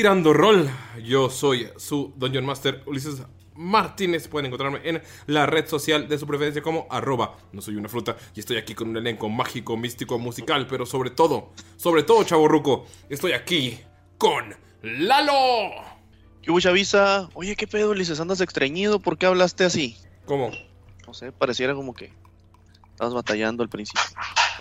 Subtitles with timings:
[0.00, 0.66] Tirando Rol.
[1.04, 3.20] Yo soy su Dungeon Master Ulises
[3.54, 4.28] Martínez.
[4.28, 8.16] Pueden encontrarme en la red social de su preferencia como arroba no soy una fruta.
[8.34, 12.48] Y estoy aquí con un elenco mágico, místico, musical, pero sobre todo, sobre todo, chavo
[12.48, 13.78] ruco, estoy aquí
[14.16, 15.68] con Lalo.
[16.40, 17.28] ¿Qué hubo, Chavisa?
[17.34, 18.20] Oye, ¿qué pedo, Ulises?
[18.20, 19.00] ¿Andas extrañido?
[19.00, 19.98] ¿Por qué hablaste así?
[20.24, 20.50] ¿Cómo?
[21.06, 22.10] No sé, pareciera como que
[22.92, 24.00] estabas batallando al principio.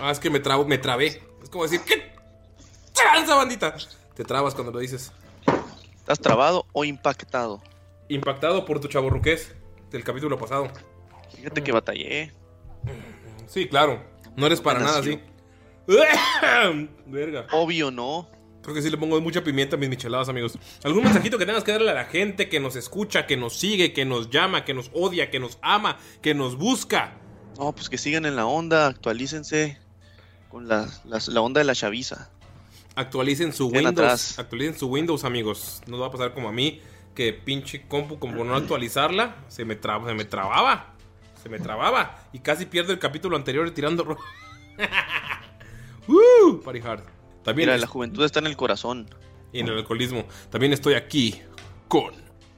[0.01, 1.23] Ah, es que me trabo, me trabé.
[1.41, 2.11] Es como decir, ¿qué
[2.93, 3.73] tranza, bandita?
[4.15, 5.13] Te trabas cuando lo dices.
[6.09, 7.61] ¿Estás trabado o impactado?
[8.07, 9.53] Impactado por tu chaborruqués
[9.91, 10.67] del capítulo pasado.
[11.35, 12.33] Fíjate que batallé.
[13.45, 14.03] Sí, claro.
[14.35, 15.19] No eres para nada así.
[17.05, 17.45] Verga.
[17.51, 18.27] Obvio, no.
[18.63, 20.57] Creo que sí le pongo mucha pimienta a mis micheladas, amigos.
[20.83, 23.93] ¿Algún mensajito que tengas que darle a la gente que nos escucha, que nos sigue,
[23.93, 27.19] que nos llama, que nos odia, que nos ama, que nos busca?
[27.59, 29.77] No, pues que sigan en la onda, actualícense
[30.49, 32.31] con la, la, la onda de la chaviza.
[32.99, 33.93] Actualicen su Windows.
[33.93, 34.39] atrás.
[34.39, 35.81] Actualicen su Windows, amigos.
[35.87, 36.81] No va a pasar como a mí,
[37.15, 40.95] que pinche compu, como por no actualizarla, se me, traba, se me trababa.
[41.41, 42.17] Se me trababa.
[42.33, 44.03] Y casi pierdo el capítulo anterior tirando.
[44.03, 44.17] ro-
[46.07, 46.59] ¡Uh!
[46.61, 47.03] Party hard.
[47.43, 49.09] También Mira, es- la juventud está en el corazón.
[49.53, 50.25] y en el alcoholismo.
[50.49, 51.41] También estoy aquí
[51.87, 52.13] con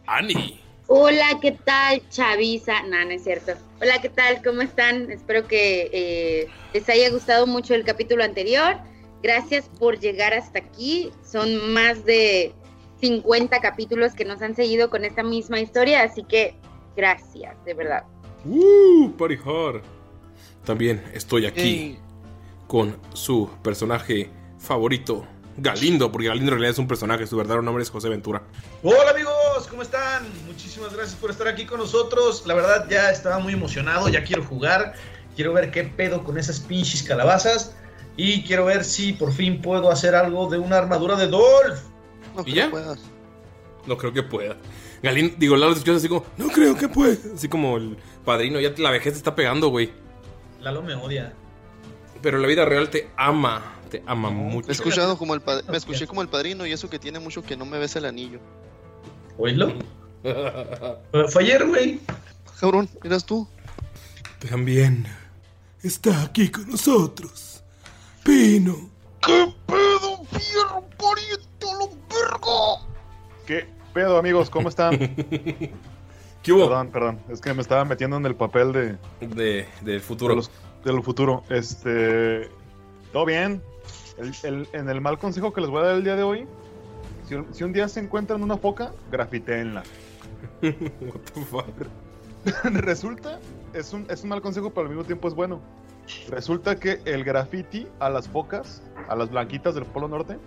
[0.08, 0.60] Ani.
[0.88, 2.82] Hola, ¿qué tal, Chavisa?
[2.84, 3.54] No, no es cierto.
[3.80, 4.42] Hola, ¿qué tal?
[4.44, 5.10] ¿Cómo están?
[5.10, 8.76] Espero que eh, les haya gustado mucho el capítulo anterior.
[9.22, 11.12] Gracias por llegar hasta aquí.
[11.24, 12.54] Son más de
[13.02, 16.56] 50 capítulos que nos han seguido con esta misma historia, así que
[16.96, 18.04] gracias, de verdad.
[18.46, 19.12] ¡Uh!
[19.18, 19.82] Party hard.
[20.66, 21.98] También estoy aquí
[22.68, 25.26] con su personaje favorito,
[25.58, 28.44] Galindo, porque Galindo en realidad es un personaje, su verdadero nombre es José Ventura.
[28.84, 30.28] Hola amigos, ¿cómo están?
[30.46, 32.44] Muchísimas gracias por estar aquí con nosotros.
[32.46, 34.94] La verdad ya estaba muy emocionado, ya quiero jugar,
[35.36, 37.76] quiero ver qué pedo con esas pinches calabazas
[38.24, 41.80] y quiero ver si por fin puedo hacer algo de una armadura de Dolph.
[42.36, 42.66] no ¿Y creo ya?
[42.66, 43.00] que puedas.
[43.88, 44.58] No creo que pueda.
[45.02, 47.18] Galindo, digo, Lalo escuchas así como, no creo que pueda.
[47.34, 49.92] Así como el padrino, ya la vejez te está pegando, güey.
[50.62, 51.34] Lalo me odia.
[52.22, 54.68] Pero la vida real te ama, te ama mucho.
[54.68, 57.20] Me he escuchado como el pad- me escuché como el padrino y eso que tiene
[57.20, 58.40] mucho que no me ves el anillo.
[59.40, 59.74] ¿Oílo?
[61.30, 62.00] Fue ayer, güey.
[62.60, 63.48] Cabrón, eras tú.
[64.48, 65.08] También
[65.82, 67.61] está aquí con nosotros,
[68.24, 68.76] Pino.
[69.26, 72.88] ¿Qué pedo, fierro pariente a lo verga?
[73.46, 74.50] ¿Qué pedo, amigos?
[74.50, 74.98] ¿Cómo están?
[76.44, 76.68] ¿Qué hubo?
[76.68, 77.20] perdón, perdón.
[77.30, 80.36] Es que me estaba metiendo en el papel de, De, del de futuro.
[80.36, 80.52] los-
[80.84, 81.44] del futuro.
[81.50, 82.50] Este.
[83.14, 83.62] Todo bien.
[84.18, 86.48] El- el- en el mal consejo que les voy a dar el día de hoy.
[87.28, 89.84] Si, si un día se encuentran una foca, grafiteenla.
[90.62, 91.66] What the fuck?
[92.64, 93.40] Resulta,
[93.74, 95.60] es un, es un mal consejo, pero al mismo tiempo es bueno.
[96.30, 100.38] Resulta que el graffiti a las focas, a las blanquitas del Polo Norte,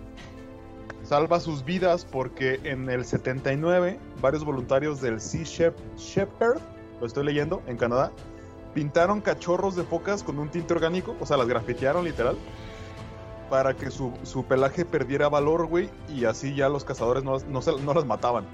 [1.03, 6.59] salva sus vidas porque en el 79 varios voluntarios del Sea Shep- Shepherd,
[6.99, 8.11] lo estoy leyendo, en Canadá,
[8.73, 12.35] pintaron cachorros de focas con un tinte orgánico, o sea, las grafitearon literal,
[13.49, 17.61] para que su, su pelaje perdiera valor, güey, y así ya los cazadores no, no,
[17.61, 18.45] se- no las mataban.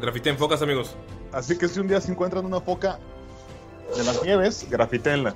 [0.00, 0.94] Grafité en focas, amigos.
[1.32, 2.98] Así que si un día se encuentran una foca
[3.96, 5.34] de las nieves, grafitenla.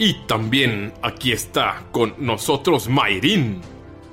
[0.00, 3.60] Y también aquí está con nosotros Mayrin.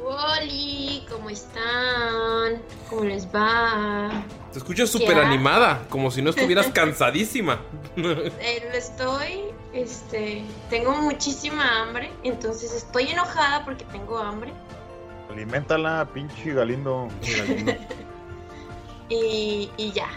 [0.04, 2.62] Oli, ¿cómo están?
[2.90, 4.10] ¿Cómo les va?
[4.52, 7.62] Te escuchas súper animada, como si no estuvieras cansadísima.
[7.96, 14.52] Eh, lo estoy, este, tengo muchísima hambre, entonces estoy enojada porque tengo hambre
[15.30, 17.08] Aliméntala, pinche Galindo.
[19.08, 20.10] y, y ya,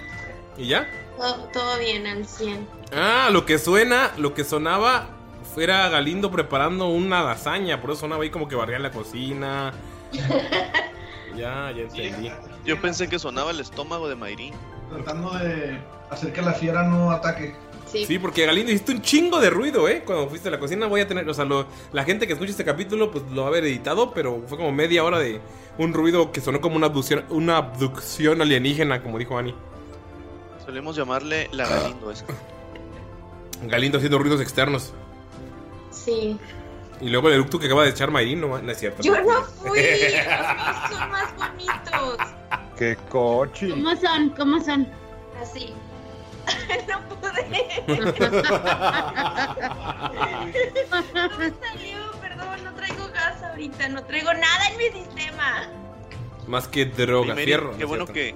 [0.59, 0.85] ¿Y ya?
[1.17, 2.67] todo, todo bien al 100.
[2.93, 5.20] Ah, lo que suena, lo que sonaba
[5.55, 9.73] fuera Galindo preparando una lasaña, por eso sonaba ahí como que barría la cocina.
[11.37, 12.31] Ya, ya entendí.
[12.67, 14.53] Yo pensé que sonaba el estómago de Mayrin.
[14.91, 15.79] Tratando de
[16.11, 17.55] hacer que la fiera no ataque.
[17.87, 18.19] Sí.
[18.19, 20.03] porque Galindo hiciste un chingo de ruido, ¿eh?
[20.05, 22.51] Cuando fuiste a la cocina voy a tener, o sea, lo- la gente que escucha
[22.51, 25.41] este capítulo pues lo va a haber editado, pero fue como media hora de
[25.79, 29.55] un ruido que sonó como una abducción, una abducción alienígena, como dijo Ani.
[30.65, 32.27] Solemos llamarle la Galindo esa.
[33.65, 34.93] Galindo haciendo ruidos externos.
[36.11, 36.37] Sí.
[37.01, 39.03] Y luego el eructo que acaba de echar Mayrin, no, no es cierto.
[39.03, 40.27] Yo no fui, los míos
[40.91, 42.19] son más bonitos.
[42.77, 43.71] ¡Qué cochi!
[43.71, 44.31] ¿Cómo son?
[44.31, 44.89] ¿Cómo son?
[45.41, 45.73] Así.
[46.89, 47.87] no pude.
[47.87, 48.13] no
[51.63, 55.69] salió, perdón, no traigo gas ahorita, no traigo nada en mi sistema.
[56.47, 57.77] Más que droga, Mary, fierro.
[57.79, 58.35] Qué bueno que.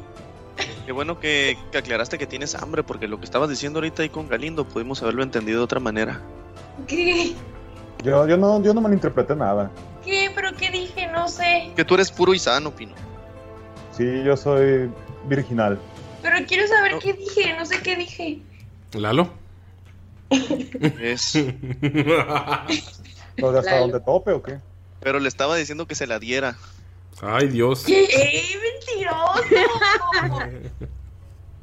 [0.86, 4.08] Qué bueno que, que aclaraste que tienes hambre, porque lo que estabas diciendo ahorita ahí
[4.08, 6.22] con Galindo pudimos haberlo entendido de otra manera.
[6.86, 7.34] ¿Qué?
[8.04, 9.70] Yo, yo, no, yo no malinterpreté nada.
[10.04, 10.30] ¿Qué?
[10.34, 11.06] ¿Pero qué dije?
[11.06, 11.72] No sé.
[11.74, 12.92] Que tú eres puro y sano, Pino.
[13.96, 14.90] Sí, yo soy
[15.26, 15.78] virginal.
[16.20, 18.42] Pero quiero saber qué dije, no sé qué dije.
[18.92, 19.30] ¿Lalo?
[21.00, 21.34] Es.
[23.36, 23.80] ¿Lo de hasta Lalo.
[23.80, 24.58] donde tope o qué?
[25.00, 26.56] Pero le estaba diciendo que se la diera.
[27.22, 27.84] Ay, Dios.
[27.86, 28.04] ¿Qué?
[28.04, 29.42] ¡Eh, mentiroso!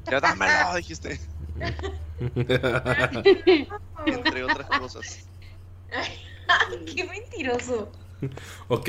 [0.09, 1.19] Ya dámelo, dijiste.
[4.07, 5.27] Entre otras cosas.
[6.95, 7.91] ¡Qué mentiroso!
[8.67, 8.87] Ok,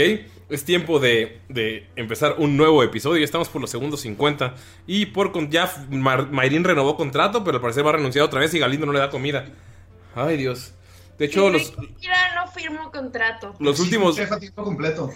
[0.51, 3.19] es tiempo de, de empezar un nuevo episodio.
[3.19, 4.55] Ya estamos por los segundos 50.
[4.87, 8.41] Y por con- ya Mar- Mayrin renovó contrato, pero al parecer va a renunciar otra
[8.41, 9.47] vez y Galindo no le da comida.
[10.15, 10.75] Ay, Dios.
[11.19, 13.55] De hecho, los, Mira, no firmo contrato.
[13.59, 14.17] los últimos.
[14.17, 15.11] Jefa tiempo completo.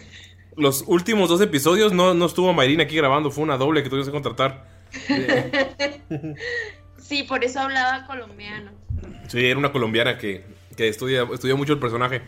[0.57, 4.07] Los últimos dos episodios no, no estuvo Mayrin aquí grabando, fue una doble que tuvimos
[4.09, 4.67] que contratar.
[6.99, 8.73] Sí, por eso hablaba colombiano.
[9.29, 10.45] Sí, era una colombiana que,
[10.77, 12.21] que estudia, estudió mucho el personaje.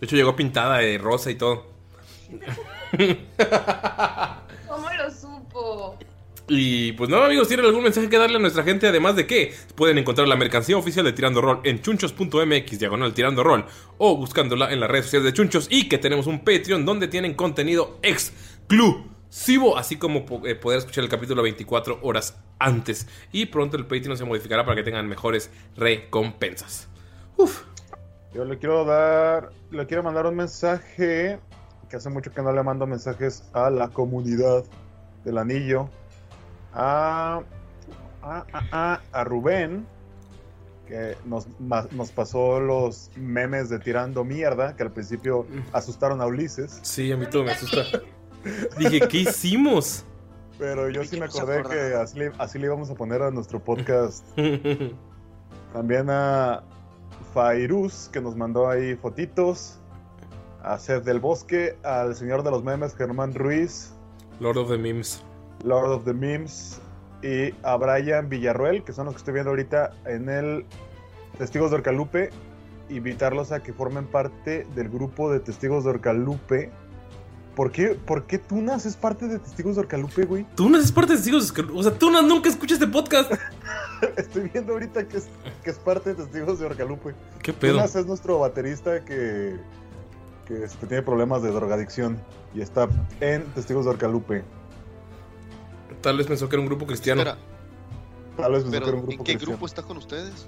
[0.00, 1.66] De hecho, llegó pintada de rosa y todo.
[4.68, 5.98] ¿Cómo lo supo?
[6.48, 8.86] Y pues no, amigos, ¿tienen algún mensaje que darle a nuestra gente?
[8.86, 13.42] Además de que pueden encontrar la mercancía oficial de Tirando Roll en chunchos.mx, diagonal Tirando
[13.42, 13.64] Roll,
[13.96, 15.68] o buscándola en las redes sociales de Chunchos.
[15.70, 21.10] Y que tenemos un Patreon donde tienen contenido exclusivo, así como eh, poder escuchar el
[21.10, 23.08] capítulo 24 horas antes.
[23.32, 26.88] Y pronto el Patreon se modificará para que tengan mejores recompensas.
[28.34, 31.38] Yo le quiero dar, le quiero mandar un mensaje
[31.88, 34.64] que hace mucho que no le mando mensajes a la comunidad
[35.24, 35.88] del anillo.
[36.72, 37.42] A,
[38.22, 39.86] a, a- a- a Rubén,
[40.88, 46.26] que nos, ma- nos pasó los memes de tirando mierda, que al principio asustaron a
[46.26, 46.80] Ulises.
[46.82, 47.84] Sí, a mí todo me asusta.
[48.78, 50.04] Dije, ¿qué hicimos?
[50.58, 53.62] Pero yo sí me se acordé que así así le íbamos a poner a nuestro
[53.62, 54.24] podcast.
[55.72, 56.62] También a
[57.34, 59.78] Fairuz, que nos mandó ahí fotitos.
[60.62, 63.92] A Seth del Bosque, al señor de los memes, Germán Ruiz,
[64.40, 65.22] Lord of the Memes.
[65.62, 66.80] Lord of the Memes,
[67.22, 70.64] y a Brian Villarruel, que son los que estoy viendo ahorita en el
[71.36, 72.30] Testigos de Orcalupe.
[72.88, 76.70] Invitarlos a que formen parte del grupo de Testigos de Orcalupe.
[77.54, 80.46] ¿Por qué, ¿Por qué Tunas es parte de Testigos de Orcalupe, güey?
[80.54, 81.78] Tú no eres parte de Testigos de Orcalupe.
[81.78, 83.32] O sea, no- nunca escuchas este podcast.
[84.16, 85.26] Estoy viendo ahorita que es,
[85.62, 87.14] que es parte de Testigos de Orcalupe.
[87.42, 87.72] ¿Qué pedo?
[87.74, 89.58] Tunas es nuestro baterista que,
[90.46, 92.18] que este, tiene problemas de drogadicción
[92.54, 92.88] y está
[93.20, 94.44] en Testigos de Orcalupe.
[96.00, 97.22] Tal vez pensó que era un grupo cristiano.
[97.22, 97.38] Espera,
[98.36, 99.52] Tal vez pensó que era un ¿en grupo qué cristiano.
[99.52, 100.46] grupo está con ustedes?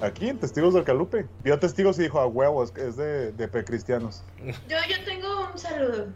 [0.00, 1.26] Aquí en Testigos de Orcalupe.
[1.44, 4.22] Vio Testigos y dijo a huevos, es de, de pre-cristianos.
[4.68, 6.06] Yo, yo tengo un saludo.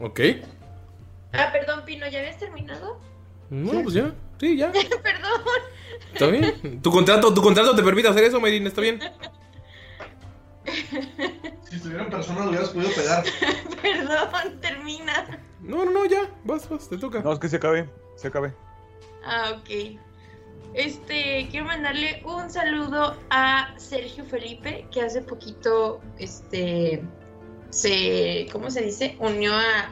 [0.00, 0.20] Ok.
[1.32, 2.98] Ah, perdón, Pino, ¿ya habías terminado?
[3.50, 4.14] No, pues ya.
[4.38, 4.72] Sí, ya.
[5.02, 5.42] Perdón.
[6.12, 6.80] ¿Está bien?
[6.80, 8.66] ¿Tu contrato, ¿Tu contrato te permite hacer eso, Mayrin?
[8.66, 9.00] ¿Está bien?
[11.68, 13.24] Si estuvieran personas, lo hubieras podido pegar.
[13.82, 15.40] Perdón, termina.
[15.60, 16.30] No, no, no, ya.
[16.44, 17.20] Vas, vas, te toca.
[17.20, 18.54] No, es que se acabe, se acabe.
[19.24, 19.98] Ah, ok.
[20.74, 27.02] Este, quiero mandarle un saludo a Sergio Felipe, que hace poquito, este,
[27.70, 29.16] se, ¿cómo se dice?
[29.20, 29.90] Unió a,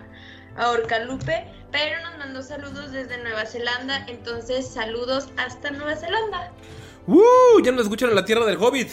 [0.56, 6.52] a Orcalupe, pero nos mandó saludos desde Nueva Zelanda, entonces saludos hasta Nueva Zelanda.
[7.06, 7.60] ¡Uh!
[7.64, 8.90] Ya nos escuchan en la tierra del Hobbit.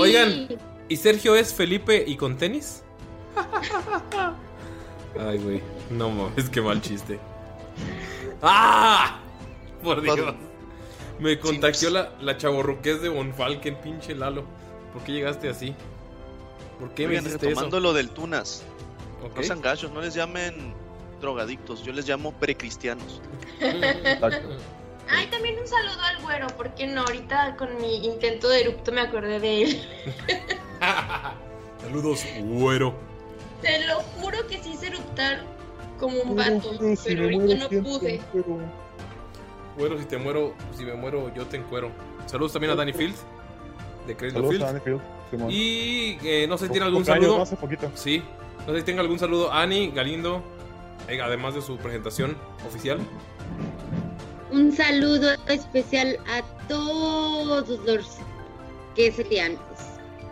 [0.00, 0.48] Oigan,
[0.88, 2.82] ¿y Sergio es Felipe y con tenis?
[5.18, 5.62] Ay, güey.
[5.90, 7.18] No mames, qué mal chiste.
[8.42, 9.20] ¡Ah!
[9.82, 10.34] Por Dios.
[11.18, 14.44] Me contagió la, la chaborruquez de Bonfalken, pinche Lalo.
[14.92, 15.74] ¿Por qué llegaste así?
[16.78, 17.80] ¿Por qué me hiciste retomando eso?
[17.80, 18.64] lo del Tunas.
[19.34, 20.74] No sean gachos, no les llamen
[21.20, 23.22] drogadictos, yo les llamo precristianos.
[25.08, 27.02] Ay, también un saludo al güero, ¿por qué no?
[27.02, 29.82] Ahorita con mi intento de erupto me acordé de él.
[31.82, 32.94] Saludos, güero.
[33.60, 35.44] Te lo juro que sí hice eruptar
[35.98, 36.72] como un vato,
[37.04, 38.20] pero ahorita no pude.
[39.76, 41.90] Güero, si te muero, si me muero, yo te encuero.
[42.26, 43.14] Saludos también a Danny Field,
[44.06, 44.62] de Cradle Saludos Field.
[44.62, 45.00] a Danny Field,
[45.30, 45.48] Simón.
[45.50, 47.36] Y eh, no sé si tiene algún saludo.
[47.38, 47.42] ¿no?
[47.42, 47.90] Hace poquito.
[47.94, 48.22] Sí.
[48.66, 50.42] No sé si tenga algún saludo a Ani, Galindo,
[51.08, 52.98] eh, además de su presentación oficial.
[54.52, 58.18] Un saludo especial a todos los
[58.94, 59.58] que serían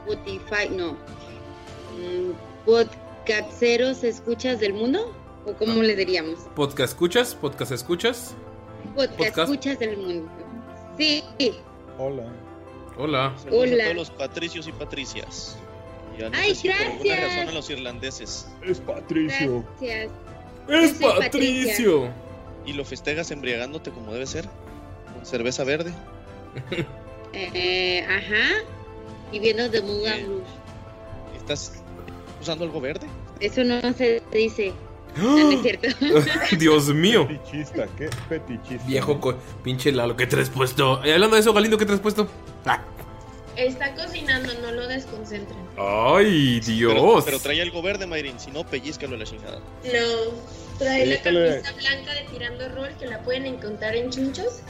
[0.07, 2.33] Spotify, no, mm,
[2.67, 5.13] podcasteros escuchas del mundo,
[5.47, 8.35] o cómo le diríamos, Podcast escuchas, podcast escuchas.
[8.95, 9.39] podcast, Podcast.
[9.39, 10.31] escuchas del mundo.
[10.99, 11.25] Sí,
[11.99, 12.25] Hola.
[12.99, 13.35] Hola.
[13.39, 13.85] Saludos Hola.
[13.85, 15.57] a todos los patricios y patricias.
[16.33, 17.35] Ay, si por alguna gracias.
[17.37, 18.49] razón a los irlandeses.
[18.63, 19.65] Es Patricio.
[19.81, 20.11] gracias.
[20.69, 22.09] ¡Es Patricio!
[22.67, 24.49] Y lo festegas embriagándote como debe ser.
[25.15, 25.93] Con cerveza verde.
[27.33, 28.65] Eh, ajá.
[29.33, 30.45] Y viendo de Moulin Rouge.
[31.37, 31.73] ¿Estás
[32.41, 33.07] usando algo verde?
[33.41, 34.73] Eso no se dice.
[35.17, 35.89] No, no es cierto.
[36.59, 37.27] Dios mío.
[37.27, 38.87] Fetichista, qué fetichista.
[38.87, 41.03] Viejo co- pinche Lalo, ¿qué traes puesto?
[41.05, 42.29] Eh, hablando de eso, Galindo, ¿qué traes puesto?
[42.65, 42.83] Ah.
[43.61, 45.59] Está cocinando, no lo desconcentren.
[45.77, 47.25] ¡Ay, Pero, Dios!
[47.25, 48.41] pero trae algo verde, Mayrin.
[48.41, 49.59] Si no, pellizcalo a la chingada.
[49.85, 54.61] No, trae la camisa blanca de Tirando Rol que la pueden encontrar en Chunchos.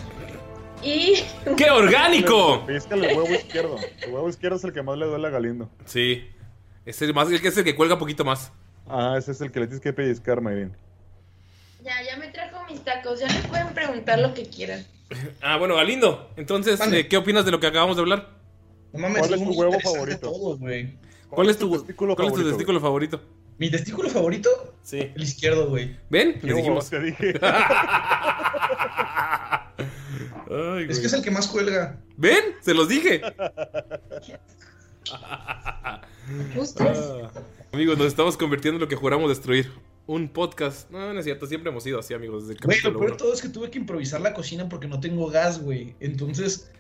[0.83, 1.15] Y
[1.57, 2.65] ¡Qué orgánico!
[2.67, 3.77] Pellizcale el huevo izquierdo.
[4.03, 5.71] El huevo izquierdo es el que más le duele a Galindo.
[5.85, 6.29] Sí.
[6.85, 8.51] Es el, más, el que es el que cuelga poquito más.
[8.89, 10.75] Ah, ese es el que le tienes que pellizcar, Mayrin.
[11.85, 14.85] ya, ya me trajo mis tacos, ya me pueden preguntar lo que quieran.
[15.43, 16.31] Ah, bueno, Galindo.
[16.37, 18.40] Entonces, eh, ¿qué opinas de lo que acabamos de hablar?
[18.93, 20.31] No mames, ¿Cuál es tu huevo favorito?
[20.31, 20.99] Todos, güey.
[21.29, 23.21] ¿Cuál es tu, testículo ¿cuál es tu favorito, testículo favorito?
[23.59, 25.13] Mi testículo favorito, Sí.
[25.15, 25.97] el izquierdo, güey.
[26.09, 26.41] ¿Ven?
[26.41, 26.91] ¿Qué Les dijimos.
[26.91, 27.35] Te dije.
[30.51, 32.01] Ay, Es que es el que más cuelga.
[32.17, 32.43] ¿Ven?
[32.63, 33.21] Se los dije.
[35.13, 36.01] Ah.
[37.73, 39.71] Amigos, nos estamos convirtiendo en lo que juramos destruir.
[40.07, 40.91] Un podcast.
[40.91, 41.47] No, no es cierto.
[41.47, 42.49] Siempre hemos sido así, amigos.
[42.49, 44.89] Desde el Güey, lo peor de todo es que tuve que improvisar la cocina porque
[44.89, 45.95] no tengo gas, güey.
[46.01, 46.71] Entonces,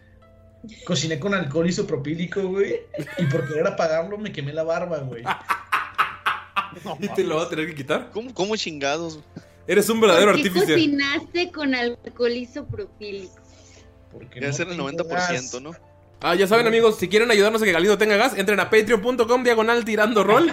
[0.85, 2.81] cociné con alcohol isopropílico, güey.
[3.19, 5.23] Y por querer apagarlo me quemé la barba, güey.
[7.01, 8.11] ¿Y te lo vas a tener que quitar?
[8.13, 9.21] ¿Cómo, cómo chingados?
[9.67, 10.73] Eres un verdadero ¿Por qué artífice.
[10.75, 13.35] cocinaste con alcohol isopropílico?
[14.13, 15.61] Porque Debe ser el tengo 90%, gas.
[15.63, 15.73] ¿no?
[16.21, 19.43] Ah, ya saben, amigos, si quieren ayudarnos a que Galindo tenga gas, entren a patreon.com
[19.43, 20.51] diagonal tirando rol.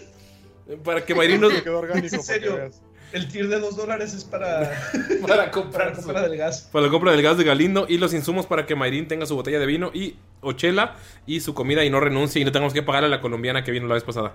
[0.84, 1.52] para que Mayrin nos.
[1.66, 1.88] Orgánico.
[1.88, 2.56] En para que serio.
[2.56, 2.82] veas.
[3.12, 4.70] El tier de dos dólares es para,
[5.20, 6.68] para para comprar la compra del gas.
[6.72, 9.34] Para la compra del gas de Galindo y los insumos para que Mayrin tenga su
[9.34, 12.82] botella de vino y ochela y su comida y no renuncie y no tengamos que
[12.82, 14.34] pagar a la colombiana que vino la vez pasada.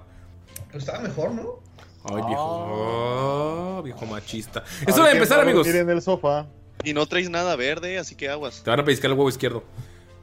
[0.67, 1.59] Pero estaba mejor, ¿no?
[2.03, 3.77] Ay, viejo.
[3.77, 4.63] Ah, viejo machista.
[4.81, 5.65] Es Ahora hora de empezar, amigos.
[5.65, 6.45] dormir en el sofá.
[6.83, 8.61] Y no traes nada verde, así que aguas.
[8.63, 9.63] Te van a pellizcar el huevo izquierdo.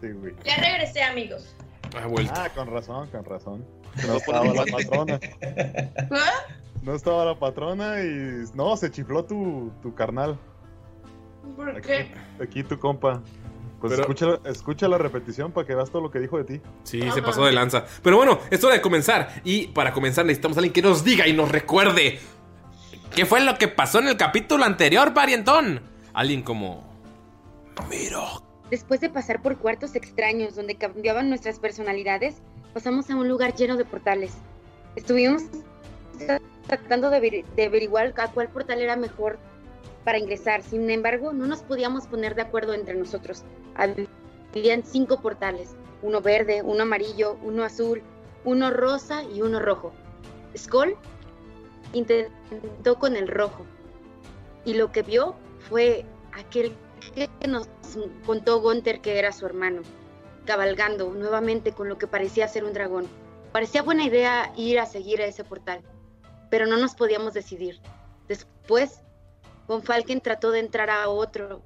[0.00, 0.34] Sí, güey.
[0.44, 1.54] Ya regresé, amigos.
[2.00, 2.32] Ha vuelto.
[2.36, 3.64] Ah, con razón, con razón.
[4.06, 5.20] No estaba la patrona.
[6.10, 6.32] ¿Ah?
[6.82, 8.44] No estaba la patrona y.
[8.54, 10.38] No, se chifló tu, tu carnal.
[11.56, 12.14] ¿Por Aquí, qué?
[12.42, 13.22] aquí tu compa.
[13.80, 16.60] Pues Pero- escucha, escucha la repetición para que veas todo lo que dijo de ti.
[16.84, 17.84] Sí, se pasó de lanza.
[18.02, 19.40] Pero bueno, es hora de comenzar.
[19.44, 22.20] Y para comenzar necesitamos a alguien que nos diga y nos recuerde.
[23.14, 25.82] ¿Qué fue lo que pasó en el capítulo anterior, parientón?
[26.14, 26.84] Alguien como...
[27.90, 28.24] Miro.
[28.70, 32.36] Después de pasar por cuartos extraños donde cambiaban nuestras personalidades,
[32.72, 34.32] pasamos a un lugar lleno de portales.
[34.96, 35.42] Estuvimos
[36.66, 39.38] tratando de, averi- de averiguar a cuál portal era mejor
[40.04, 40.62] para ingresar.
[40.62, 43.44] Sin embargo, no nos podíamos poner de acuerdo entre nosotros.
[43.74, 48.02] Habían cinco portales, uno verde, uno amarillo, uno azul,
[48.44, 49.92] uno rosa y uno rojo.
[50.56, 50.96] Skull
[51.92, 53.64] intentó con el rojo
[54.64, 55.34] y lo que vio
[55.68, 56.72] fue aquel
[57.14, 57.68] que nos
[58.26, 59.82] contó Gunther que era su hermano,
[60.44, 63.06] cabalgando nuevamente con lo que parecía ser un dragón.
[63.52, 65.82] Parecía buena idea ir a seguir a ese portal,
[66.52, 67.80] pero no nos podíamos decidir.
[68.28, 69.00] Después,
[69.66, 71.62] Von Falken trató de entrar a otro,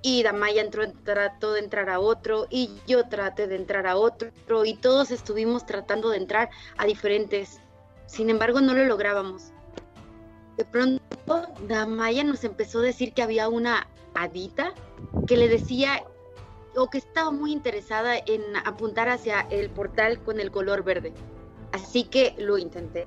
[0.00, 4.30] y Damaya entró, trató de entrar a otro, y yo traté de entrar a otro,
[4.64, 7.60] y todos estuvimos tratando de entrar a diferentes.
[8.06, 9.52] Sin embargo, no lo lográbamos.
[10.56, 11.02] De pronto,
[11.68, 14.72] Damaya nos empezó a decir que había una hadita
[15.26, 16.02] que le decía
[16.74, 21.12] o que estaba muy interesada en apuntar hacia el portal con el color verde.
[21.72, 23.06] Así que lo intenté.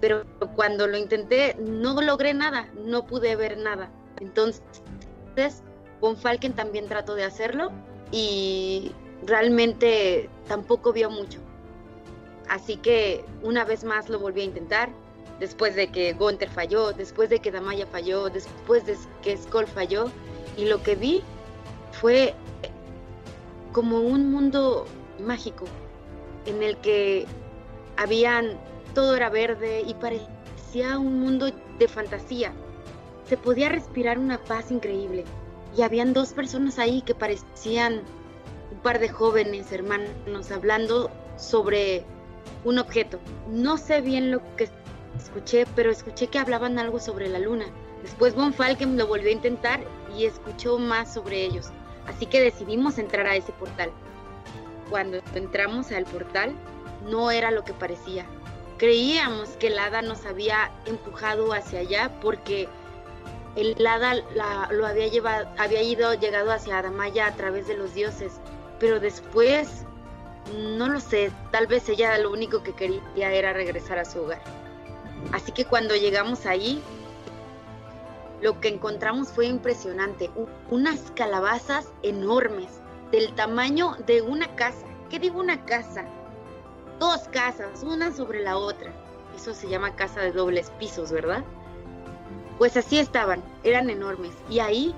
[0.00, 0.24] Pero
[0.54, 3.90] cuando lo intenté no logré nada, no pude ver nada.
[4.20, 5.62] Entonces,
[6.00, 7.72] Von Falken también trató de hacerlo
[8.12, 8.92] y
[9.26, 11.40] realmente tampoco vio mucho.
[12.48, 14.90] Así que una vez más lo volví a intentar,
[15.40, 20.10] después de que Gunther falló, después de que Damaya falló, después de que Skoll falló,
[20.56, 21.22] y lo que vi
[21.92, 22.34] fue
[23.72, 24.86] como un mundo
[25.20, 25.64] mágico
[26.46, 27.26] en el que
[27.96, 28.58] habían
[28.94, 32.52] todo era verde y parecía un mundo de fantasía.
[33.28, 35.24] Se podía respirar una paz increíble
[35.76, 38.02] y habían dos personas ahí que parecían
[38.70, 42.04] un par de jóvenes hermanos hablando sobre
[42.64, 43.18] un objeto.
[43.48, 44.68] No sé bien lo que
[45.18, 47.66] escuché, pero escuché que hablaban algo sobre la luna.
[48.02, 49.80] Después Von Falken lo volvió a intentar
[50.16, 51.70] y escuchó más sobre ellos.
[52.06, 53.90] Así que decidimos entrar a ese portal.
[54.90, 56.52] Cuando entramos al portal,
[57.08, 58.26] no era lo que parecía.
[58.84, 62.68] Creíamos que el hada nos había empujado hacia allá porque
[63.56, 64.16] el hada
[64.70, 68.34] lo había llevado, había ido llegado hacia Adamaya a través de los dioses,
[68.78, 69.86] pero después
[70.76, 74.42] no lo sé, tal vez ella lo único que quería era regresar a su hogar.
[75.32, 76.82] Así que cuando llegamos ahí,
[78.42, 80.30] lo que encontramos fue impresionante.
[80.68, 82.68] Unas calabazas enormes,
[83.10, 84.84] del tamaño de una casa.
[85.08, 86.04] ¿Qué digo una casa?
[86.98, 88.92] Dos casas, una sobre la otra.
[89.36, 91.44] Eso se llama casa de dobles pisos, ¿verdad?
[92.58, 94.32] Pues así estaban, eran enormes.
[94.48, 94.94] Y ahí,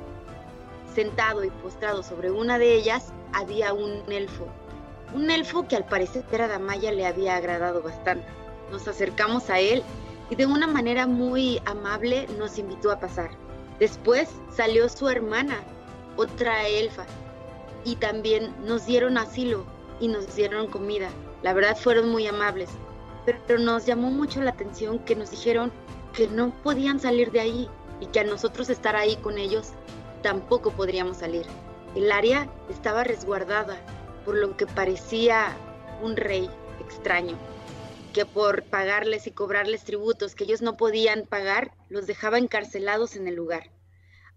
[0.95, 4.47] sentado y postrado sobre una de ellas, había un elfo.
[5.15, 8.27] Un elfo que al parecer a Damaya le había agradado bastante.
[8.71, 9.83] Nos acercamos a él
[10.29, 13.31] y de una manera muy amable nos invitó a pasar.
[13.79, 15.61] Después salió su hermana,
[16.17, 17.07] otra elfa,
[17.85, 19.65] y también nos dieron asilo
[20.01, 21.09] y nos dieron comida.
[21.43, 22.71] La verdad fueron muy amables,
[23.25, 25.73] pero nos llamó mucho la atención que nos dijeron
[26.13, 27.69] que no podían salir de ahí
[28.01, 29.73] y que a nosotros estar ahí con ellos
[30.23, 31.47] tampoco podríamos salir.
[31.95, 33.77] El área estaba resguardada
[34.25, 35.57] por lo que parecía
[36.03, 37.37] un rey extraño
[38.17, 43.29] que por pagarles y cobrarles tributos que ellos no podían pagar, los dejaba encarcelados en
[43.29, 43.71] el lugar.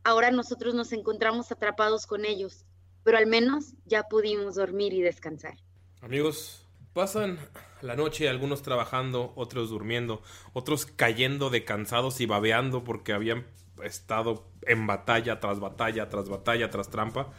[0.04, 2.66] Ahora nosotros nos encontramos atrapados con ellos,
[3.06, 5.56] pero al menos ya pudimos dormir y descansar.
[6.02, 7.40] Amigos, pasan
[7.82, 10.22] la noche algunos trabajando, otros durmiendo,
[10.54, 13.46] otros cayendo de cansados y babeando porque habían
[13.84, 17.32] estado en batalla tras batalla, tras batalla, tras trampa,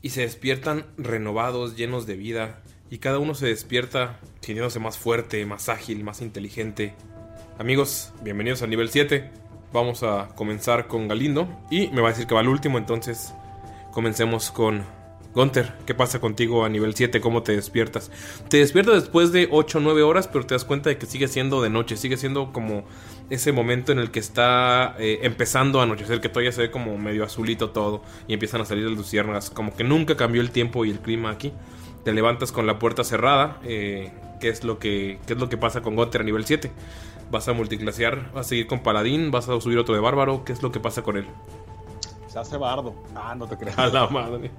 [0.00, 5.44] y se despiertan renovados, llenos de vida, y cada uno se despierta sintiéndose más fuerte,
[5.46, 6.94] más ágil, más inteligente.
[7.58, 9.30] Amigos, bienvenidos al nivel 7.
[9.72, 13.34] Vamos a comenzar con Galindo y me va a decir que va el último, entonces
[13.92, 14.84] comencemos con
[15.34, 15.72] Gunter.
[15.84, 17.20] ¿Qué pasa contigo a nivel 7?
[17.20, 18.10] ¿Cómo te despiertas?
[18.48, 21.28] Te despiertas después de 8 o 9 horas, pero te das cuenta de que sigue
[21.28, 22.84] siendo de noche, sigue siendo como
[23.30, 26.96] ese momento en el que está eh, empezando a anochecer, que todavía se ve como
[26.98, 30.84] medio azulito todo y empiezan a salir las luciérnagas, como que nunca cambió el tiempo
[30.84, 31.52] y el clima aquí
[32.04, 35.80] te levantas con la puerta cerrada, eh, ¿qué, es lo que, es lo que pasa
[35.80, 36.70] con Gunter a nivel 7.
[37.30, 40.52] Vas a multiclasear, vas a seguir con Paladín, vas a subir otro de Bárbaro, ¿qué
[40.52, 41.26] es lo que pasa con él?
[42.34, 42.92] Se hace bardo.
[43.14, 43.78] Ah, no te creas.
[43.78, 44.50] A la madre.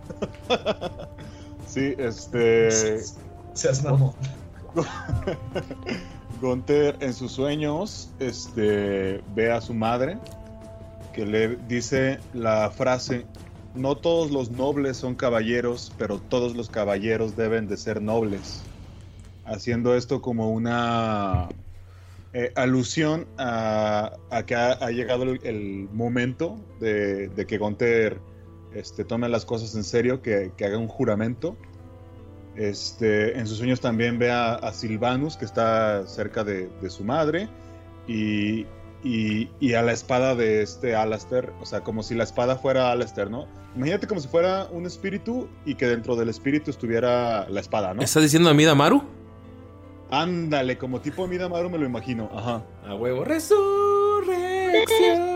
[1.68, 2.72] sí, este.
[3.52, 4.14] Se hace mamón.
[6.42, 10.18] Gunter en sus sueños este, ve a su madre
[11.14, 13.26] que le dice la frase
[13.74, 18.62] no todos los nobles son caballeros, pero todos los caballeros deben de ser nobles.
[19.46, 21.50] Haciendo esto como una
[22.38, 24.12] eh, alusión a,
[24.46, 28.20] que ha, llegado el, momento de, que Gonter
[28.74, 31.56] este, tome las cosas en serio, que, haga un juramento.
[32.58, 37.48] Este, en sus sueños también ve a, Silvanus, que está cerca de, su madre,
[38.06, 38.68] y,
[39.02, 43.32] y, a la espada de este Alastair, o sea, como si la espada fuera Alastair,
[43.32, 43.48] ¿no?
[43.78, 48.02] Imagínate como si fuera un espíritu y que dentro del espíritu estuviera la espada, ¿no?
[48.02, 49.25] ¿Estás diciendo a Midamaru?
[50.12, 52.64] Ándale, como tipo Midamaru me lo imagino, ajá.
[52.88, 53.24] A huevo.
[53.24, 55.36] Resurrección.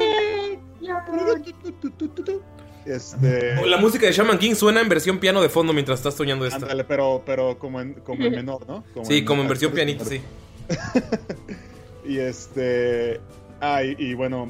[2.86, 3.68] Este.
[3.68, 6.58] La música de Shaman King suena en versión piano de fondo mientras estás soñando esta.
[6.58, 8.84] Ándale, pero, pero como en, como en menor, ¿no?
[9.04, 10.22] Sí, como en versión pianito, sí.
[12.06, 13.20] Y este.
[13.62, 14.48] Ah, y, y bueno,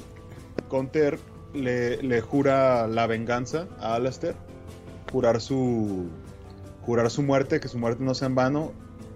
[0.70, 1.20] Conter
[1.54, 4.36] le, le jura la venganza a Alastair.
[5.12, 6.08] Jurar su.
[6.86, 8.72] Jurar su muerte, que su muerte no sea en vano.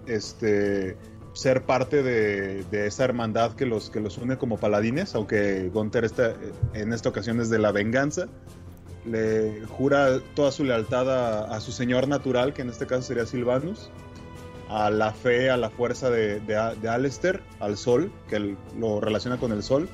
[0.06, 0.96] Este.
[1.32, 6.32] Ser parte de, esa hermandad que los, que los une como paladines, aunque Gunther está,
[6.74, 8.28] en esta ocasión es de la venganza.
[9.04, 13.90] Le jura toda su lealtad a, su señor natural, que en este caso sería Silvanus
[14.68, 19.50] a la fe, a la fuerza de, de, de al sol, que lo relaciona con
[19.50, 19.88] el sol.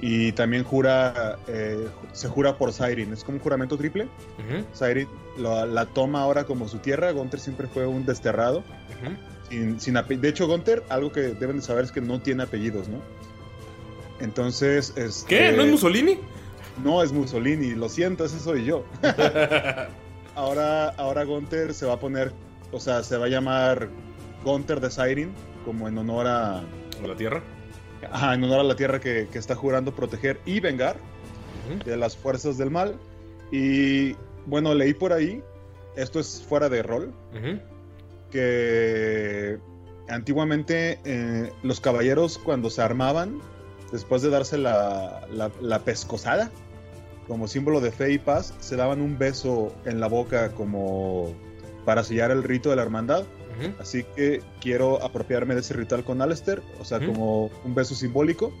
[0.00, 4.04] Y también jura, eh, se jura por Siren, es como un juramento triple.
[4.38, 7.10] Ujú, Siren la toma ahora como su tierra.
[7.10, 8.58] Gunther siempre fue un desterrado.
[8.58, 9.16] ujú.
[9.50, 12.86] Sin, sin de hecho, Gunther, algo que deben de saber es que no tiene apellidos,
[12.88, 13.00] ¿no?
[14.20, 15.52] Entonces, este, ¿Qué?
[15.52, 16.18] ¿No es Mussolini?
[16.84, 18.84] No es Mussolini, lo siento, ese soy yo.
[20.34, 22.32] ahora, ahora Gunther se va a poner,
[22.72, 23.88] o sea, se va a llamar
[24.44, 25.32] Gunther de Siren,
[25.64, 27.42] como en honor a, ¿A la tierra?
[28.10, 30.96] Ajá, en honor a la tierra que, que está jurando proteger y vengar
[31.84, 32.96] de las fuerzas del mal.
[33.50, 34.14] Y
[34.46, 35.42] bueno, leí por ahí,
[35.96, 37.12] esto es fuera de rol,
[38.30, 39.58] que
[40.08, 43.40] antiguamente eh, los caballeros cuando se armaban,
[43.92, 46.50] después de darse la, la, la pescosada,
[47.26, 51.34] como símbolo de fe y paz, se daban un beso en la boca como
[51.84, 53.24] para sellar el rito de la hermandad.
[53.78, 58.52] Así que quiero apropiarme de ese ritual con Alistair, o sea, como un beso simbólico.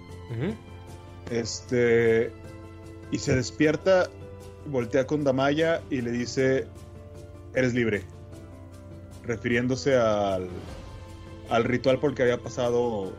[1.30, 2.30] Este.
[3.10, 4.08] Y se despierta,
[4.66, 6.66] voltea con Damaya y le dice:
[7.54, 8.02] Eres libre.
[9.24, 10.48] Refiriéndose al,
[11.50, 13.12] al ritual por el que había pasado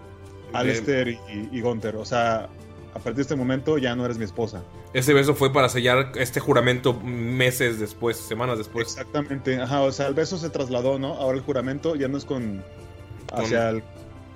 [0.54, 1.20] Alistair y,
[1.52, 1.96] y Gunther.
[1.96, 2.50] O sea,
[2.92, 4.63] a partir de este momento ya no eres mi esposa.
[4.93, 8.88] Ese beso fue para sellar este juramento meses después, semanas después.
[8.88, 9.62] Exactamente.
[9.62, 11.13] Ajá, o sea, el beso se trasladó, ¿no?
[11.13, 12.63] Ahora el juramento ya no es con.
[13.32, 13.84] hacia, el-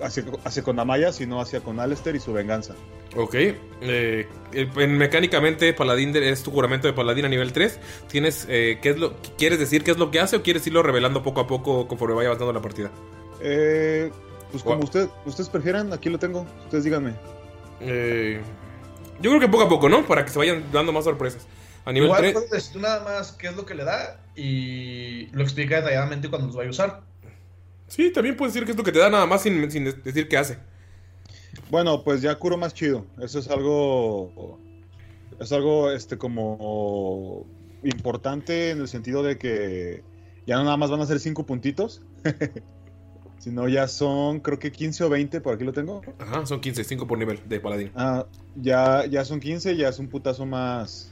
[0.01, 2.75] hacia, hacia con Damaya, sino hacia con Alistair y su venganza.
[3.15, 3.33] Ok.
[3.35, 7.79] eh, en- mecánicamente, Paladín de- es tu juramento de Paladín a nivel 3.
[8.07, 10.83] Tienes, eh, ¿qué es lo, ¿Quieres decir qué es lo que hace o quieres irlo
[10.83, 12.91] revelando poco a poco conforme vaya avanzando la partida?
[13.41, 14.11] Eh,
[14.51, 16.45] pues como usted, ustedes prefieran, aquí lo tengo.
[16.65, 17.13] Ustedes díganme.
[17.81, 18.39] Eh,
[19.21, 20.05] yo creo que poco a poco, ¿no?
[20.05, 21.47] Para que se vayan dando más sorpresas.
[21.85, 22.33] A nivel Igual 3.
[22.33, 26.29] puedes decir tú nada más qué es lo que le da y lo explica detalladamente
[26.29, 27.01] cuando los vaya a usar.
[27.87, 30.27] Sí, también puedes decir que es lo que te da nada más sin, sin decir
[30.27, 30.57] qué hace.
[31.69, 33.05] Bueno, pues ya curo más chido.
[33.19, 34.59] Eso es algo.
[35.39, 37.45] Es algo, este, como.
[37.83, 40.03] Importante en el sentido de que
[40.47, 42.01] ya no nada más van a ser cinco puntitos.
[43.43, 46.01] sino ya son, creo que 15 o 20, por aquí lo tengo.
[46.17, 47.91] Ajá, son 15, 5 por nivel de Paladín.
[47.93, 48.25] Ah,
[48.55, 51.11] ya, ya son 15, ya es un putazo más.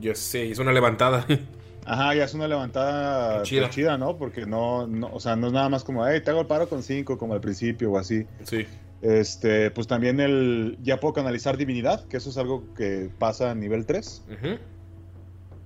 [0.00, 1.26] Yo sé, es una levantada.
[1.84, 3.68] Ajá, ya es una levantada Chida.
[3.68, 4.16] chida, ¿no?
[4.16, 6.70] Porque no, no, o sea, no es nada más como, hey, te hago el paro
[6.70, 8.24] con 5, como al principio o así.
[8.44, 8.66] Sí.
[9.02, 13.54] Este, pues también el, ya puedo canalizar divinidad, que eso es algo que pasa a
[13.54, 14.24] nivel 3.
[14.26, 14.56] Ujú.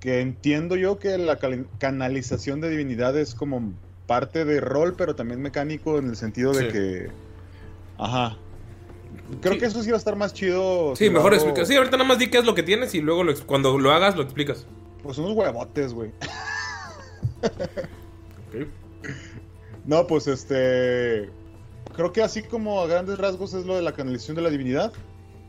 [0.00, 1.38] Que entiendo yo que la
[1.78, 3.72] canalización de divinidad es como
[4.12, 6.72] parte de rol, pero también mecánico en el sentido de Sí.
[6.72, 7.10] que,
[7.96, 8.36] ajá.
[9.40, 9.58] Creo Sí.
[9.60, 10.94] que eso sí va a estar más chido.
[10.96, 11.64] Sí, si mejor hago- explica.
[11.66, 13.90] Sí, ahorita nada más di qué es lo que tienes y luego lo cuando lo
[13.90, 14.66] hagas lo explicas.
[15.02, 16.10] Pues unos huevotes, güey.
[17.42, 18.66] Ok.
[19.86, 21.30] No, pues este.
[21.96, 24.92] Creo que así como a grandes rasgos es lo de la canalización de la divinidad.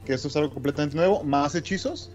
[0.06, 1.24] Que esto es algo completamente nuevo.
[1.24, 2.12] Más hechizos.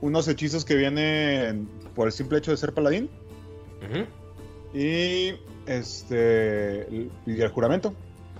[0.00, 3.10] Unos hechizos que vienen por el simple hecho de ser paladín.
[3.90, 4.04] Ujú.
[4.74, 5.34] Y
[5.66, 7.08] este.
[7.26, 7.94] Y el juramento.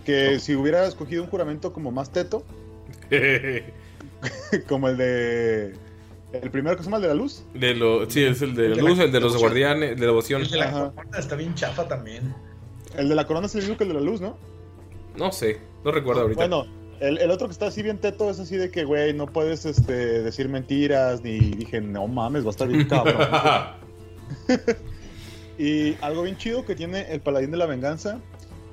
[0.04, 2.44] Que si hubiera escogido un juramento como más teto,
[4.68, 5.74] como el de.
[6.32, 7.44] El primero que se llama el de la luz.
[7.54, 10.42] De lo, sí, es el de la luz, la el de los guardianes, de devoción.
[10.42, 10.92] El de la Ajá.
[10.92, 12.34] corona está bien chafa también.
[12.96, 14.38] El de la corona es el mismo que el de la luz, ¿no?
[15.16, 16.40] No sé, no recuerdo ahorita.
[16.40, 16.66] Bueno,
[17.00, 19.66] el, el otro que está así bien teto es así de que, güey, no puedes
[19.66, 23.28] este, decir mentiras, ni dije, no mames, va a estar bien cabrón.
[25.62, 28.20] y algo bien chido que tiene el paladín de la venganza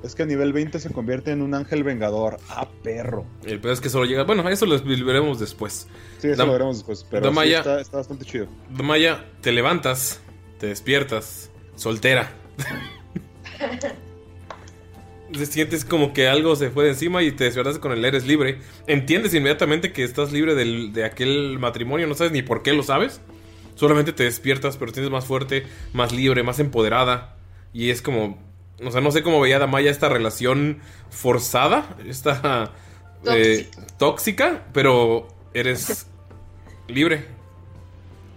[0.02, 2.38] es que a nivel 20 se convierte en un ángel vengador.
[2.48, 3.26] ¡Ah, perro!
[3.44, 4.22] El peor es que solo llega.
[4.24, 5.88] Bueno, eso lo veremos después.
[6.18, 8.46] Sí, eso Dam- lo veremos después, pero sí Damaya- está, está bastante chido.
[8.70, 10.20] Maya, te levantas,
[10.60, 12.30] te despiertas, soltera.
[15.32, 18.26] Te sientes como que algo se fue de encima y te despiertas con el eres
[18.26, 18.60] libre.
[18.86, 22.82] Entiendes inmediatamente que estás libre del- de aquel matrimonio, no sabes ni por qué lo
[22.82, 23.20] sabes.
[23.78, 27.36] Solamente te despiertas, pero te sientes más fuerte, más libre, más empoderada.
[27.72, 28.38] Y es como.
[28.84, 32.72] O sea, no sé cómo veía Damaya esta relación forzada, esta.
[33.30, 36.06] eh, tóxica, pero eres
[36.88, 37.24] libre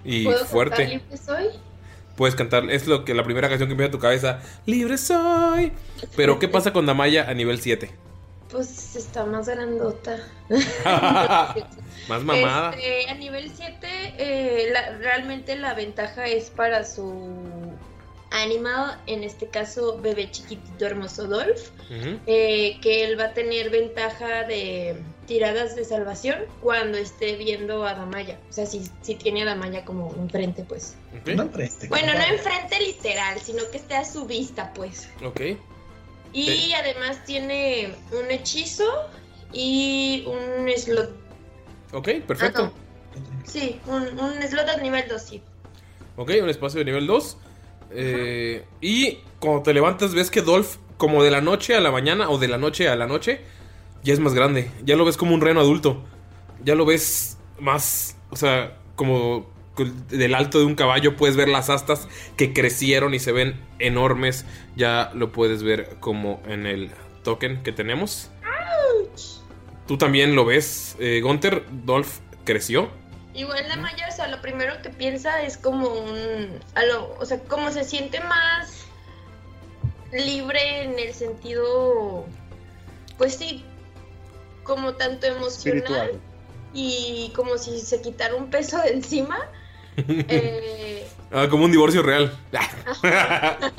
[0.04, 0.76] y ¿Puedo fuerte.
[0.78, 1.46] cantar libre soy?
[2.16, 5.72] Puedes cantar, es lo que la primera canción que viene a tu cabeza, libre soy.
[6.16, 7.90] Pero ¿qué pasa con Damaya a nivel 7?
[8.52, 10.18] Pues está más grandota.
[12.08, 12.72] Más mamada.
[12.72, 13.78] Este, a nivel 7,
[14.18, 17.74] eh, la- realmente la ventaja es para su
[18.32, 21.70] animal, en este caso bebé chiquitito hermoso Dolph,
[22.28, 24.96] eh, que él va a tener ventaja de
[25.28, 28.40] tiradas de salvación cuando esté viendo a Damaya.
[28.50, 30.96] O sea, si, si tiene a Damaya como enfrente, pues.
[31.36, 31.88] No enfrente.
[31.88, 35.08] Bueno, no enfrente literal, sino que esté a su vista, pues.
[35.24, 35.42] Ok.
[36.34, 38.86] Y además tiene un hechizo
[39.54, 41.12] y un slot.
[41.94, 42.72] Ok, perfecto.
[43.46, 45.42] Sí, un, un slot a nivel 2, sí.
[46.16, 47.38] Ok, un espacio de nivel 2.
[47.94, 52.30] Eh, y cuando te levantas ves que Dolph, como de la noche a la mañana
[52.30, 53.42] o de la noche a la noche,
[54.04, 54.72] ya es más grande.
[54.86, 56.02] Ya lo ves como un reno adulto.
[56.64, 59.51] Ya lo ves más, o sea, como
[60.10, 62.08] del alto de un caballo puedes ver las astas
[62.38, 64.46] que crecieron y se ven enormes.
[64.76, 66.92] Ya lo puedes ver como en el
[67.24, 68.30] token que tenemos.
[69.88, 71.64] Tú también lo ves, eh, Gunther.
[71.86, 72.90] Dolph creció.
[73.34, 76.60] Igual la Maya, o sea, lo primero que piensa es como un.
[76.76, 78.86] a lo- o sea, como se siente más
[80.12, 82.26] libre en el sentido.
[83.18, 83.64] Pues sí,
[84.64, 86.12] como tanto emocional Espiritual.
[86.74, 89.38] Y como si se quitara un peso de encima.
[89.98, 92.38] eh, Ah, como un divorcio real.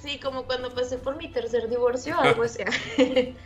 [0.00, 2.62] Sí, como cuando pasé por mi tercer divorcio, algo así.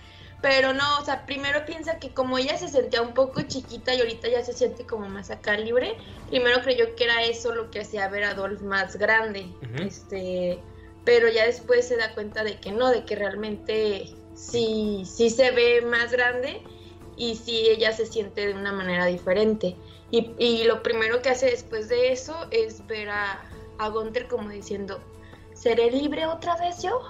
[0.42, 4.00] Pero no, o sea, primero piensa que como ella se sentía un poco chiquita y
[4.00, 5.96] ahorita ya se siente como más acá libre,
[6.28, 9.46] primero creyó que era eso lo que hacía ver a Dolph más grande.
[9.78, 10.58] Este,
[11.04, 15.52] pero ya después se da cuenta de que no, de que realmente sí, sí se
[15.52, 16.62] ve más grande
[17.16, 19.76] y sí ella se siente de una manera diferente.
[20.10, 23.42] Y, y lo primero que hace después de eso es ver a,
[23.78, 25.00] a Gunther como diciendo,
[25.54, 27.00] ¿seré libre otra vez yo?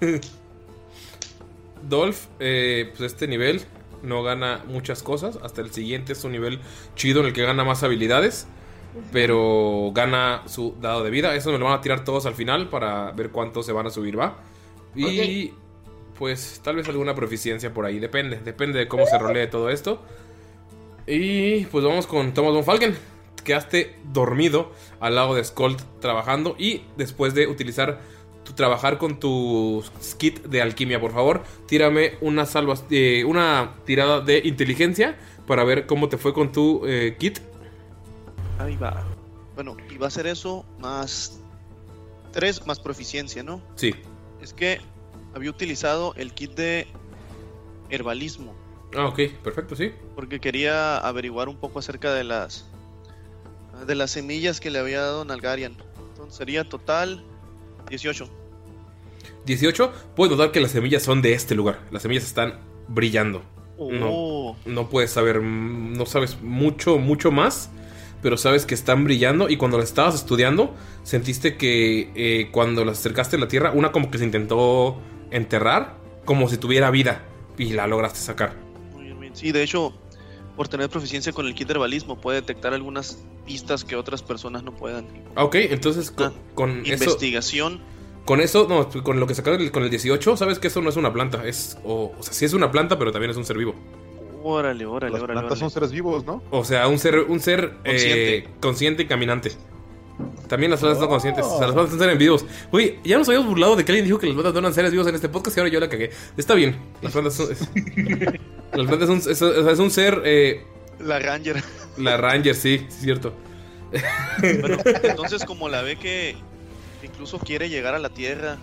[1.88, 3.62] Dolph, eh, pues este nivel
[4.02, 5.38] no gana muchas cosas.
[5.42, 6.60] Hasta el siguiente es un nivel
[6.94, 8.46] chido en el que gana más habilidades.
[9.12, 11.34] Pero gana su dado de vida.
[11.34, 13.90] Eso me lo van a tirar todos al final para ver cuánto se van a
[13.90, 14.38] subir, ¿va?
[14.94, 15.52] Y
[16.18, 17.98] pues tal vez alguna proficiencia por ahí.
[17.98, 20.02] Depende, depende de cómo se rolee todo esto.
[21.06, 22.96] Y pues vamos con Thomas Von Falken.
[23.44, 26.56] Quedaste dormido al lado de Skold trabajando.
[26.58, 28.00] Y después de utilizar
[28.44, 29.84] tu trabajar con tu
[30.18, 35.86] kit de alquimia, por favor, tírame una salva, eh, una tirada de inteligencia para ver
[35.86, 37.38] cómo te fue con tu eh, kit.
[38.58, 39.04] Ahí va.
[39.54, 41.40] Bueno, y va a ser eso más
[42.32, 43.62] 3 más proficiencia, ¿no?
[43.76, 43.94] Sí.
[44.42, 44.80] Es que
[45.36, 46.86] había utilizado el kit de
[47.90, 48.54] herbalismo.
[48.96, 49.92] Ah, ok, perfecto, sí.
[50.14, 52.64] Porque quería averiguar un poco acerca de las
[53.86, 55.76] de las semillas que le había dado Nalgarian.
[56.12, 57.22] Entonces sería total
[57.90, 58.30] 18.
[59.44, 59.92] 18.
[60.16, 61.80] Puedes notar que las semillas son de este lugar.
[61.90, 63.42] Las semillas están brillando.
[63.76, 63.92] Oh.
[63.92, 67.68] No, no puedes saber, no sabes mucho, mucho más.
[68.22, 72.98] Pero sabes que están brillando y cuando las estabas estudiando, sentiste que eh, cuando las
[72.98, 74.98] acercaste a la tierra, una como que se intentó
[75.30, 77.22] enterrar, como si tuviera vida.
[77.58, 78.54] Y la lograste sacar.
[78.94, 79.34] Muy bien.
[79.34, 79.92] Sí, de hecho,
[80.56, 84.62] por tener proficiencia con el kit de herbalismo, puede detectar algunas pistas que otras personas
[84.62, 85.06] no puedan.
[85.34, 87.04] Ah, Ok, entonces con, con eso...
[87.04, 87.80] Investigación.
[88.24, 90.96] Con eso, no, con lo que sacaron con el 18, sabes que eso no es
[90.96, 91.46] una planta.
[91.46, 93.74] Es, o, o sea, sí es una planta, pero también es un ser vivo.
[94.42, 95.38] Órale, órale, Las órale.
[95.40, 96.42] plantas son seres vivos, ¿no?
[96.50, 98.36] O sea, un ser, un ser Consciente.
[98.38, 99.52] eh, consciente y caminante.
[100.48, 101.44] También las plantas son conscientes.
[101.44, 102.44] O sea, las plantas son seres vivos.
[102.72, 104.90] Uy, ya nos habíamos burlado de que alguien dijo que las plantas no eran seres
[104.92, 106.10] vivos en este podcast y ahora yo la cagué.
[106.36, 106.76] Está bien.
[107.02, 107.52] Las plantas son.
[107.52, 107.68] es-
[108.72, 109.18] las plantas son.
[109.18, 110.22] Es, o sea, es un ser.
[110.24, 110.64] eh,
[111.00, 111.62] La Ranger.
[111.98, 113.34] la Ranger, sí, sí, es cierto.
[114.60, 116.34] Bueno, entonces como la ve que
[117.02, 118.56] incluso quiere llegar a la Tierra,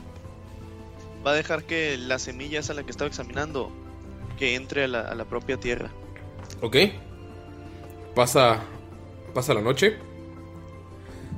[1.26, 3.72] va a dejar que la semilla esa la que estaba examinando,
[4.38, 5.92] que entre a la, a la propia Tierra.
[6.62, 6.78] Ok.
[8.16, 8.62] Pasa.
[9.34, 9.98] Pasa la noche.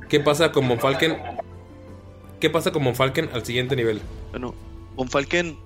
[0.09, 1.17] ¿Qué pasa con Monfalken?
[2.39, 4.01] ¿Qué pasa con Monfalken al siguiente nivel?
[4.31, 4.53] Bueno,
[4.95, 5.57] Von Falken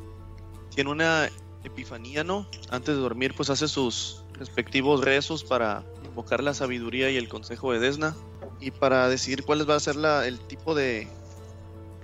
[0.73, 1.29] tiene una
[1.63, 2.47] epifanía, ¿no?
[2.69, 7.73] Antes de dormir, pues hace sus respectivos rezos para invocar la sabiduría y el consejo
[7.73, 8.15] de Desna
[8.61, 11.07] y para decidir cuál va a ser el tipo de,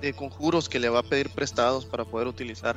[0.02, 2.76] de conjuros que le va a pedir prestados para poder utilizar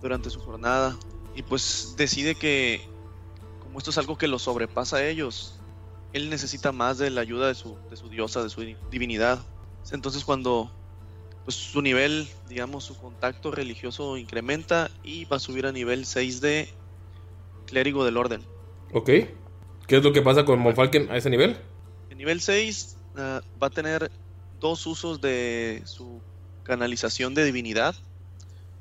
[0.00, 0.96] durante su jornada.
[1.34, 2.86] Y pues decide que,
[3.60, 5.61] como esto es algo que lo sobrepasa a ellos,
[6.12, 9.40] él necesita más de la ayuda de su, de su diosa, de su di- divinidad.
[9.90, 10.70] Entonces cuando
[11.44, 16.40] pues su nivel, digamos, su contacto religioso incrementa y va a subir a nivel 6
[16.40, 16.68] de
[17.66, 18.42] clérigo del orden.
[18.92, 19.06] Ok.
[19.06, 21.56] ¿Qué es lo que pasa con Monfalken a ese nivel?
[22.10, 24.10] En nivel 6 ah, va a tener
[24.60, 26.20] dos usos de su
[26.62, 27.96] canalización de divinidad.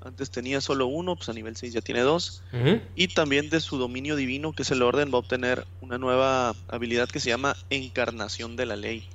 [0.04, 2.44] Antes tenía solo uno, pues a nivel 6 ya tiene dos.
[2.96, 6.56] Y también de su dominio divino, que es el orden, va a obtener una nueva
[6.68, 9.08] habilidad que se llama Encarnación de la Ley,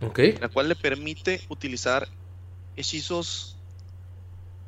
[0.00, 0.20] Ok.
[0.40, 2.08] la cual le permite utilizar
[2.76, 3.56] hechizos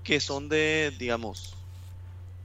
[0.03, 1.55] que son de, digamos,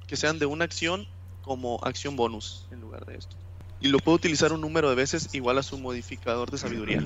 [0.08, 1.06] que sean de una acción
[1.41, 3.36] como acción bonus en lugar de esto.
[3.80, 7.04] Y lo puede utilizar un número de veces igual a su modificador de sabiduría.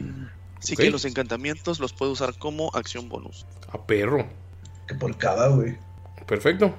[0.62, 3.46] Así que los encantamientos los puede usar como acción bonus.
[3.70, 4.30] A perro.
[4.92, 5.78] Que por cada, güey.
[6.28, 6.74] Perfecto.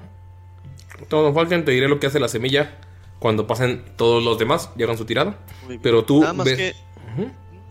[1.09, 2.77] Todo Monfalken, te diré lo que hace la semilla
[3.17, 5.35] cuando pasen todos los demás, llegan su tirada.
[5.81, 6.75] Pero tú Nada más ves- que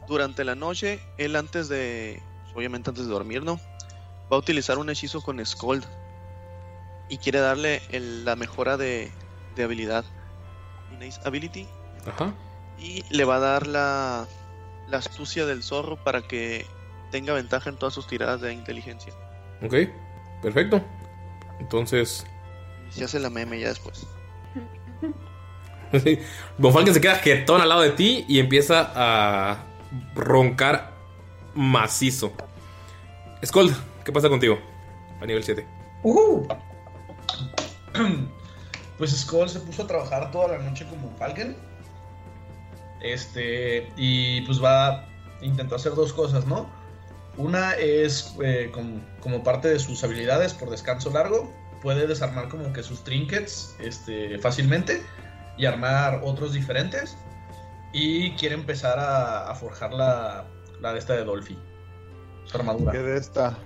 [0.09, 2.21] durante la noche, él antes de,
[2.57, 3.61] obviamente antes de dormir, ¿no?
[4.33, 5.85] Va a utilizar un hechizo con Scold.
[7.09, 9.11] Y quiere darle el- la mejora de,
[9.55, 10.05] de habilidad.
[10.93, 11.69] Innate Ability.
[12.07, 12.35] Ajá.
[12.81, 14.27] Y le va a dar la,
[14.89, 16.67] la astucia del zorro para que
[17.13, 19.13] tenga ventaja en todas sus tiradas de inteligencia.
[19.63, 19.75] Ok.
[20.43, 20.83] Perfecto.
[21.61, 22.27] Entonces,
[22.91, 24.07] se hace la meme ya después.
[26.59, 29.65] Bonfalken se queda jetón al lado de ti y empieza a
[30.15, 30.93] roncar
[31.55, 32.33] macizo.
[33.45, 33.75] Skold,
[34.05, 34.59] ¿qué pasa contigo?
[35.21, 35.67] A nivel 7.
[36.03, 36.49] Ujú.
[38.99, 41.57] Pues Skull se puso a trabajar toda la noche como Falcon.
[43.01, 45.09] Este, y pues va,
[45.41, 46.71] intentó hacer dos cosas, ¿no?
[47.37, 52.73] Una es eh, com- como parte de sus habilidades por descanso largo, puede desarmar como
[52.73, 55.03] que sus trinkets este, fácilmente
[55.57, 57.17] y armar otros diferentes.
[57.95, 60.45] Y quiere empezar a, a forjar la,
[60.81, 61.59] la de esta de Dolphy.
[62.45, 62.93] Su armadura.
[62.93, 63.59] ¿Qué de esta?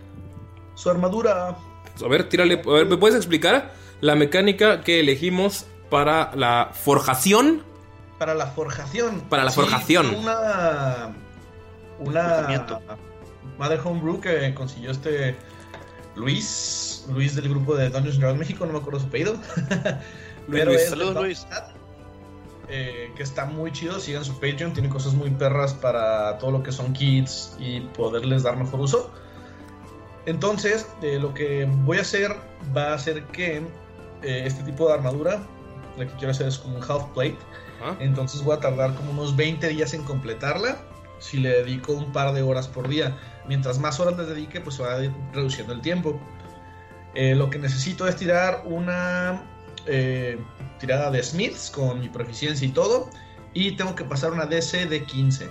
[0.75, 1.57] Su armadura.
[2.05, 2.61] A ver, tírale.
[2.67, 7.63] A ver, ¿me puedes explicar la mecánica que elegimos para la forjación?
[8.19, 9.21] Para la forjación.
[9.29, 10.15] Para la Sí, forjación.
[10.15, 11.15] Una.
[12.01, 12.77] Una.
[13.59, 15.37] Madre Homebrew que consiguió este.
[16.15, 17.07] Luis.
[17.13, 19.37] Luis del grupo de Dungeons Dragons México, no me acuerdo su apellido.
[20.51, 20.89] Pero Luis.
[20.89, 21.47] Saludos, Luis.
[22.69, 24.01] Eh, que está muy chido.
[24.01, 28.43] Sigan su Patreon, tiene cosas muy perras para todo lo que son kits y poderles
[28.43, 29.11] dar mejor uso.
[30.27, 32.35] Entonces, eh, lo que voy a hacer
[32.77, 35.41] va a ser que eh, este tipo de armadura,
[35.97, 37.39] la que quiero hacer es como un half plate.
[38.01, 40.79] Entonces voy a tardar como unos 20 días en completarla.
[41.19, 43.17] Si le dedico un par de horas por día.
[43.49, 46.19] Mientras más horas le dedique, pues se va a ir reduciendo el tiempo.
[47.15, 49.43] Eh, lo que necesito es tirar una
[49.87, 50.39] eh,
[50.79, 53.11] tirada de Smiths con mi proficiencia y todo.
[53.55, 55.49] Y tengo que pasar una DC de 15.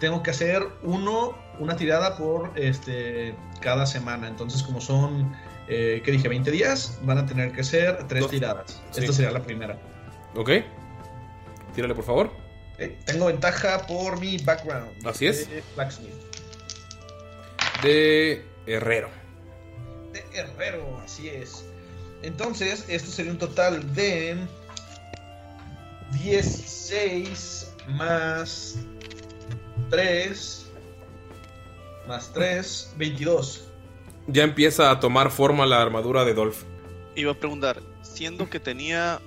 [0.00, 4.28] Tengo que hacer uno, una tirada por este, cada semana.
[4.28, 5.36] Entonces, como son,
[5.68, 6.28] eh, ¿qué dije?
[6.28, 8.30] 20 días, van a tener que ser tres Dos.
[8.30, 8.82] tiradas.
[8.90, 9.00] Sí.
[9.00, 9.78] Esta sería la primera.
[10.34, 10.50] Ok.
[11.74, 12.30] Tírale, por favor.
[13.04, 15.06] Tengo ventaja por mi background.
[15.06, 15.48] Así es.
[15.74, 16.27] Blacksmith.
[17.82, 19.08] De Herrero.
[20.12, 21.64] De herrero, así es.
[22.22, 24.36] Entonces, esto sería un total de
[26.12, 28.76] 16 más
[29.90, 30.68] 3
[32.08, 33.68] más 3, 22.
[34.26, 36.62] Ya empieza a tomar forma la armadura de Dolph.
[37.14, 39.20] Iba a preguntar, siendo que tenía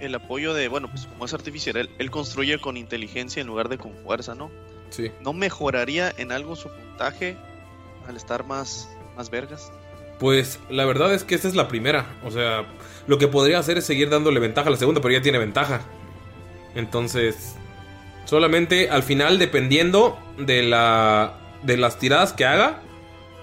[0.00, 3.68] el apoyo de, bueno, pues como es artificial, él, él construye con inteligencia en lugar
[3.68, 4.50] de con fuerza, ¿no?
[4.90, 5.12] Sí.
[5.20, 7.36] ¿No mejoraría en algo su puntaje
[8.08, 9.72] al estar más, más vergas?
[10.18, 12.06] Pues la verdad es que esta es la primera.
[12.24, 12.64] O sea,
[13.06, 15.80] lo que podría hacer es seguir dándole ventaja a la segunda, pero ya tiene ventaja.
[16.74, 17.56] Entonces,
[18.24, 22.82] solamente al final, dependiendo de la de las tiradas que haga,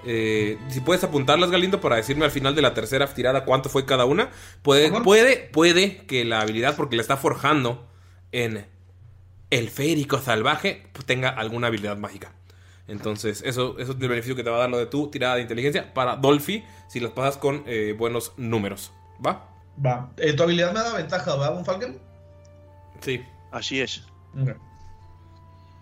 [0.05, 3.85] eh, si puedes apuntarlas, Galindo, para decirme al final de la tercera tirada cuánto fue
[3.85, 4.29] cada una,
[4.61, 7.87] puede, puede, puede que la habilidad, porque la está forjando
[8.31, 8.65] en
[9.49, 12.33] el férico salvaje, tenga alguna habilidad mágica.
[12.87, 15.35] Entonces, eso, eso es el beneficio que te va a dar lo de tu tirada
[15.35, 18.91] de inteligencia para Dolphy si las pasas con eh, buenos números.
[19.25, 19.47] ¿Va?
[19.83, 20.11] Va.
[20.17, 21.97] Eh, tu habilidad me da ventaja, ¿va, un Falcon?
[22.99, 23.23] Sí.
[23.51, 24.03] Así es.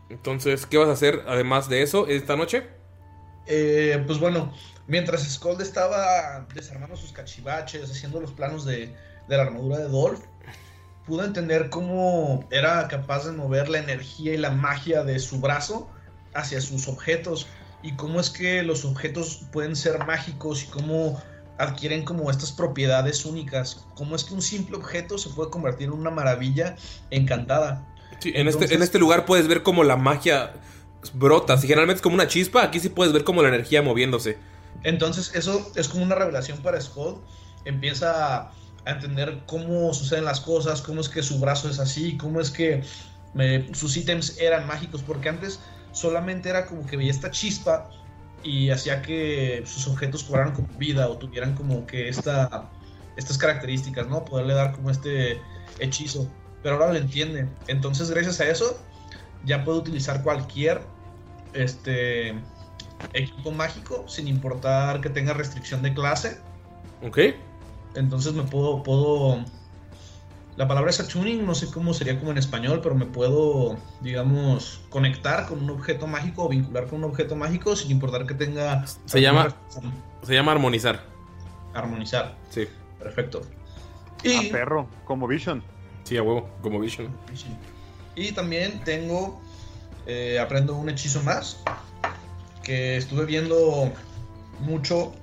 [0.09, 2.67] Entonces, ¿qué vas a hacer además de eso esta noche?
[3.45, 4.51] Eh, pues bueno,
[4.87, 8.95] mientras Skold estaba desarmando sus cachivaches, haciendo los planos de,
[9.27, 10.21] de la armadura de Dolph,
[11.05, 15.89] pudo entender cómo era capaz de mover la energía y la magia de su brazo
[16.33, 17.47] hacia sus objetos
[17.81, 21.21] y cómo es que los objetos pueden ser mágicos y cómo
[21.57, 25.93] adquieren como estas propiedades únicas, cómo es que un simple objeto se puede convertir en
[25.93, 26.75] una maravilla
[27.11, 27.85] encantada.
[28.19, 30.53] Sí, en, este, en este lugar puedes ver cómo la magia
[31.13, 31.57] brota.
[31.57, 34.37] Si generalmente es como una chispa, aquí sí puedes ver como la energía moviéndose.
[34.83, 37.17] Entonces, eso es como una revelación para Skull.
[37.65, 38.51] Empieza a,
[38.85, 42.51] a entender cómo suceden las cosas, cómo es que su brazo es así, cómo es
[42.51, 42.83] que
[43.37, 45.59] eh, sus ítems eran mágicos, porque antes
[45.91, 47.89] solamente era como que veía esta chispa
[48.43, 52.69] y hacía que sus objetos cobraran como vida o tuvieran como que esta,
[53.17, 54.23] estas características, ¿no?
[54.23, 55.41] Poderle dar como este
[55.79, 56.27] hechizo.
[56.63, 57.47] Pero ahora lo entiende.
[57.67, 58.79] Entonces, gracias a eso,
[59.45, 60.81] ya puedo utilizar cualquier
[61.53, 62.35] este
[63.13, 66.39] equipo mágico sin importar que tenga restricción de clase.
[67.05, 67.19] Ok.
[67.95, 69.43] Entonces me puedo, puedo.
[70.59, 74.81] La palabra es attuning, no sé cómo sería como en español, pero me puedo, digamos,
[74.89, 78.85] conectar con un objeto mágico o vincular con un objeto mágico sin importar que tenga.
[79.05, 79.55] Se llama,
[80.21, 81.01] se llama armonizar.
[81.73, 82.35] Armonizar.
[82.49, 82.67] Sí.
[82.99, 83.41] Perfecto.
[84.21, 84.49] Y...
[84.49, 85.63] perro, como Vision.
[86.03, 87.07] Sí, a huevo, como Vision.
[88.17, 89.39] Y también tengo.
[90.07, 91.63] eh, aprendo un hechizo más.
[92.63, 93.93] Que estuve viendo
[94.59, 95.13] mucho.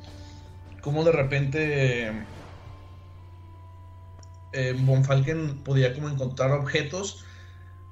[0.80, 2.10] Cómo de repente.
[4.56, 7.24] Eh, Von Falken podía como encontrar objetos.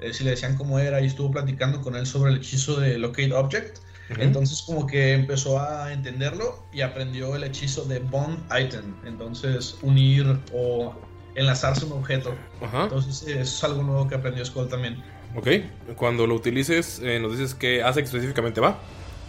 [0.00, 1.00] eh, si le decían cómo era.
[1.00, 3.78] Y estuvo platicando con él sobre el hechizo de Locate Object.
[4.18, 8.94] Entonces como que empezó a entenderlo y aprendió el hechizo de Bond Item.
[9.06, 10.94] Entonces unir o
[11.34, 12.34] enlazarse un objeto.
[12.60, 12.84] Ajá.
[12.84, 15.02] Entonces eso es algo nuevo que aprendió Skull también.
[15.36, 15.48] Ok.
[15.96, 18.78] Cuando lo utilices, eh, nos dices qué hace específicamente, ¿va?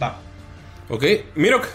[0.02, 0.20] Va.
[0.88, 1.04] Ok.
[1.36, 1.66] Mirok,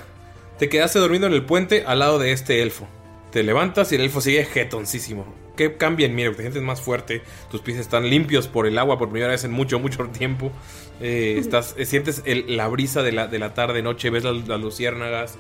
[0.60, 2.88] te quedaste dormido en el puente al lado de este elfo.
[3.32, 5.26] Te levantas y el elfo sigue jetoncísimo.
[5.56, 6.36] ¿Qué cambia en Mirok?
[6.36, 7.22] Te sientes más fuerte.
[7.50, 10.52] Tus pies están limpios por el agua por primera vez en mucho, mucho tiempo.
[11.00, 14.10] Eh, estás, eh, sientes el- la brisa de la, de la tarde, noche.
[14.10, 15.38] Ves las, las luciérnagas.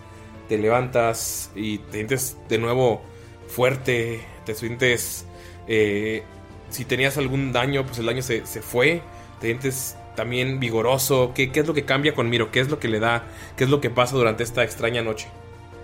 [0.47, 3.01] Te levantas y te sientes de nuevo
[3.47, 4.21] fuerte.
[4.45, 5.25] Te sientes.
[5.67, 6.23] eh,
[6.69, 9.01] si tenías algún daño, pues el daño se, se fue.
[9.39, 11.33] Te sientes también vigoroso.
[11.35, 12.51] ¿Qué, ¿Qué es lo que cambia con Miro?
[12.51, 13.25] ¿Qué es lo que le da?
[13.57, 15.27] ¿Qué es lo que pasa durante esta extraña noche?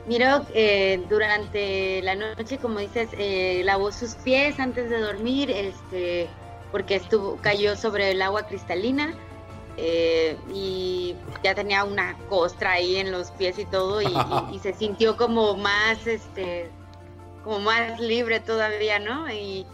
[0.07, 6.29] Miro, eh, durante la noche, como dices, eh, lavó sus pies antes de dormir, este,
[6.71, 9.13] porque estuvo, cayó sobre el agua cristalina
[9.75, 14.11] eh, y ya tenía una costra ahí en los pies y todo y, y-
[14.55, 16.71] y se sintió como más, este,
[17.43, 19.29] como más libre todavía, ¿no?
[19.31, 19.65] Y,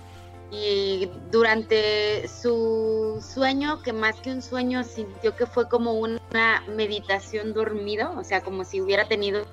[0.52, 7.54] y durante su sueño, que más que un sueño, sintió que fue como una meditación
[7.54, 9.46] dormido, o sea, como si hubiera tenido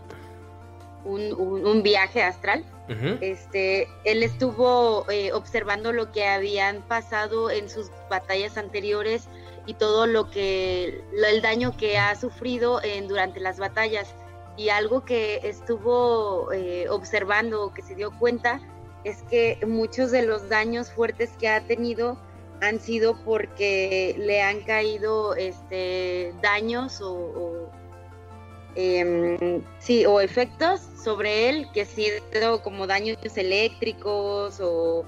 [1.05, 2.65] un, un- un viaje astral.
[3.21, 9.29] Este, él estuvo eh, observando lo que habían pasado en sus batallas anteriores
[9.67, 14.13] y todo lo que lo- el daño que ha sufrido en, durante las batallas
[14.57, 18.61] y algo que estuvo eh, observando que se dio cuenta
[19.05, 22.19] es que muchos de los daños fuertes que ha tenido
[22.61, 27.71] han sido porque le han caído este daños o, o,
[28.75, 35.05] em, sí, o efectos sobre él que ha sido como daños eléctricos o,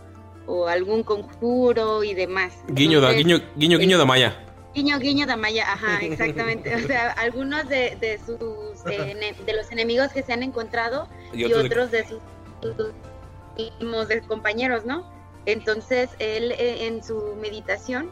[0.47, 2.53] o algún conjuro y demás.
[2.69, 4.37] Guiño, Entonces, guiño, guiño, guiño de Maya.
[4.75, 6.75] Guiño, guiño, Damaya, ajá, exactamente.
[6.75, 11.45] O sea, algunos de, de sus eh, de los enemigos que se han encontrado Y
[11.47, 12.19] y, otros de- de sus,
[12.63, 15.11] sus de compañeros, ¿no?
[15.45, 18.11] Entonces él eh, en su meditación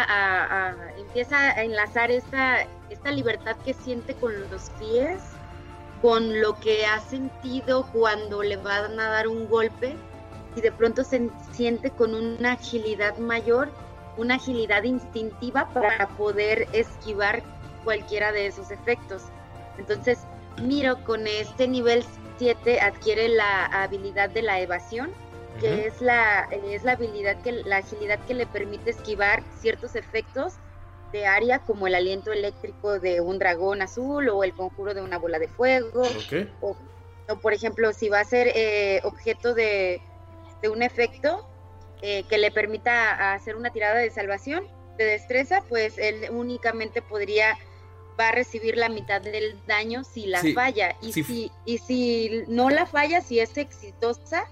[0.00, 5.22] a, a- empieza a enlazar esta esta libertad que siente con los pies
[6.02, 9.96] con lo que ha sentido cuando le van a dar un golpe
[10.54, 13.70] y de pronto se siente con una agilidad mayor,
[14.18, 17.42] una agilidad instintiva para poder esquivar
[17.84, 19.22] cualquiera de esos efectos.
[19.78, 20.18] Entonces,
[20.62, 22.04] Miro con este nivel
[22.38, 25.10] 7 adquiere la habilidad de la evasión,
[25.60, 30.54] que es la es la habilidad que la agilidad que le permite esquivar ciertos efectos
[31.12, 35.16] de área como el aliento eléctrico de un dragón azul o el conjuro de una
[35.18, 36.02] bola de fuego
[36.60, 36.76] o,
[37.28, 40.02] o, por ejemplo, si va a ser eh, objeto de,
[40.60, 41.48] de un efecto
[42.02, 44.66] eh, que le permita hacer una tirada de salvación,
[44.98, 47.56] de destreza, pues él únicamente podría,
[48.18, 50.96] va a recibir la mitad del daño si la Sí, falla.
[51.00, 51.22] Y, sí.
[51.22, 54.44] si, y si no la falla, si es exitosa,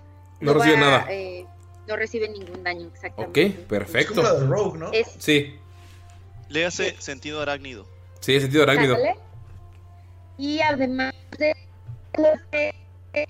[0.43, 1.07] No recibe nada.
[1.11, 1.47] eh,
[1.87, 3.47] no recibe ningún daño, exactamente.
[3.47, 4.13] Ok, perfecto.
[4.13, 4.93] Es como la de Rogue, ¿no?
[4.93, 5.59] Es, Sí,
[6.49, 7.87] Le hace sentido arácnido.
[8.21, 8.97] sí, es sentido arácnido.
[10.39, 11.55] Y además de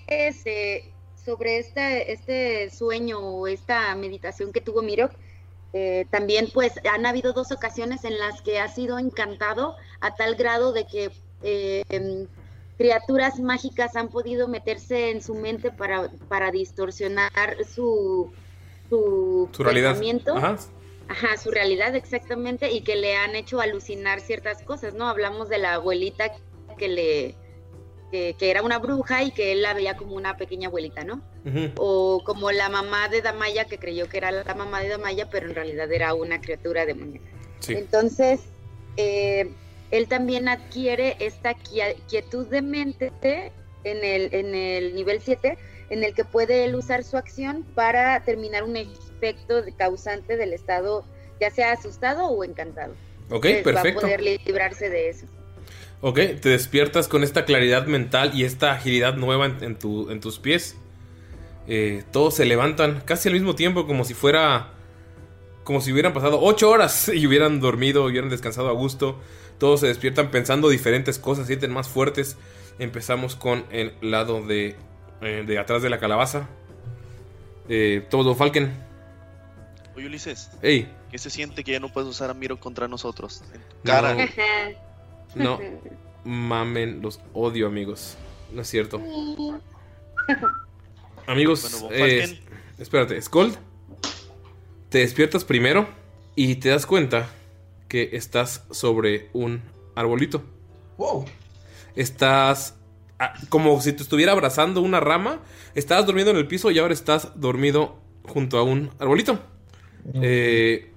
[0.07, 0.93] ese-
[1.25, 5.13] sobre esta, este sueño o esta meditación que tuvo Mirok,
[5.73, 10.35] eh, también pues han habido dos ocasiones en las que ha sido encantado a tal
[10.35, 11.11] grado de que
[11.45, 11.83] eh,
[12.79, 17.31] criaturas mágicas han podido meterse en su mente para, para distorsionar
[17.65, 18.33] su,
[18.89, 19.91] su, Su realidad.
[19.91, 20.37] pensamiento.
[20.37, 20.57] Ajá.
[21.09, 25.09] Ajá, su realidad exactamente y que le han hecho alucinar ciertas cosas, ¿no?
[25.09, 26.33] Hablamos de la abuelita
[26.79, 27.35] que le
[28.11, 31.23] que, que era una bruja y que él la veía como una pequeña abuelita, ¿no?
[31.77, 35.49] O como la mamá de Damaya, que creyó que era la mamá de Damaya, pero
[35.49, 37.25] en realidad era una criatura demoníaca.
[37.61, 37.73] Sí.
[37.75, 38.41] Entonces,
[38.99, 39.51] eh,
[39.93, 41.55] él también adquiere esta
[42.09, 43.13] quietud de mente
[43.85, 45.57] en el, en el nivel 7,
[45.91, 51.05] en el que puede él usar su acción para terminar un efecto causante del estado,
[51.41, 52.95] ya sea asustado o encantado.
[53.31, 54.01] Ok, Entonces, perfecto.
[54.01, 55.27] Va a poder librarse de eso.
[56.01, 60.21] Ok, te despiertas con esta claridad mental y esta agilidad nueva en, en tu- en
[60.21, 60.75] tus pies.
[61.69, 64.71] Eh, todos se levantan casi al mismo tiempo, como si fuera.
[65.65, 69.21] Como si hubieran pasado ocho horas y hubieran dormido, hubieran descansado a gusto.
[69.63, 72.37] Todos se despiertan pensando diferentes cosas, sienten más fuertes.
[72.81, 74.75] Empezamos con el lado de,
[75.21, 76.49] eh, de atrás de la calabaza.
[77.69, 78.73] Eh, todo Falken.
[79.95, 80.51] Oye, Ulises.
[80.63, 80.93] Ey.
[81.13, 83.45] ¿Qué se siente que ya no puedes usar a Miro contra nosotros?
[83.85, 83.93] No.
[83.93, 84.17] cara.
[85.37, 85.61] No,
[86.25, 88.17] mamen, los odio, amigos.
[88.53, 88.99] No es cierto.
[91.29, 92.41] Amigos, Bueno, eh,
[92.79, 93.57] espérate, Skold,
[94.89, 95.87] te despiertas primero
[96.35, 97.31] y te das cuenta
[97.93, 99.61] que estás sobre un
[99.95, 100.43] arbolito.
[100.97, 101.27] Wow.
[101.95, 102.75] Estás
[103.19, 105.41] ah, como si te estuviera abrazando una rama.
[105.75, 109.39] Estabas durmiendo en el piso y ahora estás dormido junto a un arbolito.
[110.15, 110.91] Eh,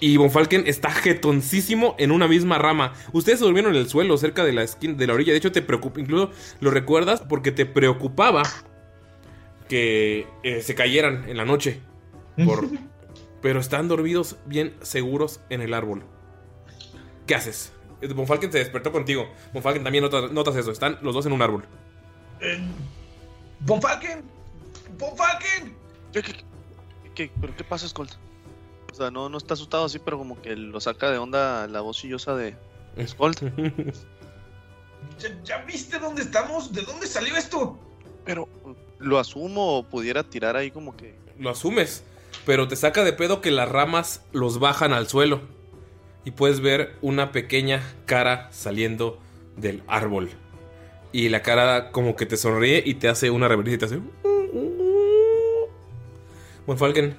[0.00, 2.94] y Von Falken está jetoncísimo en una misma rama.
[3.12, 5.32] Ustedes se durmieron en el suelo, cerca de la esquina, de la orilla.
[5.32, 6.30] De hecho, te preocupa, incluso
[6.60, 8.44] lo recuerdas porque te preocupaba
[9.68, 11.80] que eh, se cayeran en la noche.
[12.42, 12.70] Por-
[13.42, 16.04] pero están dormidos bien seguros en el árbol.
[17.26, 17.72] ¿Qué haces?
[18.00, 19.28] Eh, Von Falken se despertó contigo.
[19.52, 20.70] Von Falken también notas, notas eso.
[20.72, 21.64] Están los dos en un árbol.
[22.40, 22.60] Eh,
[23.60, 24.22] Von Falken.
[24.98, 25.74] Von Falken.
[26.12, 26.34] ¿Qué, qué,
[27.14, 28.10] qué- pero qué pasa, Skold?
[28.90, 31.80] O sea, no, no está asustado así, pero como que lo saca de onda la
[31.80, 32.56] voz chillosa de
[33.06, 33.38] Skold.
[35.18, 36.72] ¿Ya, ya viste dónde estamos?
[36.72, 37.78] ¿De dónde salió esto?
[38.24, 38.48] Pero
[38.98, 41.14] lo asumo o pudiera tirar ahí como que.
[41.38, 42.04] Lo asumes,
[42.46, 45.40] pero te saca de pedo que las ramas los bajan al suelo.
[46.24, 49.18] Y puedes ver una pequeña cara saliendo
[49.56, 50.30] del árbol.
[51.12, 54.00] Y la cara como que te sonríe y te hace una reverencia y te hace...
[56.66, 57.16] Von Falken,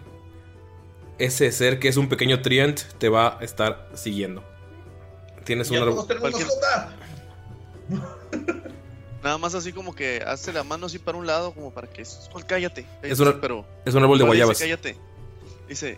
[1.20, 4.44] ese ser que es un pequeño Trient te va a estar siguiendo.
[5.44, 6.08] Tienes un árbol.
[9.22, 12.04] Nada más así como que hace la mano así para un lado, como para que.
[12.48, 12.84] Cállate.
[12.84, 13.66] cállate", Es una- pero.
[13.86, 14.60] es un árbol de dice, guayabas.
[14.60, 14.98] cállate.
[15.68, 15.98] Dice.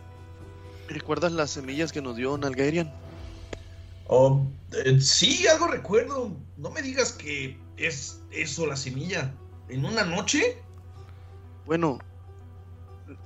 [0.88, 2.94] ¿Recuerdas las semillas que nos dio Nalgarian?
[4.08, 4.46] Oh,
[4.86, 6.32] eh, sí, algo recuerdo.
[6.58, 9.34] No me digas que es eso la semilla.
[9.68, 10.62] ¿En una noche?
[11.66, 11.98] Bueno,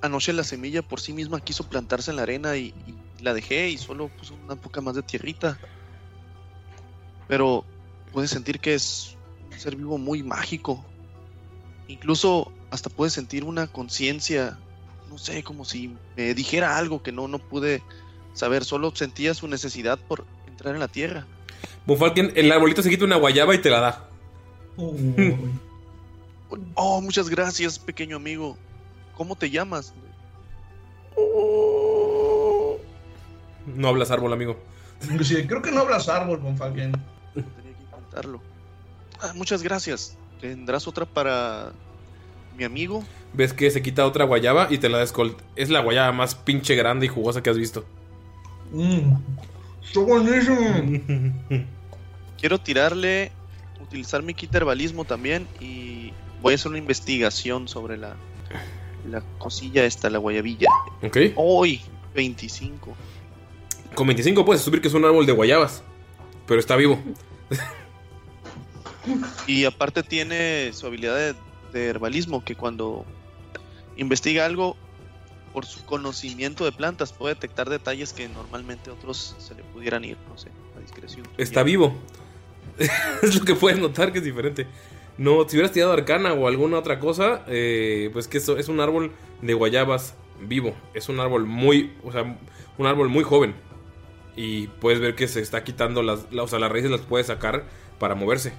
[0.00, 3.68] anoche la semilla por sí misma quiso plantarse en la arena y, y la dejé
[3.68, 5.58] y solo puso una poca más de tierrita.
[7.28, 7.64] Pero
[8.12, 9.16] puedes sentir que es
[9.52, 10.84] un ser vivo muy mágico.
[11.88, 14.58] Incluso hasta puedes sentir una conciencia,
[15.10, 17.82] no sé, como si me dijera algo que no, no pude
[18.32, 21.26] saber, solo sentía su necesidad por entrar en la tierra.
[21.84, 24.08] Von Falken, el arbolito se quita una guayaba y te la da.
[26.74, 28.56] Oh, muchas gracias, pequeño amigo.
[29.16, 29.92] ¿Cómo te llamas?
[33.66, 34.56] No hablas árbol, amigo.
[35.22, 36.92] Sí, creo que no hablas árbol, Von Falken.
[37.34, 38.40] Tenía que intentarlo.
[39.20, 40.16] Ah, muchas gracias.
[40.40, 41.72] ¿Tendrás otra para
[42.60, 43.02] mi amigo?
[43.32, 45.34] Ves que se quita otra guayaba y te la da Skold.
[45.56, 47.86] Es la guayaba más pinche grande y jugosa que has visto.
[48.70, 49.14] Mm,
[49.82, 50.58] está buenísimo.
[52.38, 53.32] Quiero tirarle,
[53.80, 58.14] utilizar mi kit herbalismo también y voy a hacer una investigación sobre la,
[59.08, 60.68] la cosilla esta, la guayabilla.
[61.02, 61.16] Ok.
[61.36, 61.80] Hoy,
[62.14, 62.94] 25.
[63.94, 65.82] Con 25 puedes subir que es un árbol de guayabas.
[66.46, 67.00] Pero está vivo.
[69.46, 71.34] Y aparte tiene su habilidad de,
[71.72, 73.04] de herbalismo, que cuando
[73.96, 74.76] investiga algo,
[75.52, 80.16] por su conocimiento de plantas, puede detectar detalles que normalmente otros se le pudieran ir,
[80.28, 81.26] no sé, a discreción.
[81.38, 81.94] Está vivo.
[83.22, 84.66] es lo que puedes notar que es diferente.
[85.18, 88.80] No, si hubieras tirado arcana o alguna otra cosa, eh, pues que eso es un
[88.80, 89.12] árbol
[89.42, 90.74] de guayabas vivo.
[90.94, 92.38] Es un árbol muy, o sea,
[92.78, 93.54] un árbol muy joven.
[94.36, 97.24] Y puedes ver que se está quitando las, la- o sea, las raíces las puede
[97.24, 97.64] sacar
[97.98, 98.52] para moverse.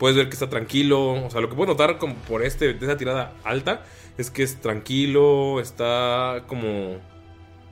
[0.00, 1.26] Puedes ver que está tranquilo.
[1.26, 3.84] O sea, lo que puedes notar como por este, de esa tirada alta
[4.16, 6.96] es que es tranquilo, está como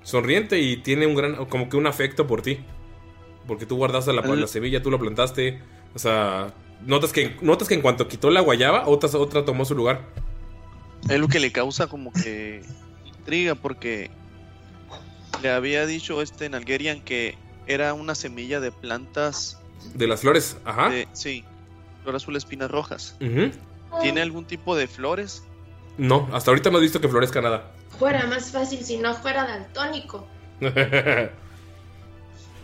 [0.03, 2.61] sonriente y tiene un gran, como que un afecto por ti.
[3.47, 5.59] Porque tú guardaste la, la semilla, tú la plantaste.
[5.95, 6.53] O sea,
[6.85, 10.03] notas que, notas que en cuanto quitó la guayaba, otra, otra tomó su lugar.
[11.09, 12.62] Es lo que le causa como que
[13.07, 14.11] intriga porque
[15.43, 19.59] le había dicho este Nalgerian que era una semilla de plantas.
[19.95, 20.91] De las flores, ajá.
[20.91, 21.43] de- sí,
[22.09, 23.17] flor azul espinas rojas.
[24.01, 25.43] ¿Tiene algún tipo de flores?
[25.99, 27.75] No, hasta ahorita no he visto que florezca nada.
[27.99, 30.27] Fuera más fácil si no fuera daltónico.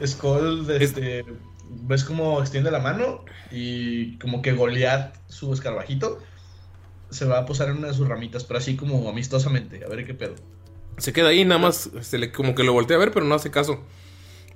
[0.07, 1.27] Skull, este,
[1.69, 6.21] ves cómo extiende la mano y como que Goliath, su escarabajito,
[7.11, 10.07] se va a posar en una de sus ramitas, pero así como amistosamente, a ver
[10.07, 10.37] qué pedo.
[10.97, 13.35] Se queda ahí, nada más se le, como que lo voltea a ver, pero no
[13.35, 13.81] hace caso.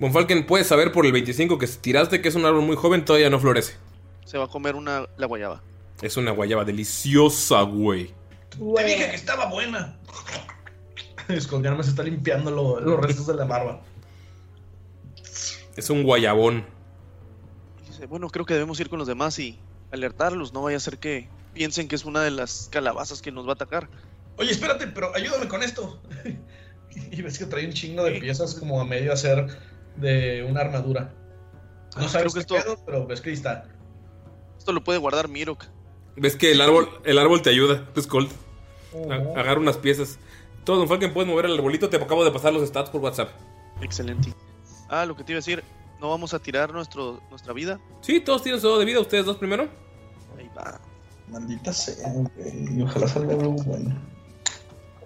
[0.00, 3.04] Bonfalken puede saber por el 25 que si tiraste que es un árbol muy joven,
[3.04, 3.74] todavía no florece.
[4.28, 5.62] Se va a comer una, la guayaba.
[6.02, 8.12] Es una guayaba deliciosa, güey.
[8.50, 9.96] Te dije que estaba buena.
[11.28, 13.80] No se está limpiando lo- los restos de la barba.
[15.76, 16.66] Es un guayabón.
[17.86, 19.58] Dice, bueno, creo que debemos ir con los demás y
[19.92, 20.52] alertarlos.
[20.52, 23.52] No vaya a ser que piensen que es una de las calabazas que nos va
[23.52, 23.88] a atacar.
[24.36, 26.00] Oye, espérate, pero ayúdame con esto.
[27.10, 29.46] y ves que trae un chingo de piezas como a medio hacer
[29.96, 31.14] de una armadura.
[31.96, 33.66] No Ah, sabes creo qué que esto- pedo, pero ves que ahí está.
[34.68, 35.64] Esto lo puede guardar Mirok.
[36.16, 38.28] Ves que el árbol, el árbol te ayuda, Skull.
[38.92, 39.10] Oh.
[39.10, 40.18] A- Agarra unas piezas.
[40.64, 41.88] Todo, Bonfalken, puedes mover el arbolito.
[41.88, 43.30] Te acabo de pasar los stats por WhatsApp.
[43.80, 44.34] Excelente.
[44.90, 45.64] Ah, lo que te iba a decir,
[46.02, 47.80] ¿no vamos a tirar nuestro, nuestra vida?
[48.02, 49.00] Sí, todos tienen su dado de vida.
[49.00, 49.70] Ustedes dos primero.
[50.36, 50.78] Ahí va.
[51.28, 52.82] Maldita sea, güey.
[52.82, 53.96] Ojalá salga algo bueno.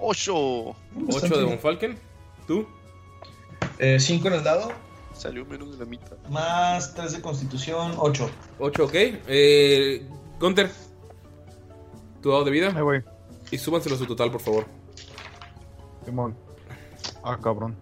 [0.00, 0.74] ¡Ocho!
[1.08, 1.96] 8 de Bonfalken.
[2.48, 2.66] ¿Tú?
[3.78, 4.72] Eh, 5 en el dado,
[5.14, 6.16] Salió menos de la mitad.
[6.28, 8.30] más 3 de constitución, 8.
[8.58, 8.94] 8, ok.
[8.94, 10.06] Eh,
[10.40, 10.70] Gunter.
[12.20, 12.72] Tu dado de vida.
[12.74, 13.02] Ahí voy.
[13.50, 14.66] Y súbanselo a su total, por favor.
[16.04, 16.36] Simón.
[17.22, 17.76] Ah, cabrón.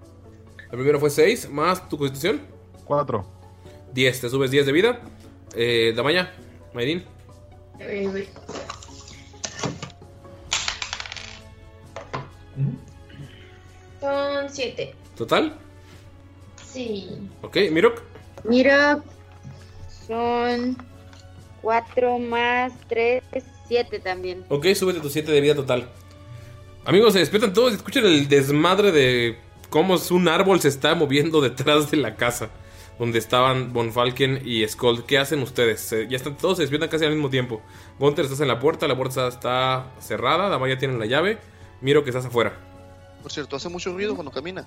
[0.65, 2.41] El primero fue 6, más tu constitución.
[2.85, 3.25] 4.
[3.93, 5.01] 10, te subes 10 de vida.
[5.55, 6.33] Eh, Damaya,
[6.75, 7.05] Mayrin.
[14.01, 14.95] Son siete.
[15.17, 15.55] ¿Total?
[16.73, 17.09] Sí.
[17.43, 18.03] Ok, Mirok.
[18.45, 19.03] Mira,
[20.07, 20.77] son
[21.63, 23.23] 4 más 3,
[23.69, 24.45] 7 también.
[24.49, 25.89] Ok, súbete tu 7 de vida total.
[26.85, 30.95] Amigos, se despiertan todos y escuchan el desmadre de cómo es un árbol se está
[30.95, 32.51] moviendo detrás de la casa
[32.99, 35.07] donde estaban Bonfalken y Skold.
[35.07, 35.91] ¿Qué hacen ustedes?
[36.11, 37.63] Ya están todos se despiertan casi al mismo tiempo.
[37.99, 41.39] Gunter estás en la puerta, la puerta está cerrada, Damaya tiene la llave,
[41.81, 42.53] Miro que estás afuera.
[43.23, 44.67] Por cierto, hace mucho ruido cuando camina.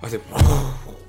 [0.00, 0.20] Hace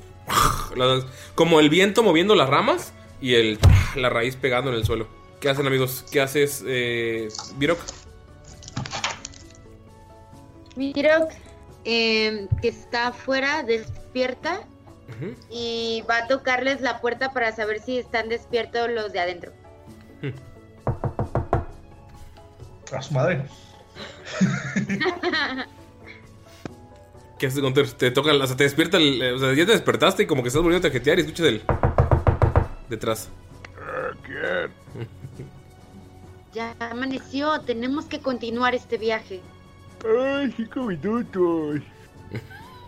[0.75, 1.05] las-
[1.36, 3.59] como el viento moviendo las ramas y el
[3.95, 5.07] la raíz pegando en el suelo.
[5.39, 6.05] ¿Qué hacen amigos?
[6.11, 7.80] ¿Qué haces, eh, Virok?
[10.75, 11.27] Mira,
[11.86, 14.61] eh, que está afuera, despierta
[15.49, 19.51] y va a tocarles la puerta para saber si están despiertos los de adentro.
[22.91, 23.45] A su madre.
[27.40, 27.90] ¿Qué haces, Gunter?
[27.92, 30.44] Te toca, o sea, te despierta, el- eh, o sea, ya te despertaste y como
[30.44, 31.64] que estás volviendo a jetear y escuchas el
[32.90, 33.30] detrás.
[36.52, 39.40] Ya amaneció, tenemos que continuar este viaje.
[40.04, 41.82] Ay, cinco minutos.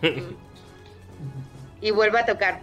[1.80, 2.60] Y vuelve a tocar.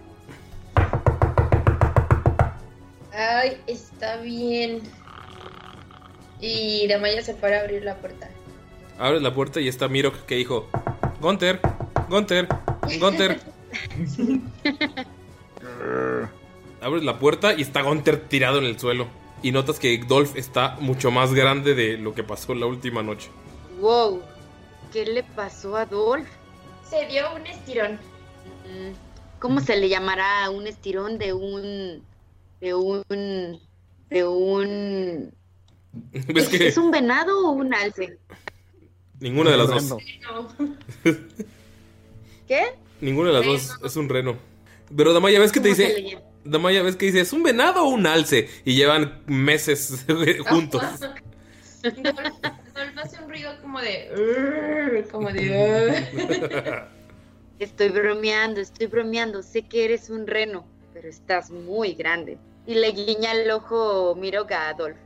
[3.13, 4.81] Ay, está bien.
[6.39, 8.29] Y Damaya se para a abrir la puerta.
[8.97, 10.69] Abres la puerta y está Mirok que dijo,
[11.21, 11.59] Gunter,
[12.09, 12.47] Gunter,
[12.99, 13.39] Gunter.
[16.81, 19.07] Abres la puerta y está Gunter tirado en el suelo.
[19.43, 23.29] Y notas que Dolph está mucho más grande de lo que pasó la última noche.
[23.79, 24.21] Wow,
[24.91, 26.27] ¿qué le pasó a Dolph?
[26.89, 27.93] Se dio un estirón.
[27.93, 28.93] Mm,
[29.39, 32.03] ¿Cómo se le llamará a un estirón de un...
[32.59, 33.61] de un...
[34.09, 35.31] de un...
[36.11, 38.17] ¿Ves que ¿Es un venado o un alce?
[39.19, 39.89] ninguna de las dos?
[39.89, 39.97] No.
[42.49, 42.73] ¿Qué?
[42.99, 44.35] Ninguna de las dos es un reno.
[44.97, 46.17] Pero Damaya, ¿ves que te ¿Cómo se dice?
[46.43, 47.21] Damaya, ¿ves que dice?
[47.21, 48.49] ¿Es un venado o un alce?
[48.65, 50.03] Y llevan meses
[50.49, 50.81] juntos.
[51.83, 55.05] Dolph hace un ruido como de.
[55.11, 56.87] Como de.
[57.59, 59.43] Estoy bromeando, estoy bromeando.
[59.43, 62.39] Sé que eres un reno, pero estás muy grande.
[62.65, 64.97] Y le guiña el ojo Miroga a Adolf.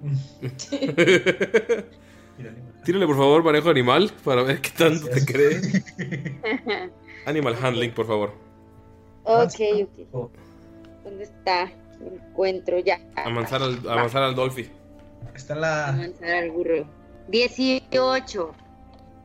[2.84, 5.60] Tírale por favor manejo animal para ver qué tanto te cree.
[7.26, 8.32] Animal handling, por favor.
[9.24, 9.60] ok,
[10.12, 10.30] ok.
[11.04, 11.70] ¿Dónde está?
[12.00, 13.00] Lo encuentro ya.
[13.14, 14.68] Avanzar al, avanzar al Dolphy.
[15.34, 15.88] Está en la.
[15.88, 16.86] Avanzar al burro.
[17.28, 18.54] 18.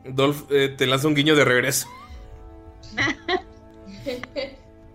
[0.04, 1.88] Dolph eh, te lanza un guiño de regreso.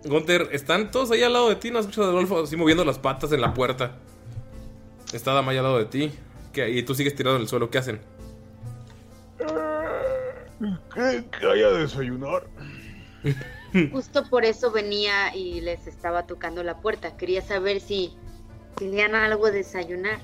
[0.04, 1.70] Gunter, están todos ahí al lado de ti.
[1.70, 3.98] No escuchas a Dolph así moviendo las patas en la puerta.
[5.12, 6.10] Está Damaya al lado de ti.
[6.52, 6.70] ¿Qué?
[6.70, 7.70] Y tú sigues tirado en el suelo.
[7.70, 8.00] ¿Qué hacen?
[10.94, 12.46] Que, que vaya a desayunar.
[13.92, 17.16] Justo por eso venía y les estaba tocando la puerta.
[17.16, 18.14] Quería saber si
[18.76, 20.18] querían algo de desayunar.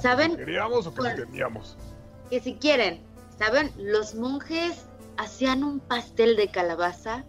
[0.00, 0.36] ¿Saben?
[0.36, 1.76] ¿Queríamos o que Con- teníamos?
[2.30, 3.00] Que si quieren,
[3.38, 3.72] ¿saben?
[3.78, 4.84] Los monjes
[5.16, 7.24] hacían un pastel de calabaza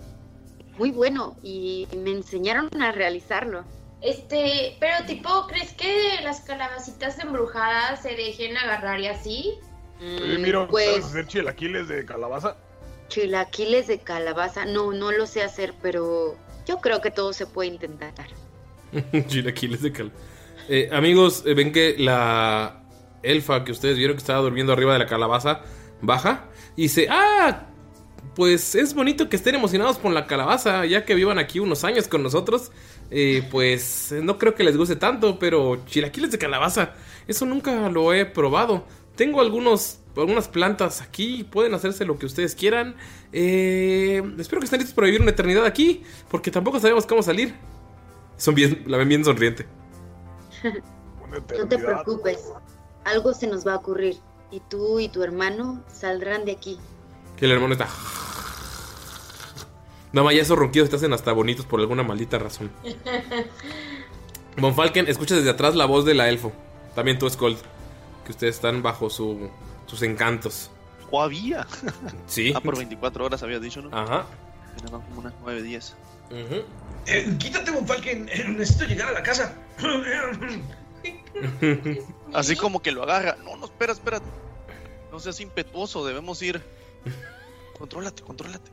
[0.78, 3.64] muy bueno y me enseñaron a realizarlo.
[4.02, 9.54] Este, pero tipo, ¿crees que las calabacitas embrujadas se dejen agarrar y así?
[10.16, 12.58] Oye, Mm, mira, pues ¿sabes hacer chilaquiles de calabaza?
[13.10, 17.70] chilaquiles de calabaza, no, no lo sé hacer, pero yo creo que todo se puede
[17.70, 18.14] intentar.
[19.28, 20.12] Chilaquiles de cal.
[20.68, 22.84] Eh, amigos, eh, ven que la
[23.24, 25.62] elfa que ustedes vieron que estaba durmiendo arriba de la calabaza
[26.02, 27.66] baja y dice: ¡Ah!
[28.36, 32.08] Pues es bonito que estén emocionados por la calabaza, ya que vivan aquí unos años
[32.08, 32.72] con nosotros.
[33.12, 36.94] Eh, pues no creo que les guste tanto, pero chilaquiles de calabaza,
[37.28, 38.86] eso nunca lo he probado.
[39.20, 42.96] Tengo algunos, algunas plantas aquí, pueden hacerse lo que ustedes quieran.
[43.34, 47.54] Eh, espero que estén listos para vivir una eternidad aquí, porque tampoco sabemos cómo salir.
[48.38, 49.66] Son bien, la ven bien sonriente.
[51.60, 52.46] No te preocupes,
[53.04, 54.16] algo se nos va a ocurrir
[54.52, 56.80] y tú y tu hermano saldrán de aquí.
[57.36, 57.90] Que el hermano está.
[60.14, 62.72] No, ma, ya esos ronquidos te hacen hasta bonitos por alguna maldita razón.
[64.58, 66.54] Von Falken, escuchas desde atrás la voz de la elfo.
[66.96, 67.58] También tú, Skold.
[68.30, 69.50] Que ustedes están bajo su,
[69.88, 70.70] sus encantos.
[71.10, 71.66] ¿O había?
[72.28, 72.54] Sí.
[72.56, 73.90] Ah, por 24 horas habías dicho, ¿no?
[73.98, 74.28] Ajá.
[74.78, 75.96] Eran como unas 9, 10.
[77.08, 78.30] Eh, quítate, Von Falken.
[78.32, 79.56] eh, necesito llegar a la casa.
[82.34, 83.38] Así como que lo agarra.
[83.44, 84.22] No, no, espera, espera.
[85.12, 86.62] No seas impetuoso, debemos ir.
[87.80, 88.70] Contrólate, contrólate.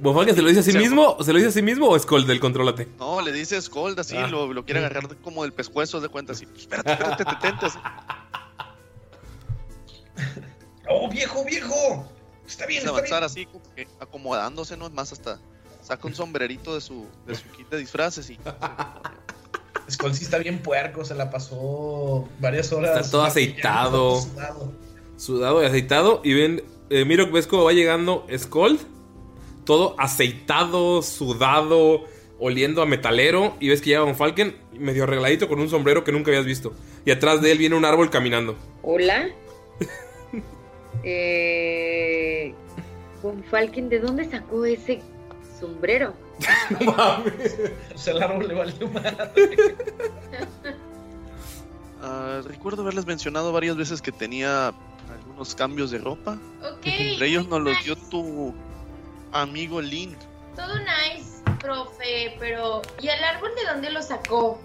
[0.00, 1.16] ¿Von Falken se lo dice a sí mismo?
[1.22, 2.88] ¿Se lo dice a sí mismo o Skold del contrólate?
[2.98, 4.26] No, le dice Scold así, Ah.
[4.26, 6.46] lo, lo quiere agarrar como del pescuezo de cuenta así.
[6.58, 7.64] Espérate, espérate, detente.
[7.66, 7.78] así.
[10.88, 12.06] ¡Oh, viejo, viejo!
[12.46, 13.24] Está bien, está avanzar bien.
[13.24, 14.86] así, como que acomodándose, ¿no?
[14.86, 15.38] Es más, hasta
[15.82, 18.38] saca un sombrerito de su, de su kit de disfraces y.
[19.90, 22.96] Skull sí está bien puerco, se la pasó varias horas.
[22.96, 24.20] Está todo aceitado.
[24.20, 24.72] sudado.
[25.16, 26.20] Sudado y aceitado.
[26.22, 28.80] Y ven, eh, Miro, ves cómo va llegando Skold.
[29.64, 32.04] Todo aceitado, sudado,
[32.38, 33.56] oliendo a metalero.
[33.58, 36.72] Y ves que llega Von Falken medio arregladito con un sombrero que nunca habías visto.
[37.04, 38.56] Y atrás de él viene un árbol caminando.
[38.82, 39.28] Hola.
[41.04, 42.54] Eh,
[43.22, 45.00] Von Falken, ¿de dónde sacó ese
[45.58, 46.14] sombrero?
[47.94, 49.76] O sea, el árbol le valió madre.
[52.02, 54.72] Ah, recuerdo haberles mencionado varias veces que tenía
[55.10, 56.38] algunos cambios de ropa.
[56.62, 56.86] Ok.
[56.86, 58.54] Entre ellos nos los dio tu
[59.32, 60.16] amigo Link.
[60.56, 64.58] Todo nice, profe, pero ¿y el árbol de dónde lo sacó?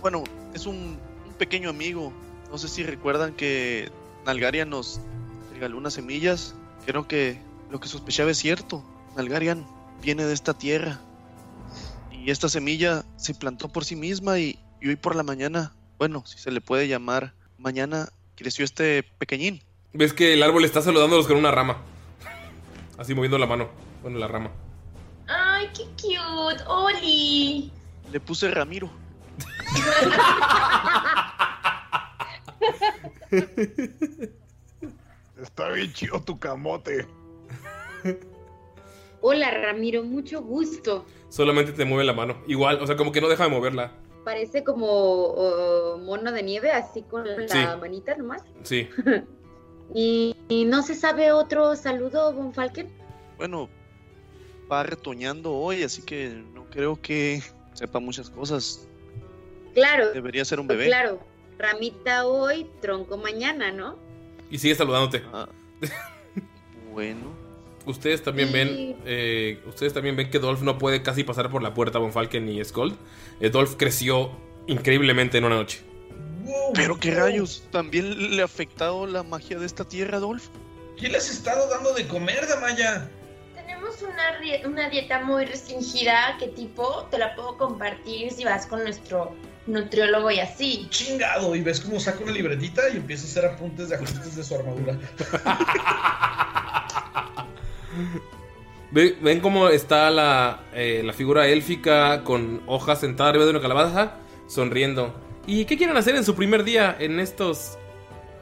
[0.00, 0.24] Bueno,
[0.54, 2.14] es un, un pequeño amigo.
[2.50, 3.90] No sé si recuerdan que
[4.24, 5.00] Nalgarian nos
[5.60, 6.54] regaló unas semillas.
[6.86, 7.38] Creo que
[7.70, 8.82] lo que sospechaba es cierto.
[9.14, 9.66] Nalgarian
[10.00, 10.98] viene de esta tierra.
[12.10, 16.24] Y esta semilla se plantó por sí misma y, y hoy por la mañana, bueno,
[16.24, 19.62] si se le puede llamar, mañana creció este pequeñín.
[19.92, 21.82] Ves que el árbol está saludándolos con una rama.
[22.96, 23.68] Así moviendo la mano.
[24.00, 24.50] Bueno, la rama.
[25.26, 27.70] Ay, qué cute, Oli.
[28.10, 28.90] Le puse Ramiro.
[35.42, 37.06] Está bien chido tu camote.
[39.22, 41.04] Hola, Ramiro, mucho gusto.
[41.28, 42.36] Solamente te mueve la mano.
[42.46, 43.92] Igual, o sea, como que no deja de moverla.
[44.24, 47.58] Parece como mono de nieve, así con la Sí.
[47.80, 48.42] manita nomás.
[48.62, 48.88] Sí.
[49.94, 52.88] ¿Y, y no se sabe otro saludo, Von Falken?
[53.36, 53.68] Bueno,
[54.70, 57.42] va retoñando hoy, así que no creo que
[57.74, 58.86] sepa muchas cosas.
[59.74, 60.12] Claro.
[60.12, 60.90] Debería ser un pues bebé.
[60.90, 61.20] Claro,
[61.58, 63.96] ramita hoy, tronco mañana, ¿no?
[64.50, 65.22] Y sigue saludándote.
[65.32, 65.48] Ah,
[66.92, 67.38] bueno.
[67.86, 68.54] Ustedes también Sí.
[68.54, 68.96] ven.
[69.06, 72.44] eh, ustedes también ven que Dolph no puede casi pasar por la puerta Von Falken
[72.44, 72.94] ni Skold.
[73.40, 74.32] Eh, Dolph creció
[74.66, 75.80] increíblemente en una noche.
[76.74, 80.48] Pero qué rayos, ¿también le ha afectado la magia de esta tierra, Dolph?
[80.98, 83.08] ¿Qué les has estado dando de comer, Damaya?
[83.54, 88.82] Tenemos una, una dieta muy restringida que tipo te la puedo compartir si vas con
[88.82, 89.32] nuestro
[89.72, 90.86] nutriólogo y así.
[90.90, 94.44] Chingado, y ves cómo saca una libretita y empieza a hacer apuntes de ajustes de
[94.44, 94.96] su armadura.
[98.92, 103.60] Ve- ¿Ven cómo está la, eh, la figura élfica con hojas sentada arriba de una
[103.60, 104.14] calabaza?
[104.48, 105.14] Sonriendo.
[105.46, 107.78] ¿Y qué quieren hacer en su primer día en estos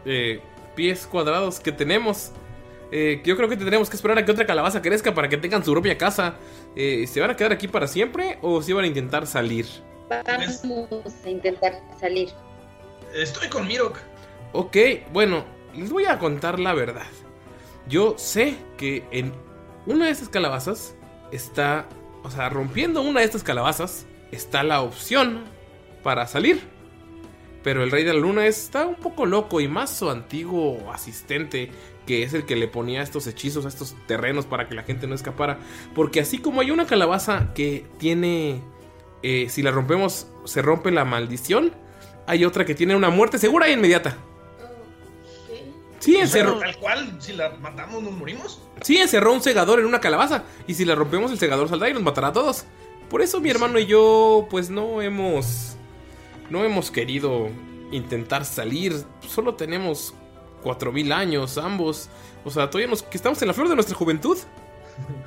[0.07, 0.41] eh,
[0.75, 2.33] pies cuadrados que tenemos?
[2.91, 5.63] Eh, yo creo que tendremos que esperar a que otra calabaza crezca para que tengan
[5.63, 6.37] su propia casa.
[6.75, 9.67] Eh, ¿Se van a quedar aquí para siempre o se van a intentar salir?
[10.09, 12.31] Vamos a intentar salir.
[13.15, 13.99] Estoy con Mirok.
[14.53, 14.77] Ok,
[15.13, 15.45] bueno,
[15.75, 17.07] les voy a contar la verdad.
[17.89, 19.33] Yo sé que en
[19.87, 20.95] una de estas calabazas
[21.33, 21.87] está,
[22.23, 25.45] o sea, rompiendo una de estas calabazas está la opción
[26.03, 26.61] para salir.
[27.63, 31.71] Pero el Rey de la Luna está un poco loco y más su antiguo asistente,
[32.07, 35.07] que es el que le ponía estos hechizos a estos terrenos para que la gente
[35.07, 35.59] no escapara.
[35.95, 38.63] Porque así como hay una calabaza que tiene,
[39.23, 41.73] eh, si la rompemos, se rompe la maldición,
[42.27, 44.17] hay otra que tiene una muerte segura e inmediata.
[45.99, 48.61] Sí, encerró, Tal cual, si la matamos, nos morimos.
[48.83, 50.45] sí, encerró un segador en una calabaza.
[50.67, 52.65] Y si la rompemos, el segador saldrá y nos matará a todos.
[53.11, 55.77] Por eso mi hermano y yo, pues no hemos.
[56.51, 57.49] No hemos querido
[57.91, 58.95] intentar salir.
[59.27, 60.15] Solo tenemos
[60.63, 62.09] 4000 años, ambos.
[62.45, 64.39] O sea, todavía nos, que estamos en la flor de nuestra juventud.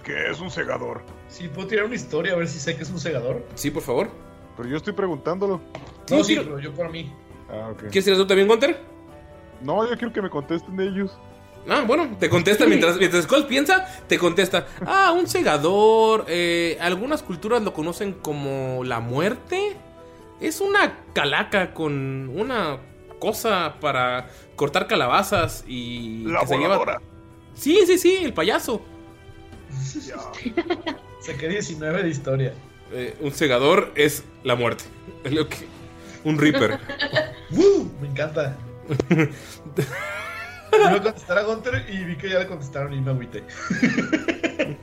[0.04, 1.02] ¿Qué es un segador?
[1.28, 3.46] Sí, puedo tirar una historia a ver si sé que es un segador.
[3.56, 4.10] Sí, por favor.
[4.58, 5.62] Pero yo estoy preguntándolo.
[6.10, 7.14] No, sí, pero yo para mí.
[7.50, 7.84] Ah, ok.
[7.90, 8.80] ¿Quieres ir tú también, Gunter?
[9.62, 11.18] No, yo quiero que me contesten ellos.
[11.70, 14.68] Ah, bueno, te contesta mientras, mientras Skull piensa, te contesta.
[14.86, 16.26] Ah, un segador.
[16.28, 19.76] eh, algunas culturas lo conocen como la muerte.
[20.40, 22.80] Es una calaca con una
[23.20, 26.24] cosa para cortar calabazas y.
[26.26, 26.56] La que se.
[27.54, 28.82] Sí, sí, sí, el payaso.
[31.22, 32.54] Saqué 19 de historia.
[32.92, 34.84] Eh, un segador es la muerte.
[35.24, 35.68] Es lo que.
[36.24, 36.80] Un reaper.
[38.02, 38.56] Me encanta.
[40.74, 43.44] Iba a contestar a Gunter y vi que ya le contestaron y me agüité.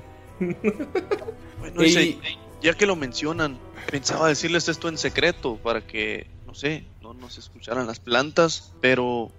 [1.61, 2.19] Bueno, ese-
[2.63, 3.59] ya que lo mencionan,
[3.91, 9.31] pensaba decirles esto en secreto para que, no sé, no nos escucharan las plantas, pero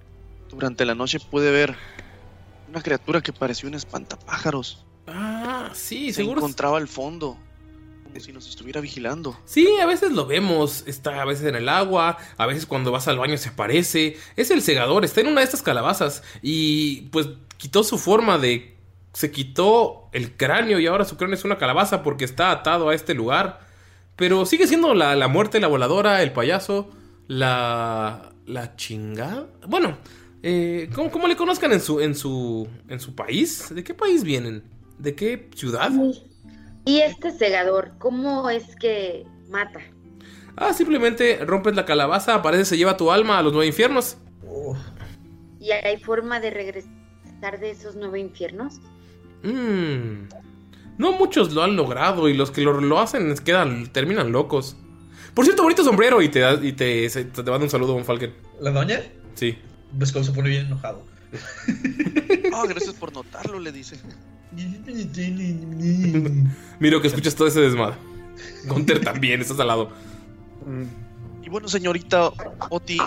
[0.49, 1.75] durante la noche pude ver
[2.67, 4.85] una criatura que parecía un espantapájaros.
[5.11, 6.39] Ah, sí, Se seguro.
[6.39, 7.37] encontraba al fondo,
[8.03, 9.37] como si nos estuviera vigilando.
[9.45, 10.83] Sí, a veces lo vemos.
[10.87, 14.17] Está a veces en el agua, a veces cuando vas al baño se aparece.
[14.35, 16.23] Es el segador, está en una de estas calabazas.
[16.41, 18.75] Y pues quitó su forma de.
[19.13, 22.95] Se quitó el cráneo y ahora su cráneo es una calabaza porque está atado a
[22.95, 23.67] este lugar.
[24.15, 26.89] Pero sigue siendo la, la muerte, la voladora, el payaso,
[27.27, 28.31] la.
[28.45, 29.47] la chingada.
[29.67, 29.97] Bueno,
[30.43, 33.73] eh, ¿cómo, cómo le conozcan en su, en, su, en su país?
[33.73, 34.63] ¿De qué país vienen?
[34.99, 35.91] ¿De qué ciudad?
[36.85, 39.79] Y este segador, ¿cómo es que mata?
[40.55, 44.17] Ah, simplemente rompes la calabaza, aparece, se lleva tu alma a los nueve infiernos.
[45.59, 48.75] ¿Y hay forma de regresar de esos nueve infiernos?
[49.43, 50.27] Mm.
[50.97, 54.75] No muchos lo han logrado y los que lo, lo hacen quedan, terminan locos.
[55.33, 58.03] Por cierto, bonito sombrero y te da- y te, se- te manda un saludo, Von
[58.03, 58.33] Falken.
[58.59, 59.01] ¿La doña?
[59.35, 59.57] Sí.
[59.93, 61.03] Vescol se pone bien enojado.
[62.53, 63.97] Ah, gracias por notarlo, le dice.
[66.79, 67.95] Miro que escuchas todo ese desmadre.
[68.65, 69.91] Gunter también, estás al lado.
[71.43, 72.31] Y bueno, señorita
[72.69, 72.97] Oti,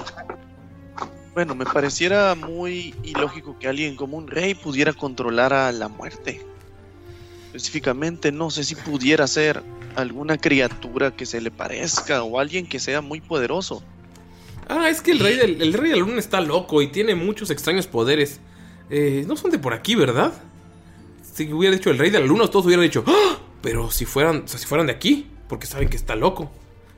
[1.35, 6.41] bueno, me pareciera muy ilógico que alguien como un rey pudiera controlar a la muerte.
[7.47, 9.63] Específicamente, no sé si pudiera ser
[9.97, 13.83] alguna criatura que se le parezca o alguien que sea muy poderoso.
[14.69, 17.15] Ah, es que el rey, del, el rey de la luna está loco y tiene
[17.15, 18.41] muchos extraños poderes.
[18.91, 20.33] Eh, no son de por aquí, ¿verdad?
[21.33, 23.39] Si hubiera dicho el rey de la luna, todos hubieran dicho, ¡Ah!
[23.63, 26.51] Pero si fueran, o sea, si fueran de aquí, porque saben que está loco.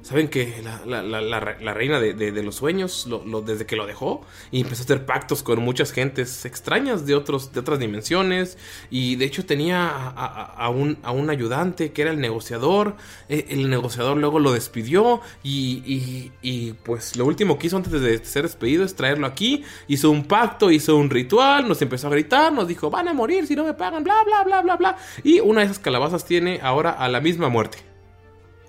[0.05, 3.09] Saben que la, la- la- la re- la reina de, de- los sueños,
[3.46, 7.55] desde que lo dejó, y empezó a hacer pactos con muchas gentes extrañas de, otros,
[7.55, 8.59] de otras dimensiones.
[8.90, 12.96] Y de hecho tenía a, un, a un ayudante que era el negociador.
[13.30, 15.22] Eh, el negociador luego lo despidió.
[15.42, 19.64] Y, y- y, pues lo último que hizo antes de ser despedido es traerlo aquí.
[19.88, 23.46] Hizo un pacto, hizo un ritual, nos empezó a gritar, nos dijo, van a morir
[23.46, 24.96] si no me pagan, bla, bla, bla, bla, bla.
[25.22, 27.93] Y una de esas calabazas tiene ahora a la misma muerte.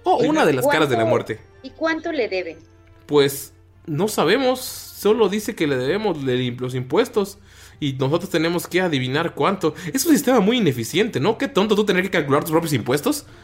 [0.06, 1.40] O una de las caras de la ¿Cuánto- muerte.
[1.64, 2.58] ¿Y cuánto le deben?
[3.06, 3.54] Pues
[3.86, 7.38] no sabemos, solo dice que le debemos los impuestos
[7.80, 9.76] y nosotros tenemos que adivinar cuánto.
[9.94, 11.38] Es un sistema muy ineficiente, ¿no?
[11.38, 13.26] Qué tonto tú tener que calcular tus propios impuestos.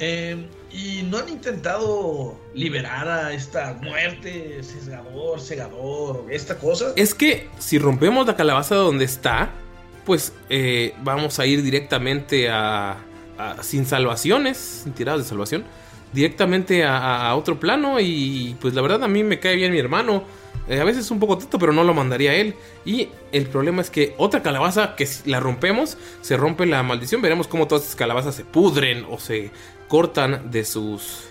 [0.00, 6.92] Eh, ¿Y no han intentado liberar a esta muerte, segador, segador, esta cosa?
[6.96, 9.50] Es que si rompemos la calabaza donde está,
[10.04, 12.96] pues eh, vamos a ir directamente a,
[13.62, 15.64] sin salvaciones, sin tiradas de salvación,
[16.12, 20.24] directamente a, otro plano y pues la verdad a mí me cae bien mi hermano.
[20.68, 22.54] Eh, a veces es un poco tonto, pero no lo mandaría a él.
[22.84, 27.22] Y el problema es que otra calabaza, que la rompemos, se rompe la maldición.
[27.22, 29.50] Veremos cómo todas estas calabazas se pudren o se
[29.88, 31.24] cortan de sus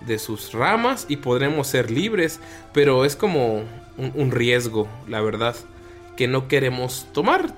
[0.00, 2.38] de sus ramas y podremos ser libres,
[2.72, 3.64] pero es como
[3.96, 5.56] un riesgo, la verdad,
[6.16, 7.52] que no queremos tomar.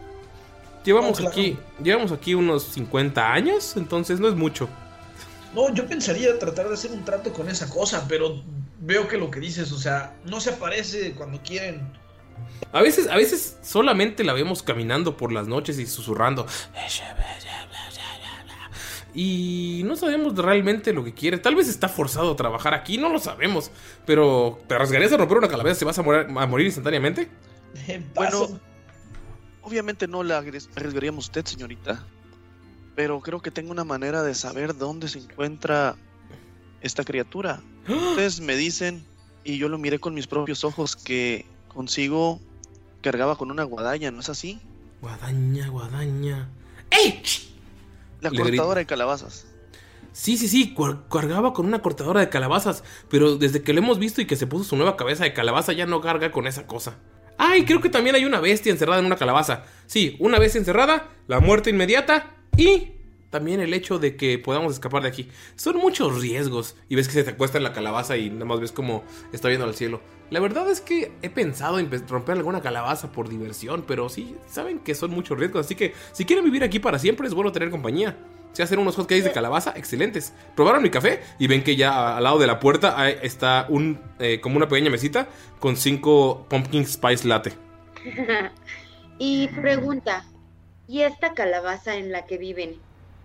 [0.89, 1.31] Llevamos No, claro.
[1.31, 4.71] aquí, llevamos aquí unos 50 años, entonces no es mucho.
[5.55, 8.43] No, yo pensaría tratar de hacer un trato con esa cosa, pero
[8.81, 11.93] veo que lo que dices, o sea, no se aparece cuando quieren.
[12.73, 16.47] A veces, a veces solamente la vemos caminando por las noches y susurrando.
[19.13, 21.37] Y no sabemos realmente lo que quiere.
[21.37, 23.71] Tal vez está forzado a trabajar aquí, no lo sabemos.
[24.07, 27.29] Pero, ¿te arriesgarías a romper una calabaza si vas a morir, a morir instantáneamente?
[28.15, 28.59] Bueno,
[29.69, 32.05] obviamente no la arriesgaríamos usted, señorita.
[32.97, 35.97] Pero creo que tengo una manera de saber dónde se encuentra
[36.81, 37.61] esta criatura.
[37.89, 39.05] Ustedes me dicen,
[39.45, 42.41] y yo lo miré con mis propios ojos, que consigo
[43.03, 44.61] cargaba con una guadaña, ¿no es así?
[45.01, 46.49] Guadaña, guadaña.
[46.91, 47.23] ¡Ey!
[48.21, 48.49] La Le grito.
[48.51, 49.47] cortadora de calabazas.
[50.13, 50.75] Sí, sí, sí,
[51.09, 54.49] cargaba con una cortadora de calabazas, pero desde que lo hemos visto y que se
[54.49, 56.97] puso su nueva cabeza de calabaza ya no carga con esa cosa.
[57.39, 59.65] Ay, creo que también hay una bestia encerrada en una calabaza.
[59.87, 62.93] Sí, una bestia encerrada, la muerte inmediata y
[63.31, 65.29] también el hecho de que podamos escapar de aquí.
[65.55, 68.59] Son muchos riesgos y ves que se te acuesta en la calabaza y nada más
[68.61, 70.01] ves como está viendo al cielo.
[70.31, 74.35] La verdad es que he pensado en pe- romper alguna calabaza por diversión, pero sí,
[74.47, 77.53] saben que son muchos riesgos, así que si quieren vivir aquí para siempre es bueno
[77.53, 78.19] tener compañía.
[78.59, 80.33] Si hacen unos hotcakes de calabaza, excelentes.
[80.57, 84.01] Probaron mi café y ven que ya al lado de la puerta hay- está un
[84.19, 85.29] eh, como una pequeña mesita
[85.61, 87.53] con cinco pumpkin spice latte.
[89.21, 90.25] y pregunta,
[90.89, 92.75] ¿y esta calabaza en la que viven,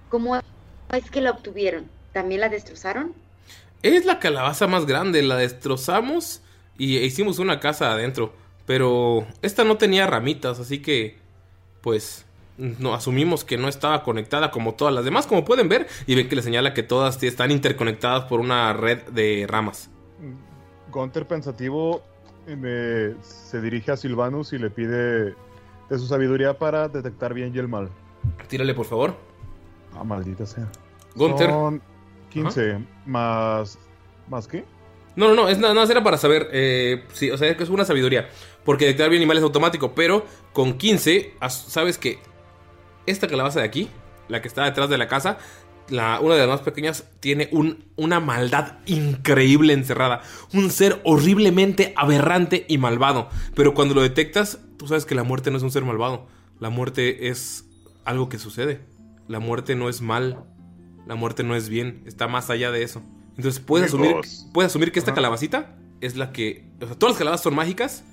[0.10, 1.90] cómo es que la obtuvieron?
[2.12, 3.14] ¿También la destrozaron?
[3.82, 6.44] Es la calabaza más grande, la destrozamos
[6.78, 8.36] y hicimos una casa adentro.
[8.68, 11.18] Pero esta no tenía ramitas, así que
[11.82, 12.24] pues
[12.58, 16.30] no asumimos que no estaba conectada como todas las demás, como pueden ver, y ven
[16.30, 19.90] que le señala que todas están interconectadas por una red de ramas.
[20.92, 22.04] Gunter pensativo
[22.48, 25.26] eh, me- se dirige a Silvanus y le pide
[25.90, 27.90] de su sabiduría para detectar bien y el mal.
[28.48, 29.16] Tírale, por favor.
[29.96, 30.68] Ah, maldita sea.
[31.16, 31.50] Gunther.
[31.50, 31.82] Son
[32.30, 33.78] 15 más...
[34.30, 34.64] ¿Más qué?
[35.16, 37.86] No, no, no, es nada más era para saber, eh, sí, o sea, es una
[37.86, 38.30] sabiduría,
[38.64, 42.18] porque detectar bien y mal es automático, pero con 15 as- sabes que
[43.06, 43.90] esta calabaza de aquí,
[44.28, 45.38] la que está detrás de la casa,
[45.90, 50.22] la, una de las más pequeñas, tiene un, una maldad increíble encerrada,
[50.54, 55.52] un ser horriblemente aberrante y malvado, pero cuando lo detectas, tú sabes que la muerte
[55.52, 56.28] no es un ser malvado,
[56.60, 57.66] la muerte es
[58.06, 58.82] algo que sucede,
[59.28, 60.46] la muerte no es mal,
[61.06, 63.02] la muerte no es bien, está más allá de eso.
[63.36, 64.16] Entonces puedes asumir,
[64.54, 66.70] puedes asumir que esta calabacita es la que.
[66.82, 68.04] O sea, todas las calabazas son mágicas.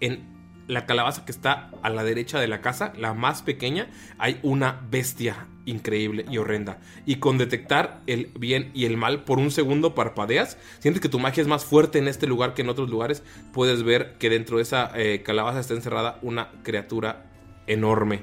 [0.00, 0.29] En
[0.70, 4.80] la calabaza que está a la derecha de la casa, la más pequeña, hay una
[4.88, 6.78] bestia increíble y horrenda.
[7.06, 11.18] Y con detectar el bien y el mal por un segundo parpadeas, sientes que tu
[11.18, 13.22] magia es más fuerte en este lugar que en otros lugares.
[13.52, 17.26] Puedes ver que dentro de esa eh, calabaza está encerrada una criatura
[17.66, 18.22] enorme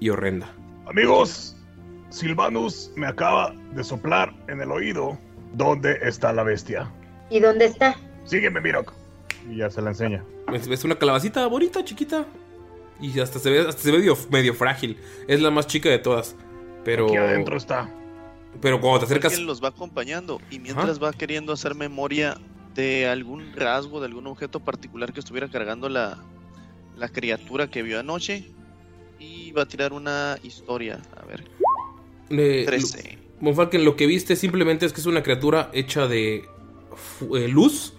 [0.00, 0.50] y horrenda.
[0.86, 1.56] Amigos,
[2.08, 5.18] Silvanus me acaba de soplar en el oído
[5.52, 6.90] dónde está la bestia.
[7.28, 7.96] ¿Y dónde está?
[8.24, 9.01] Sígueme, Mirok.
[9.50, 10.24] Y ya se la enseña.
[10.52, 12.26] Es, es una calabacita bonita, chiquita.
[13.00, 14.96] Y hasta se ve, hasta se ve medio, medio frágil.
[15.26, 16.36] Es la más chica de todas.
[16.84, 17.06] Pero.
[17.06, 17.90] Aquí adentro está.
[18.60, 19.32] Pero cuando te acercas.
[19.32, 22.38] Alguien los va acompañando y mientras va queriendo hacer memoria
[22.74, 26.18] de algún rasgo, de algún objeto particular que estuviera cargando la,
[26.96, 28.50] la criatura que vio anoche.
[29.18, 31.00] Y va a tirar una historia.
[31.20, 31.44] A ver.
[32.30, 33.18] eh, 13.
[33.40, 36.44] Lu- Von Falken, lo que viste simplemente es que es una criatura hecha de
[37.34, 37.94] eh, luz,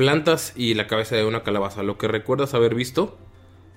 [0.00, 1.82] plantas y la cabeza de una calabaza.
[1.82, 3.18] Lo que recuerdas haber visto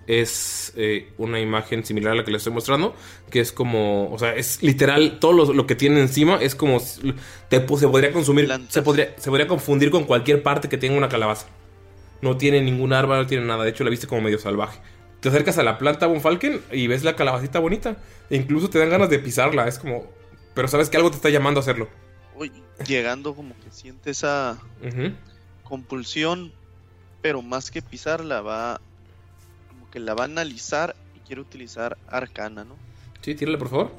[0.07, 2.95] es eh, una imagen similar a la que les estoy mostrando,
[3.30, 6.82] que es como, o sea, es literal, todo lo, lo que tiene encima es como,
[7.49, 11.09] te, se podría consumir, se podría, se podría confundir con cualquier parte que tenga una
[11.09, 11.47] calabaza.
[12.21, 14.80] No tiene ningún árbol, no tiene nada, de hecho la viste como medio salvaje.
[15.19, 17.97] Te acercas a la planta Von Falken y ves la calabacita bonita,
[18.30, 20.09] e incluso te dan ganas de pisarla, es como,
[20.53, 21.89] pero sabes que algo te está llamando a hacerlo.
[22.38, 22.49] Uy,
[22.88, 24.57] llegando como que siente esa.
[25.64, 26.51] Compulsión,
[27.22, 28.82] pero más que pisarla va
[29.70, 32.76] como que la va a analizar y quiere utilizar arcana, ¿no?
[33.22, 33.91] Sí, tírale por favor.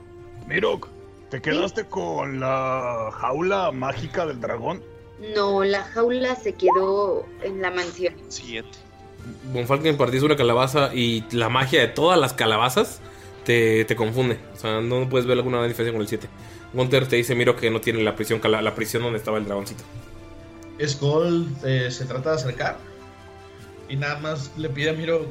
[0.47, 0.89] Mirok,
[1.31, 4.83] ¿te quedaste con la jaula mágica del dragón?
[5.35, 8.15] No, la jaula se quedó en la mansión.
[8.29, 8.69] Siete.
[9.53, 13.01] Von Falken partiste una calabaza y la magia de todas las calabazas
[13.45, 14.39] te, te confunde.
[14.55, 16.29] O sea, no puedes ver alguna diferencia con el 7.
[16.75, 19.85] Gunter te dice, miro que no tiene la prisión, la prisión donde estaba el dragoncito.
[20.85, 22.79] Skull eh, se trata de acercar
[23.89, 25.27] y nada más le pide a Miro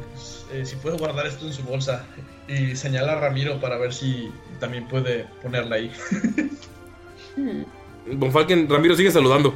[0.52, 2.06] eh, si puede guardar esto en su bolsa
[2.48, 5.92] y señala a Ramiro para ver si también puede ponerla ahí.
[8.06, 9.54] Von Falken, Ramiro sigue saludando.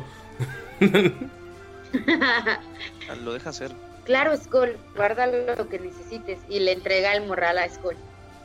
[3.09, 3.71] Ah, Lo deja hacer.
[4.05, 6.39] Claro, Skull, guarda lo que necesites.
[6.47, 7.95] Y le entrega el morral a Skull.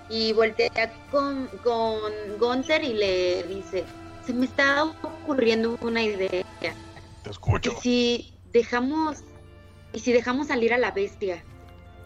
[0.08, 3.84] Y voltea con, con Gunther y le dice,
[4.26, 6.44] se me está ocurriendo una idea.
[7.22, 7.72] Te escucho.
[7.72, 9.22] ¿Y si dejamos,
[9.92, 11.42] y si dejamos salir a la bestia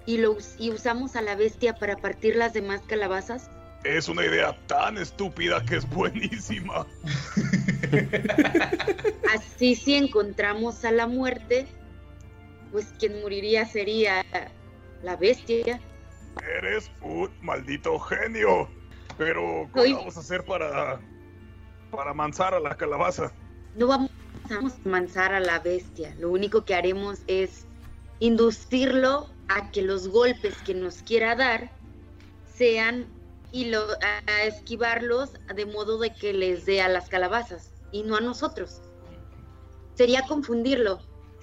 [0.06, 3.50] y, lo, y usamos a la bestia para partir las demás calabazas?
[3.84, 6.86] Es una idea tan estúpida que es buenísima.
[9.34, 11.66] Así si encontramos a la muerte,
[12.72, 14.22] pues quien moriría sería
[15.02, 15.80] la bestia.
[16.58, 18.68] Eres un maldito genio.
[19.18, 21.00] Pero, ¿cómo Soy- vamos a hacer para.
[21.90, 23.32] para manzar a la calabaza?
[23.76, 24.10] No vamos
[24.50, 26.14] a mansar a la bestia.
[26.18, 27.64] Lo único que haremos es
[28.20, 31.70] inducirlo a que los golpes que nos quiera dar
[32.54, 33.06] sean
[33.52, 38.16] y lo, a, esquivarlos de modo de que les dé a las calabazas y no
[38.16, 38.80] a nosotros.
[39.94, 41.00] Sería confundirlo.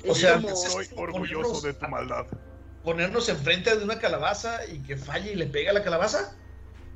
[0.07, 2.25] O Es sea, como- Estoy orgulloso de tu maldad.
[2.84, 6.36] Ponernos enfrente de una calabaza y que falle y le pegue a la calabaza.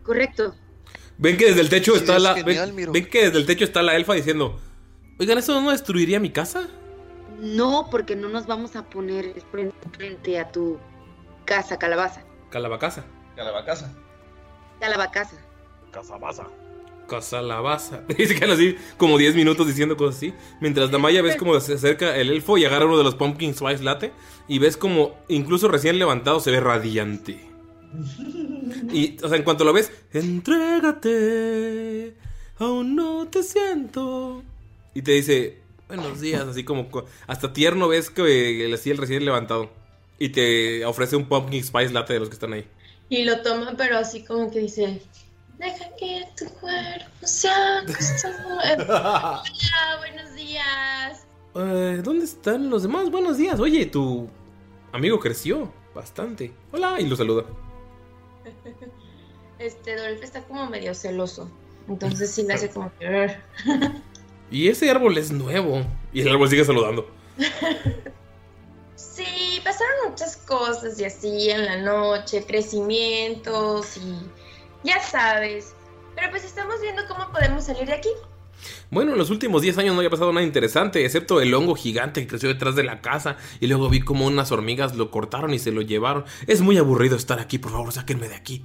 [0.03, 0.55] correcto.
[1.17, 2.35] Ven que desde el techo Sí, está es la.
[2.35, 2.91] genial, ven, Miro.
[2.91, 4.59] ven que desde el techo está la elfa diciendo.
[5.20, 6.68] Oigan, ¿eso no destruiría mi casa?
[7.39, 9.34] No, porque no nos vamos a poner
[9.91, 10.78] frente a tu
[11.45, 12.24] casa, calabaza.
[12.49, 13.03] Calabacasa.
[13.36, 13.91] Calabacasa.
[14.80, 15.38] Calabacasa.
[15.91, 16.47] Casabaza.
[17.07, 18.03] Casalabaza.
[18.18, 20.34] Y se quedan así como 10 minutos diciendo cosas así.
[20.61, 23.84] Mientras Damaya ves como se acerca el elfo y agarra uno de los pumpkin spice
[23.84, 24.11] latte.
[24.47, 27.49] Y ves como incluso recién levantado se ve radiante.
[28.91, 31.15] Y, o sea, en cuanto lo ves, entrégate,
[32.59, 34.43] aún no te siento.
[34.97, 38.97] Y te dice, buenos días, así como co- hasta tierno ves que el, así el
[38.97, 39.69] recién levantado.
[40.17, 42.67] Y te ofrece un pumpkin spice latte de los que están ahí.
[43.07, 44.99] Y lo toma, pero así como que dice,
[45.59, 48.73] deja que tu cuerpo se acostumbre.
[48.89, 49.43] Hola,
[49.99, 51.27] buenos días.
[51.53, 53.11] Eh, ¿Dónde están los demás?
[53.11, 53.59] Buenos días.
[53.59, 54.27] Oye, tu
[54.93, 56.51] amigo creció bastante.
[56.71, 57.43] Hola, y lo saluda.
[59.59, 61.51] Este, Dolph está como medio celoso.
[61.87, 63.35] Entonces sí le hace como que...
[64.49, 65.85] Y ese árbol es nuevo.
[66.13, 67.09] Y el árbol sigue saludando.
[69.17, 74.15] Sí, pasaron muchas cosas y así en la noche, crecimientos y
[74.83, 75.73] ya sabes.
[76.15, 78.09] Pero pues estamos viendo cómo podemos salir de aquí.
[78.89, 82.21] Bueno, en los últimos 10 años no había pasado nada interesante, excepto el hongo gigante
[82.21, 83.37] que creció detrás de la casa.
[83.59, 86.25] Y luego vi como unas hormigas lo cortaron y se lo llevaron.
[86.47, 88.63] Es muy aburrido estar aquí, por favor, sáquenme de aquí.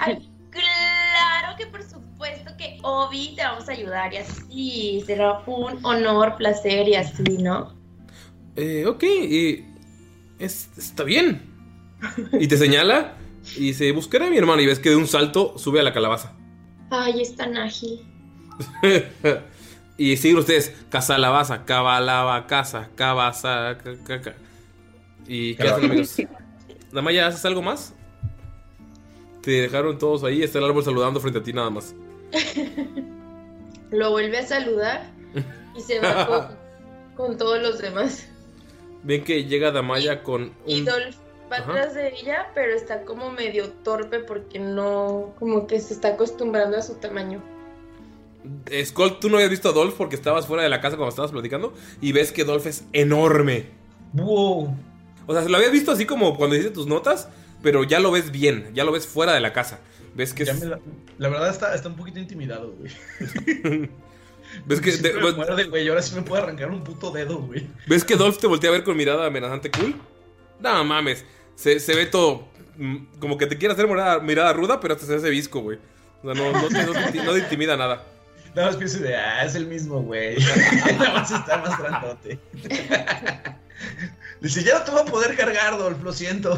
[0.00, 2.03] Ay, claro que por supuesto
[2.58, 5.02] que Obi te vamos a ayudar y así.
[5.06, 7.74] Será un honor, placer y así, ¿no?
[8.56, 9.66] Eh, ok, eh,
[10.38, 11.42] es- está bien.
[12.38, 13.14] Y te señala
[13.56, 14.60] y dice, buscaré a mi hermano.
[14.62, 16.32] Y ves que de un salto sube a la calabaza.
[16.90, 18.00] Ay, es tan ágil.
[19.98, 24.34] y siguen ustedes, casalabaza, cabalaba, casa, cabaza, ca- ca- ca-
[25.26, 26.16] ¿Y qué hacen, amigos?
[26.92, 27.94] Damaya, ¿haces algo más?
[29.42, 31.94] Te dejaron todos ahí, está el árbol saludando frente a ti nada más.
[33.90, 35.10] Lo vuelve a saludar
[35.76, 36.46] y se va con,
[37.16, 38.26] con todos los demás.
[39.02, 40.84] Ven que llega Damaya con Y un...
[40.86, 41.16] Dolph
[41.52, 41.70] va Ajá.
[41.70, 46.76] atrás de ella, pero está como medio torpe porque no, como que se está acostumbrando
[46.76, 47.42] a su tamaño.
[48.84, 51.32] Skull, tú no habías visto a Dolph porque estabas fuera de la casa cuando estabas
[51.32, 53.66] platicando y ves que Dolph es enorme.
[54.12, 54.76] Wow.
[55.26, 57.28] O sea, lo habías visto así como cuando hiciste tus notas,
[57.62, 59.80] pero ya lo ves bien, ya lo ves fuera de la casa.
[60.14, 60.78] Ves que Ya es- me la,
[61.18, 62.92] la verdad está, está un poquito intimidado, güey.
[64.66, 65.84] ves que te- me muerde, güey.
[65.84, 67.66] y Ahora sí me puede arrancar un puto dedo, güey.
[67.86, 69.94] ves que Dolph te voltea a ver con mirada amenazante cool.
[70.60, 71.24] No mames,
[71.56, 72.46] se, se ve todo
[72.76, 75.78] mm, como que te quiere hacer mirada, mirada ruda, pero hasta se hace visco, güey.
[76.22, 76.84] O sea, no, no, te
[77.22, 78.04] no te intimida nada.
[78.54, 80.36] Nada más pienso de, ah, es el mismo, güey.
[80.96, 82.38] Nada más está más grandote.
[84.40, 86.56] Dice, ya no te voy a poder cargar, Dolph, lo siento.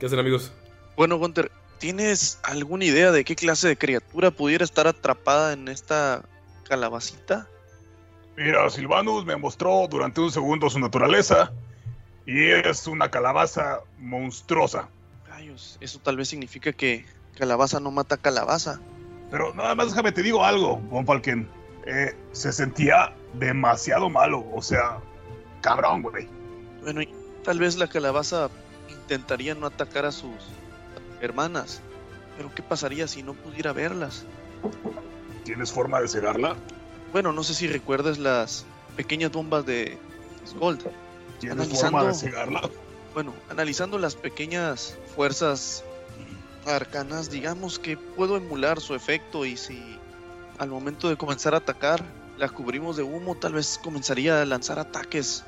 [0.00, 0.52] ¿Qué hacen, amigos?
[0.96, 6.22] Bueno, Gunter, ¿tienes alguna idea de qué clase de criatura pudiera estar atrapada en esta
[6.64, 7.48] calabacita?
[8.36, 11.52] Mira, Silvanus me mostró durante un segundo su naturaleza.
[12.26, 14.88] Y es una calabaza monstruosa.
[15.28, 17.04] Rayos, eso tal vez significa que
[17.36, 18.80] calabaza no mata calabaza.
[19.30, 21.48] Pero nada más déjame te digo algo, Von Falken.
[21.86, 24.46] Eh, se sentía demasiado malo.
[24.54, 24.98] O sea,
[25.60, 26.26] cabrón, güey.
[26.82, 27.08] Bueno, y
[27.42, 28.48] tal vez la calabaza
[28.88, 30.34] intentaría no atacar a sus
[31.20, 31.80] hermanas.
[32.36, 34.24] Pero ¿qué pasaría si no pudiera verlas?
[35.44, 36.56] ¿Tienes forma de cegarla?
[37.12, 38.64] Bueno, no sé si recuerdas las
[38.96, 39.98] pequeñas bombas de
[40.46, 40.82] Skold.
[41.38, 42.68] ¿Tienes forma de cegarla?
[43.12, 45.84] Bueno, analizando las pequeñas fuerzas
[46.66, 49.80] arcanas, digamos que puedo emular su efecto y si
[50.58, 52.04] al momento de comenzar a atacar
[52.38, 55.44] la cubrimos de humo, tal vez comenzaría a lanzar ataques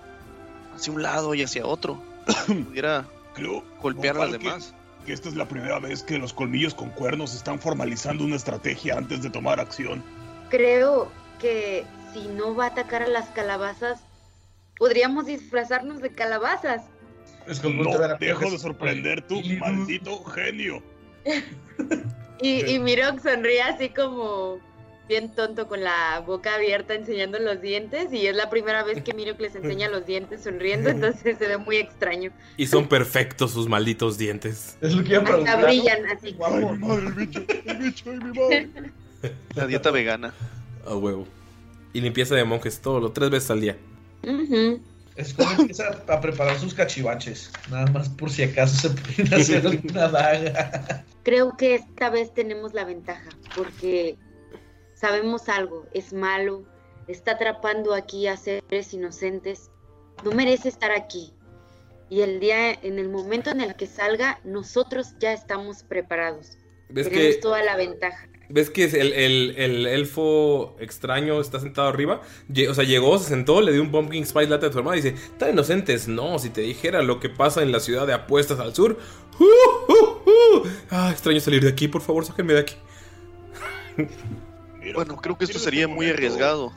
[0.75, 2.01] hacia un lado y hacia otro.
[2.47, 4.75] Pudiera Creo, golpear a las demás.
[5.07, 8.99] Que esta es la primera vez que los colmillos con cuernos están formalizando una estrategia
[8.99, 10.03] antes de tomar acción.
[10.51, 14.01] Creo que si no va a atacar a las calabazas,
[14.79, 16.83] podríamos disfrazarnos de calabazas.
[17.47, 20.83] Es que No dejo de sorprender tu maldito genio.
[22.39, 24.61] Y, y Mirok sonríe así como
[25.09, 29.15] bien tonto con la boca abierta enseñando los dientes y es la primera vez que
[29.15, 32.33] Mirok les enseña los dientes sonriendo, entonces se ve muy extraño.
[32.57, 34.77] Y son perfectos sus malditos dientes.
[34.81, 36.37] Es lo que Hasta brillan así.
[36.45, 38.93] Ay, mi madre, el bicho, el bicho, ay, mi madre.
[39.55, 40.35] La dieta vegana.
[40.87, 41.27] A huevo.
[41.93, 43.77] Y limpieza de monjes todo lo tres veces al día.
[45.17, 47.51] Es como empieza a preparar sus cachivaches.
[47.71, 51.05] Nada más por si acaso se pueden hacer alguna daga.
[51.23, 54.17] Creo que esta vez tenemos la ventaja porque
[54.97, 56.65] sabemos algo, es malo,
[57.07, 59.71] está atrapando aquí a seres inocentes,
[60.25, 61.33] no merece estar aquí.
[62.09, 66.57] Y el día, en el momento en el que salga, nosotros ya estamos preparados.
[66.89, 68.29] ¿Ves Tenemos que, toda la ventaja.
[68.49, 72.21] ¿Ves que el, el- el elfo extraño está sentado arriba?
[72.71, 75.03] O sea, llegó, se sentó, le dio un pumpkin spice latte a tu hermana y
[75.03, 78.61] dice: Tan inocentes, no, si te dijera lo que pasa en la ciudad de apuestas
[78.61, 78.99] al sur.
[79.41, 79.45] ¡Uh,
[79.93, 80.69] uh, uh!
[80.91, 82.77] Ah, extraño salir de aquí, por favor, sáquenme de aquí.
[84.95, 86.73] Bueno, creo que esto sería muy arriesgado.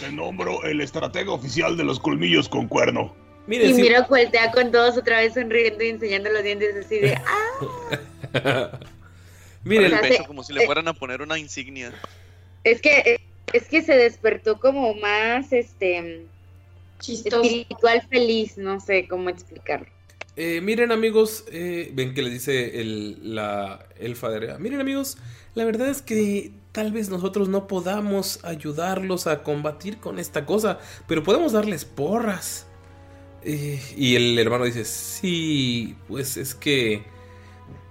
[0.00, 3.14] Te nombro el estratega oficial de los colmillos con cuerno.
[3.46, 6.98] Miren, Y sí- Miro voltea con todos otra vez sonriendo y enseñando los dientes así
[7.00, 8.80] de, ah, sea,
[9.86, 11.92] El pecho como si le fueran a poner una insignia.
[12.64, 13.20] es que
[13.52, 16.24] es que se despertó como más este
[17.00, 17.42] Chistoso.
[17.42, 19.86] espiritual feliz, no sé cómo explicarlo.
[20.36, 24.58] Eh, miren amigos, eh, ven que le dice el- la elfa de arriba.
[24.58, 25.18] Miren amigos,
[25.54, 30.78] la verdad es que tal vez nosotros no podamos ayudarlos a combatir con esta cosa,
[31.06, 32.66] pero podemos darles porras.
[33.44, 37.04] Eh, y el hermano dice, sí, pues es que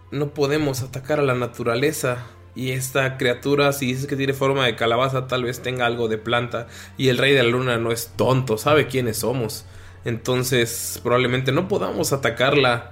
[0.09, 2.25] no podemos atacar a la naturaleza.
[2.53, 6.17] Y esta criatura, si dices que tiene forma de calabaza, tal vez tenga algo de
[6.17, 6.67] planta.
[6.97, 9.65] Y el rey de la luna no es tonto, sabe quiénes somos.
[10.03, 12.91] Entonces, probablemente no podamos atacarla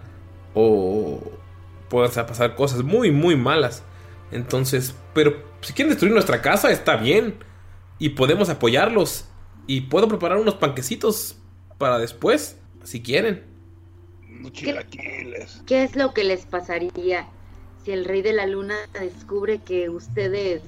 [0.54, 1.20] o
[1.90, 3.84] puedan pasar cosas muy, muy malas.
[4.32, 7.36] Entonces, pero si quieren destruir nuestra casa, está bien.
[7.98, 9.26] Y podemos apoyarlos.
[9.68, 11.38] Y puedo preparar unos panquecitos
[11.78, 13.44] para después, si quieren.
[14.52, 15.62] Chilaquiles.
[15.66, 17.28] ¿Qué es lo que les pasaría
[17.84, 20.62] si el rey de la luna descubre que ustedes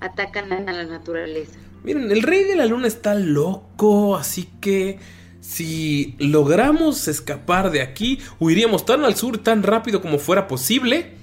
[0.00, 1.58] atacan a la naturaleza?
[1.84, 4.98] Miren, el rey de la luna está loco, así que
[5.40, 11.17] si logramos escapar de aquí, huiríamos tan al sur, tan rápido como fuera posible.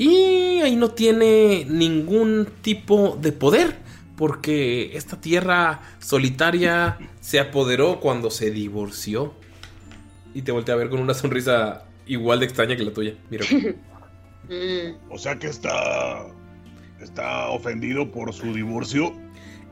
[0.00, 3.76] Y ahí no tiene ningún tipo de poder,
[4.16, 9.34] porque esta tierra solitaria se apoderó cuando se divorció.
[10.32, 13.14] Y te volteé a ver con una sonrisa igual de extraña que la tuya.
[13.28, 13.44] Mira.
[15.10, 16.26] O sea que está.
[16.98, 19.12] Está ofendido por su divorcio.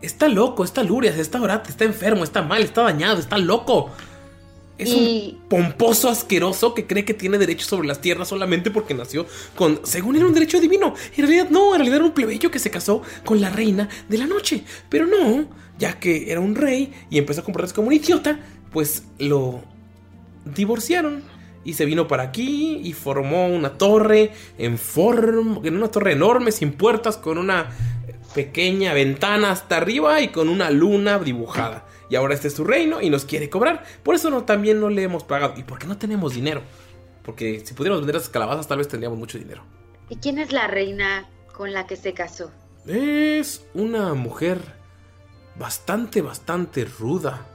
[0.03, 3.91] Está loco, está lurias, está orate, está enfermo, está mal, está dañado, está loco.
[4.79, 8.95] Es Y- un pomposo asqueroso que cree que tiene derecho sobre las tierras solamente porque
[8.95, 9.27] nació
[9.57, 10.95] con, según era un derecho divino.
[11.17, 14.19] En realidad no, en realidad era un plebeyo que se casó con la reina de
[14.19, 14.63] la noche.
[14.89, 15.47] Pero no,
[15.79, 18.39] ya que era un rey y empezó a comportarse como un idiota,
[18.73, 19.63] pues lo
[20.45, 21.23] divorciaron.
[21.65, 26.51] Y se vino para aquí y formó una torre en forma, en una torre enorme,
[26.53, 27.71] sin puertas, con una
[28.35, 31.85] pequeña ventana hasta arriba y con una luna dibujada.
[32.11, 33.85] Y ahora este es su reino y nos quiere cobrar.
[34.03, 35.55] Por eso no, también no le hemos pagado.
[35.57, 36.63] Y porque no tenemos dinero.
[37.23, 39.63] Porque si pudiéramos vender esas calabazas, tal vez tendríamos mucho dinero.
[40.09, 42.51] ¿Y quién es la reina con la que se casó?
[42.87, 44.59] Es una mujer
[45.57, 47.47] bastante, bastante ruda.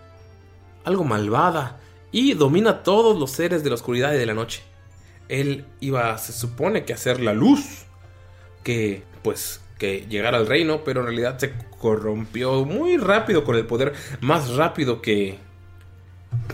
[0.84, 1.80] Algo malvada.
[2.12, 4.62] Y domina todos los seres de la oscuridad y de la noche.
[5.30, 7.86] Él iba, se supone que a hacer la luz.
[8.64, 10.84] Que, pues, que llegara al reino.
[10.84, 13.94] Pero en realidad se corrompió muy rápido con el poder.
[14.22, 15.38] Más rápido que...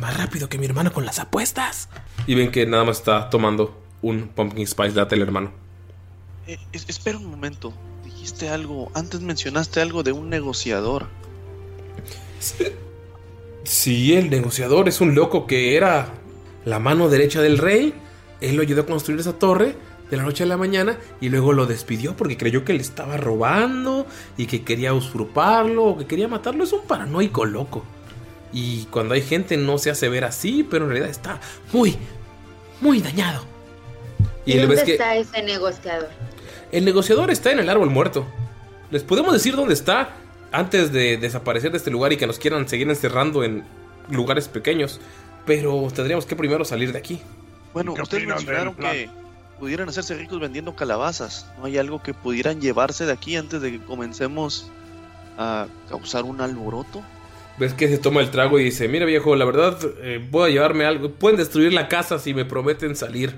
[0.02, 1.90] Más rápido que mi hermano con las apuestas.
[2.28, 5.52] Y ven que nada más está tomando un pumpkin spice latte el hermano.
[6.48, 7.74] Eh, es- espera un momento.
[8.04, 8.92] Dijiste algo.
[8.94, 11.08] Antes mencionaste algo de un negociador.
[13.64, 16.14] Sí, el negociador es un loco que era
[16.66, 17.94] la mano derecha del rey.
[18.42, 19.76] Él lo ayudó a construir esa torre
[20.10, 23.18] de la noche a la mañana y luego lo despidió porque creyó que le estaba
[23.18, 24.08] robando
[24.38, 26.64] y que quería usurparlo o que quería matarlo.
[26.64, 27.84] Es un paranoico loco.
[28.52, 31.40] Y cuando hay gente no se hace ver así, pero en realidad está
[31.72, 31.98] muy,
[32.82, 33.46] muy dañado.
[34.46, 36.10] ¿Y, dónde ves que está ese negociador?
[36.72, 38.26] el negociador está en el árbol muerto.
[38.92, 40.16] ¿Les podemos decir dónde está
[40.52, 43.64] antes de desaparecer de este lugar y que nos quieran seguir encerrando en
[44.10, 45.00] lugares pequeños?
[45.46, 47.22] Pero tendríamos que primero salir de aquí.
[47.74, 49.10] Bueno, ¿Qué ustedes mencionaron que
[49.60, 51.46] pudieran hacerse ricos vendiendo calabazas.
[51.58, 54.72] ¿No hay algo que pudieran llevarse de aquí antes de que comencemos
[55.38, 57.04] a causar un alboroto?
[57.58, 60.54] Ves que se toma el trago y dice, mira viejo, la verdad, eh, voy a
[60.54, 61.12] llevarme algo.
[61.12, 63.36] Pueden destruir la casa si me prometen salir.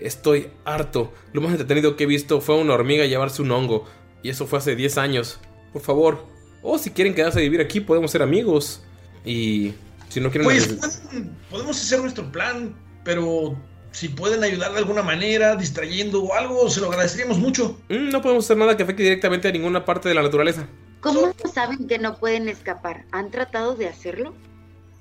[0.00, 1.12] Estoy harto.
[1.32, 3.86] Lo más entretenido que he visto fue una hormiga llevarse un hongo.
[4.22, 5.38] Y eso fue hace 10 años.
[5.72, 6.26] Por favor.
[6.60, 8.82] O si quieren quedarse a vivir aquí, podemos ser amigos.
[9.24, 9.74] Y
[10.08, 10.44] si no quieren...
[10.44, 11.02] Pues
[11.50, 12.74] podemos hacer nuestro plan,
[13.04, 13.56] pero
[13.92, 17.78] si pueden ayudar de alguna manera, distrayendo o algo, se lo agradeceríamos mucho.
[17.88, 20.66] Mm, no podemos hacer nada que afecte directamente a ninguna parte de la naturaleza.
[21.00, 23.04] ¿Cómo saben que no pueden escapar?
[23.12, 24.34] ¿Han tratado de hacerlo?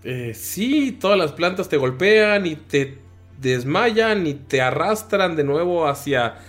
[0.03, 2.99] Eh, sí, todas las plantas te golpean y te
[3.39, 6.39] desmayan y te arrastran de nuevo hacia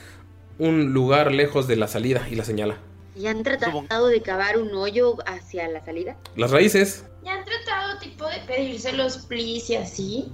[0.59, 2.79] un lugar lejos de la salida y la señala.
[3.15, 6.17] ¿Y han tratado de cavar un hoyo hacia la salida?
[6.35, 7.05] Las raíces.
[7.25, 10.33] ¿Ya han tratado tipo de pedírselos, please, y así?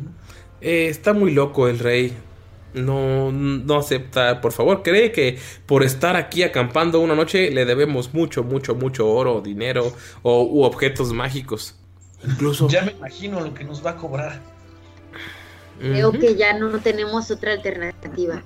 [0.60, 2.16] Eh, está muy loco el rey.
[2.74, 4.40] No, no acepta.
[4.40, 9.08] Por favor, cree que por estar aquí acampando una noche le debemos mucho, mucho, mucho
[9.08, 11.74] oro, dinero o, u objetos mágicos.
[12.24, 12.68] Incluso.
[12.68, 14.40] Ya me imagino lo que nos va a cobrar.
[15.78, 18.42] Creo que ya no tenemos otra alternativa.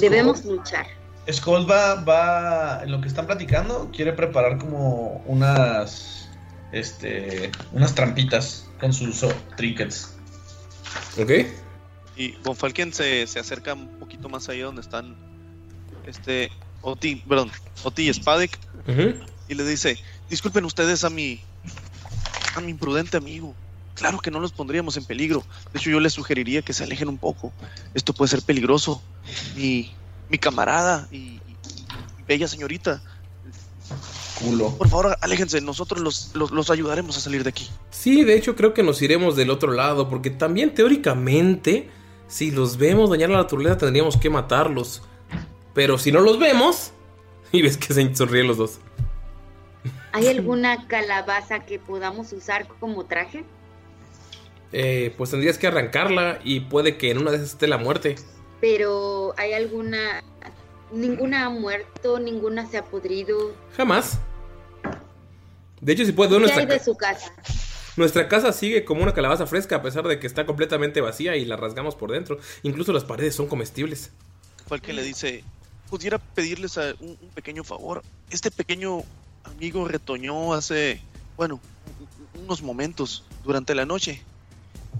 [0.00, 0.86] Debemos luchar.
[1.30, 6.28] Skull va, va, en lo que están platicando, quiere preparar como unas,
[6.72, 10.13] este, unas trampitas con sus oh, trinkets.
[11.18, 11.30] Ok.
[12.16, 15.16] Y Von Falken se, se acerca un poquito más allá donde están
[16.04, 16.50] este
[16.82, 17.50] Oti, perdón,
[17.82, 18.58] Oti y Spadek
[19.48, 19.98] y le dice,
[20.28, 21.40] disculpen ustedes a mi
[22.56, 23.56] a mi imprudente amigo.
[23.94, 25.44] Claro que no los pondríamos en peligro.
[25.72, 27.54] De hecho, yo les sugeriría que se alejen un poco.
[27.94, 29.02] Esto puede ser peligroso.
[29.56, 29.94] Mi,
[30.28, 31.16] mi camarada y,
[31.46, 31.58] y-
[32.18, 33.02] y bella señorita.
[34.38, 34.70] Culo.
[34.76, 35.60] Por favor, aléjense.
[35.60, 37.68] Nosotros los, los, los ayudaremos a salir de aquí.
[37.90, 41.88] Sí, de hecho creo que nos iremos del otro lado, porque también teóricamente,
[42.28, 45.02] si los vemos dañar la naturaleza, tendríamos que matarlos.
[45.74, 46.92] Pero si no los vemos,
[47.52, 48.78] y ves que se sonríen los dos.
[50.12, 53.44] ¿Hay alguna calabaza que podamos usar como traje?
[54.72, 58.16] Eh, pues tendrías que arrancarla y puede que en una de esas esté la muerte.
[58.60, 60.24] Pero ¿hay alguna...
[60.94, 63.54] Ninguna ha muerto, ninguna se ha podrido.
[63.76, 64.18] Jamás.
[65.80, 67.32] De hecho, si puedes ver ¿Qué nuestra, hay de ca- su casa?
[67.96, 71.44] nuestra casa sigue como una calabaza fresca a pesar de que está completamente vacía y
[71.44, 72.38] la rasgamos por dentro.
[72.62, 74.10] Incluso las paredes son comestibles.
[74.66, 75.44] Falken le dice,
[75.90, 78.02] pudiera pedirles a un, un pequeño favor.
[78.30, 79.02] Este pequeño
[79.44, 81.00] amigo retoñó hace,
[81.36, 81.60] bueno,
[82.42, 84.22] unos momentos durante la noche.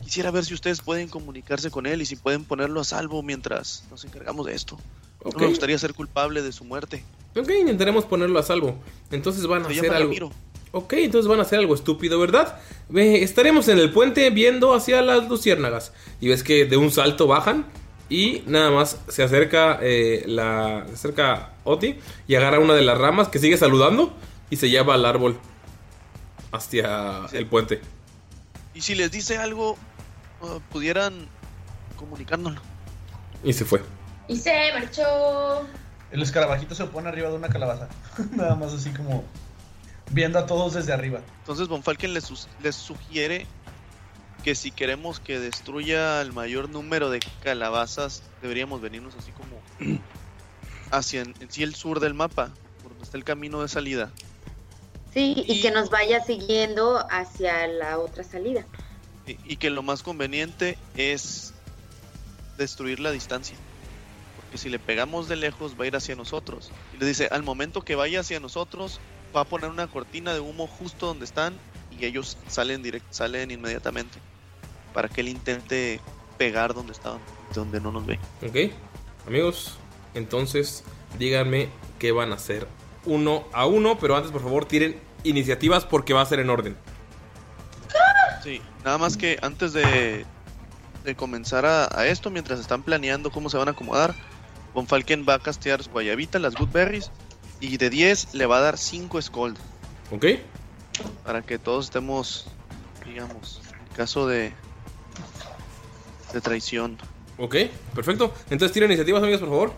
[0.02, 3.84] Quisiera ver si ustedes pueden comunicarse con él y si pueden ponerlo a salvo mientras
[3.90, 4.78] nos encargamos de esto.
[5.22, 5.34] Ok.
[5.34, 7.04] No me gustaría ser culpable de su muerte.
[7.36, 8.76] Ok, intentaremos ponerlo a salvo.
[9.10, 10.08] Entonces van a Se hacer algo.
[10.08, 10.32] Ramiro.
[10.72, 12.58] Ok, entonces van a hacer algo estúpido, ¿verdad?
[12.88, 15.92] Ve, estaremos en el puente viendo hacia las luciérnagas.
[16.20, 17.66] Y ves que de un salto bajan.
[18.08, 20.84] Y nada más se acerca eh, la.
[20.88, 21.96] Se acerca Oti
[22.28, 24.12] y agarra una de las ramas que sigue saludando.
[24.50, 25.38] Y se lleva al árbol.
[26.52, 27.80] Hacia el puente.
[28.74, 29.76] Y si les dice algo,
[30.40, 31.28] uh, pudieran
[31.96, 32.60] comunicárnoslo.
[33.42, 33.82] Y se fue.
[34.28, 35.66] Y se marchó.
[36.10, 37.88] El escarabajito se pone arriba de una calabaza.
[38.32, 39.24] Nada más así como
[40.10, 41.20] viendo a todos desde arriba.
[41.40, 43.46] Entonces Von Falken les, sus- les sugiere
[44.42, 49.60] que si queremos que destruya el mayor número de calabazas, deberíamos venirnos así como
[50.90, 52.50] hacia en, en sí el sur del mapa,
[52.82, 54.10] por donde está el camino de salida.
[55.14, 58.66] Sí, y que nos vaya siguiendo hacia la otra salida.
[59.26, 61.54] Y, y que lo más conveniente es
[62.58, 63.56] destruir la distancia.
[64.36, 66.72] Porque si le pegamos de lejos va a ir hacia nosotros.
[66.94, 69.00] Y le dice, al momento que vaya hacia nosotros,
[69.34, 71.54] va a poner una cortina de humo justo donde están
[71.98, 74.18] y ellos salen direct, salen inmediatamente.
[74.92, 76.00] Para que él intente
[76.38, 77.20] pegar donde estaban,
[77.54, 78.18] donde no nos ve.
[78.42, 78.72] Ok,
[79.26, 79.76] amigos,
[80.14, 80.84] entonces
[81.18, 81.68] díganme
[81.98, 82.66] qué van a hacer
[83.06, 86.76] uno a uno, pero antes por favor tiren iniciativas porque va a ser en orden.
[88.42, 90.26] Sí, nada más que antes de,
[91.04, 94.14] de comenzar a, a esto, mientras están planeando cómo se van a acomodar,
[94.74, 97.10] Von Falken va a castear su guayabita, las Good Berries,
[97.60, 99.56] y de 10 le va a dar 5 Scold.
[100.10, 100.26] ¿Ok?
[101.24, 102.46] Para que todos estemos,
[103.06, 104.52] digamos, en caso de,
[106.32, 106.98] de traición.
[107.38, 107.56] Ok,
[107.94, 108.34] perfecto.
[108.50, 109.72] Entonces tiren iniciativas, amigos, por favor.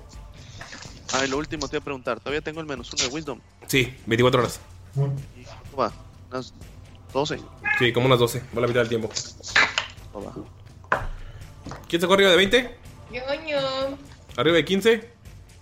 [1.13, 3.41] Ah, y lo último te voy a preguntar, ¿todavía tengo el menos 1 de Wisdom?
[3.67, 4.61] Sí, 24 horas.
[4.95, 5.93] ¿Cuánto va?
[6.31, 6.53] Unas
[7.13, 7.41] 12.
[7.79, 9.11] Sí, como unas 12, va la mitad del tiempo.
[10.13, 10.27] ¿Cómo
[10.91, 11.09] va?
[11.89, 12.77] ¿Quién sacó arriba de 20?
[13.11, 13.99] Ñoño.
[14.37, 15.11] ¿Arriba de 15?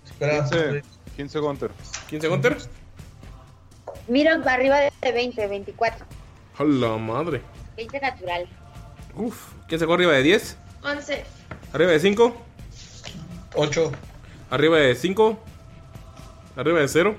[0.04, 0.82] Espera, 15,
[1.16, 1.70] 15 Gunter.
[2.10, 2.56] ¿15 Gunter?
[4.08, 6.06] Mira, arriba de 20, 24.
[6.58, 7.42] A la madre.
[7.76, 8.48] 20 natural.
[9.14, 9.52] Uf.
[9.68, 10.56] ¿Quién sacó arriba de 10?
[10.82, 11.24] 11.
[11.72, 12.36] ¿Arriba de 5?
[13.54, 13.92] 8.
[14.54, 15.36] ¿Arriba de 5?
[16.54, 17.16] ¿Arriba de 0?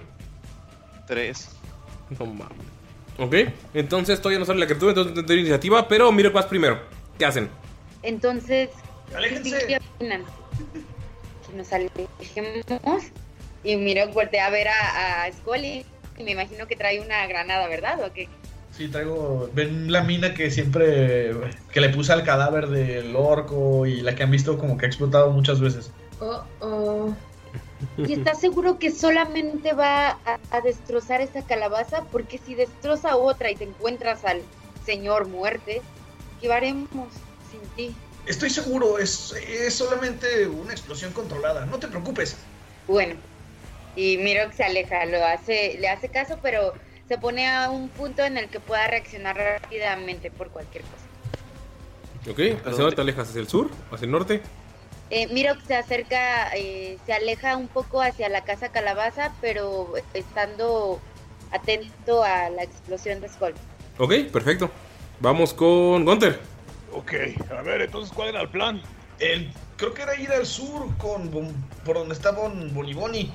[1.06, 1.50] 3.
[2.18, 2.58] No mames.
[3.18, 3.36] Ok,
[3.74, 6.80] entonces todavía no sale la criatura, entonces no tengo iniciativa, pero miro vas primero.
[7.20, 7.50] ¿Qué hacen?
[8.04, 8.70] Entonces,
[9.14, 9.68] Aléjense.
[9.68, 10.24] ¿qué opinan?
[11.54, 13.04] nos alejemos.
[13.66, 15.86] Y Miro voltea a ver a, a Scully
[16.18, 18.02] y me imagino que trae una granada, ¿verdad?
[18.06, 18.30] ¿O qué?
[18.72, 19.50] Sí, traigo.
[19.54, 21.32] Ven la mina que siempre.
[21.74, 24.88] que le puse al cadáver del orco y la que han visto como que ha
[24.88, 25.92] explotado muchas veces.
[26.20, 27.16] Oh, oh.
[27.98, 32.04] ¿Y estás seguro que solamente va a, a destrozar esa calabaza?
[32.12, 34.42] Porque si destroza otra y te encuentras al
[34.86, 35.82] señor muerte,
[36.42, 37.10] ¿qué haremos
[37.52, 37.96] sin ti?
[38.26, 41.66] Estoy seguro, es, es solamente una explosión controlada.
[41.66, 42.38] No te preocupes.
[42.88, 43.16] Bueno,
[43.96, 46.74] y Miro que se aleja, lo hace, le hace caso, pero
[47.08, 52.32] se pone a un punto en el que pueda reaccionar rápidamente por cualquier cosa.
[52.32, 53.30] Ok, ¿hacia dónde te alejas?
[53.30, 53.70] ¿Hacia el sur?
[53.92, 54.42] ¿Hacia el norte?
[55.10, 59.94] Eh, Miro que se acerca, eh, se aleja un poco hacia la casa calabaza, pero
[60.14, 61.00] estando
[61.52, 63.54] atento a la explosión de Skull.
[63.98, 64.70] Ok, perfecto.
[65.20, 66.40] Vamos con Gunter.
[66.92, 67.14] Ok,
[67.52, 68.82] a ver, entonces, ¿cuál era el plan?
[69.20, 71.54] El, creo que era ir al sur con Bon-
[71.86, 73.32] por donde está Bon Boniboni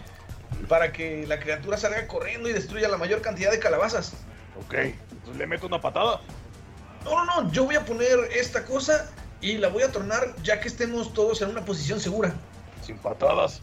[0.69, 4.13] para que la criatura salga corriendo y destruya la mayor cantidad de calabazas.
[4.59, 6.21] Ok, entonces le meto una patada.
[7.05, 9.11] No, no, no, yo voy a poner esta cosa
[9.41, 12.35] y la voy a tronar ya que estemos todos en una posición segura.
[12.85, 13.61] Sin patadas.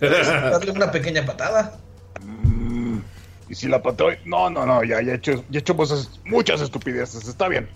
[0.00, 1.78] Darle una pequeña patada.
[2.22, 2.98] Mm,
[3.48, 4.16] y si la patada.
[4.24, 7.68] No, no, no, ya, ya he hecho, ya he hecho muchas, muchas estupideces, está bien.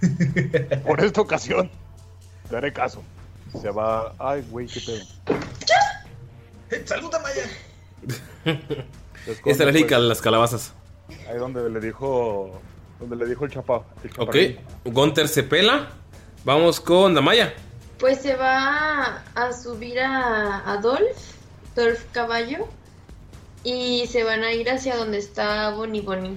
[0.86, 1.70] Por esta ocasión,
[2.50, 3.02] te haré caso.
[3.60, 4.14] Se va.
[4.18, 5.38] Ay, güey, qué pedo.
[6.70, 7.42] Eh, ¡Saluda, Maya!
[9.26, 10.72] Esta es la lógica pues, las calabazas.
[11.30, 12.60] Ahí donde le dijo.
[12.98, 13.84] Donde le dijo el chapa.
[14.02, 14.36] El Ok.
[14.84, 15.90] Gunter se pela.
[16.44, 17.54] Vamos con Damaya.
[18.00, 21.16] Pues se va a subir a, a Dolph,
[21.76, 22.66] Dolph Caballo,
[23.62, 26.36] y se van a ir hacia donde está Bonnie Bonnie.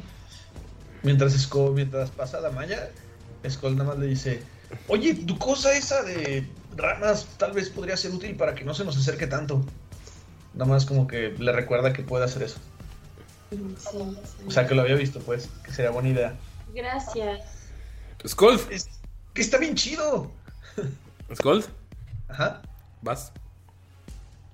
[1.02, 2.91] Mientras, Skull, mientras pasa la Maya,
[3.49, 4.44] Skull nada más le dice:
[4.88, 8.86] Oye, tu cosa esa de ranas tal vez podría ser útil para que no se
[8.86, 9.65] nos acerque tanto.
[10.53, 12.57] Nada más como que le recuerda que puede hacer eso.
[13.49, 13.98] Sí, sí.
[14.48, 16.36] O sea, que lo había visto, pues, que sería buena idea.
[16.73, 17.41] Gracias.
[18.26, 18.60] Skull.
[18.69, 18.88] Es,
[19.35, 20.31] que está bien chido.
[21.35, 21.63] Skull.
[22.29, 22.61] Ajá.
[23.01, 23.31] Vas.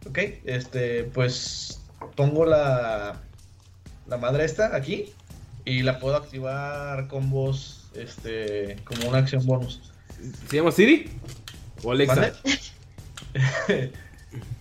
[0.05, 1.79] Ok, este, pues
[2.15, 3.21] pongo la,
[4.07, 5.13] la madre esta aquí
[5.63, 9.93] y la puedo activar con voz, este, como una acción bonus.
[10.49, 11.09] ¿Se llama Siri?
[11.83, 12.33] ¿O Alexa?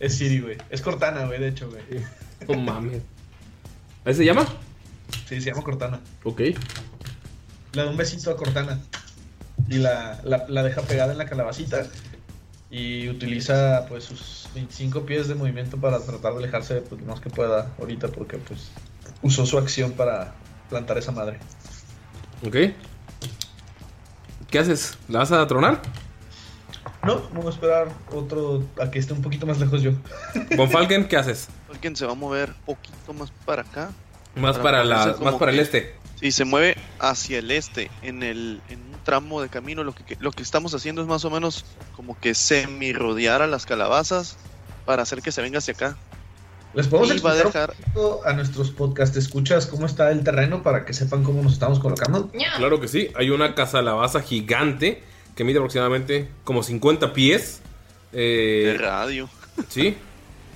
[0.00, 0.58] Es Siri, güey.
[0.68, 1.82] Es Cortana, güey, de hecho, güey.
[2.48, 3.02] No mames.
[4.04, 4.44] ¿Ahí se llama?
[5.28, 6.00] Sí, se llama Cortana.
[6.24, 6.40] Ok.
[6.40, 6.54] Le
[7.72, 8.80] da un besito a Cortana
[9.70, 11.86] y la, la, la deja pegada en la calabacita
[12.70, 17.20] y utiliza pues sus 25 pies de movimiento para tratar de alejarse pues, lo más
[17.20, 18.70] que pueda ahorita porque pues
[19.22, 20.34] usó su acción para
[20.68, 21.38] plantar esa madre.
[22.44, 22.56] Ok.
[24.50, 24.98] ¿Qué haces?
[25.08, 25.80] ¿La vas a tronar?
[27.04, 29.92] No, vamos a esperar otro a que esté un poquito más lejos yo.
[30.56, 31.48] Von Falken, ¿qué haces?
[31.72, 33.90] Alguien se va a mover poquito más para acá.
[34.34, 35.94] Más para, la, más para el este.
[36.20, 39.82] Sí, se mueve hacia el este, en el en tramo de camino.
[39.82, 41.64] Lo que, lo que estamos haciendo es más o menos
[41.96, 44.36] como que semi rodear a las calabazas
[44.86, 45.96] para hacer que se venga hacia acá.
[46.74, 50.62] Les podemos a explicar dejar- un poquito a nuestros podcast escuchas cómo está el terreno
[50.62, 52.30] para que sepan cómo nos estamos colocando.
[52.58, 53.10] Claro que sí.
[53.16, 55.02] Hay una casalabaza gigante
[55.34, 57.60] que mide aproximadamente como 50 pies.
[58.12, 59.28] Eh, De radio.
[59.68, 59.96] Sí.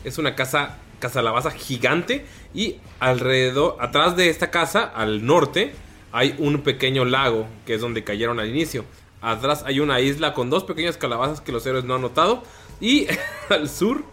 [0.04, 2.24] Es una casa casalabaza gigante
[2.54, 5.74] y alrededor, atrás de esta casa, al norte,
[6.14, 8.84] hay un pequeño lago que es donde cayeron al inicio.
[9.20, 12.42] Atrás hay una isla con dos pequeñas calabazas que los héroes no han notado
[12.80, 13.06] y
[13.50, 14.04] al sur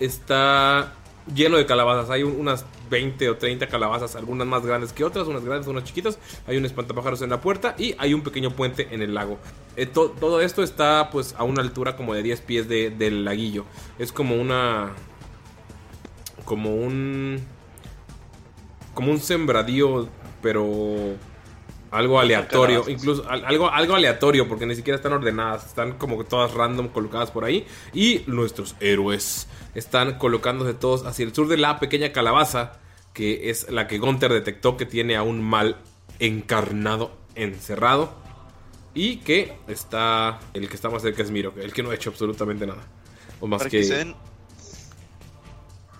[0.00, 0.92] está
[1.34, 2.10] lleno de calabazas.
[2.10, 5.84] Hay un- unas 20 o 30 calabazas, algunas más grandes que otras, unas grandes, unas
[5.84, 6.18] chiquitas.
[6.46, 9.38] Hay un espantapájaros en la puerta y hay un pequeño puente en el lago.
[9.76, 13.24] Eh, to- todo esto está pues a una altura como de 10 pies de- del
[13.24, 13.64] laguillo.
[13.98, 14.92] Es como una...
[16.44, 17.40] Como un...
[18.94, 20.08] Como un sembradío,
[20.44, 21.16] pero
[21.90, 26.24] algo aleatorio, incluso al- algo, algo aleatorio, porque ni siquiera están ordenadas, están como que
[26.24, 27.66] todas random colocadas por ahí.
[27.94, 32.72] Y nuestros héroes están colocándose todos hacia el sur de la pequeña calabaza,
[33.14, 35.78] que es la que Gunther detectó que tiene a un mal
[36.18, 38.12] encarnado, encerrado.
[38.92, 42.10] Y que está, el que está más cerca es Miro, el que no ha hecho
[42.10, 42.82] absolutamente nada.
[43.40, 43.78] O más Para que...
[43.78, 44.14] que se den,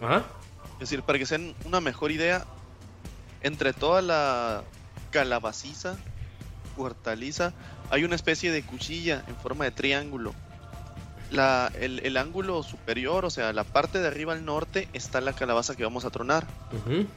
[0.01, 0.25] Ajá.
[0.75, 2.45] es decir, para que se den una mejor idea,
[3.45, 4.63] entre toda la
[5.13, 5.97] calabaciza,
[6.77, 7.53] hortaliza,
[7.91, 10.35] hay una especie de cuchilla en forma de triángulo.
[11.31, 15.33] La, el, el ángulo superior, o sea, la parte de arriba al norte, está la
[15.33, 16.47] calabaza que vamos a tronar.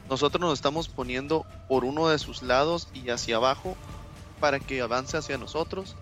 [0.08, 3.76] Nosotros nos estamos poniendo por uno de sus lados y hacia abajo
[4.40, 5.96] para que avance hacia nosotros.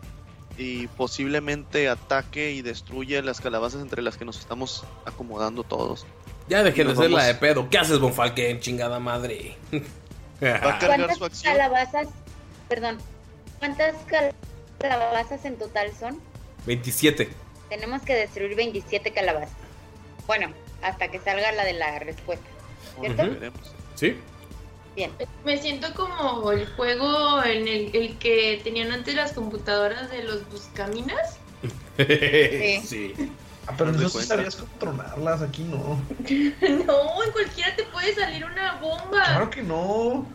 [0.59, 6.07] y posiblemente ataque y destruye las calabazas entre las que nos estamos acomodando todos.
[6.49, 7.69] Ya dejen de nos hacerla de vamos- pedo.
[7.69, 8.61] ¿Qué haces, Bonfalken?
[8.61, 9.59] Chingada madre.
[10.43, 11.53] Va a cargar ¿Cuántas su acción.
[11.55, 12.09] calabazas,
[12.69, 12.99] perdón,
[13.59, 14.35] cuántas cal-
[14.79, 16.21] calabazas en total son?
[16.67, 17.31] 27.
[17.69, 19.57] Tenemos que destruir 27 calabazas.
[20.27, 20.53] Bueno,
[20.83, 22.47] hasta que salga la de la respuesta.
[23.01, 23.25] ¿Cierto?
[23.95, 24.17] ¿Sí?
[24.95, 25.11] Bien.
[25.45, 30.49] Me siento como el juego en el, el que tenían antes las computadoras de los
[30.51, 31.39] buscaminas.
[32.85, 33.15] sí.
[33.69, 34.23] Ah, pero no cuenta.
[34.37, 35.79] sabías controlarlas, aquí no.
[36.87, 39.25] No, en cualquiera te puede salir una bomba.
[39.25, 40.27] Claro que no.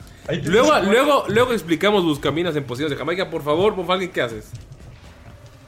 [0.44, 3.30] Luego, luego, luego explicamos buscaminas en posiciones de Jamaica.
[3.30, 4.49] Por favor, Bonfalken, ¿qué haces?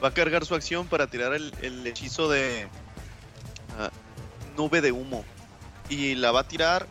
[0.02, 2.68] Va a cargar su acción para tirar el, el hechizo de
[3.78, 3.90] ah,
[4.56, 5.24] nube de humo.
[5.88, 6.86] Y la va a tirar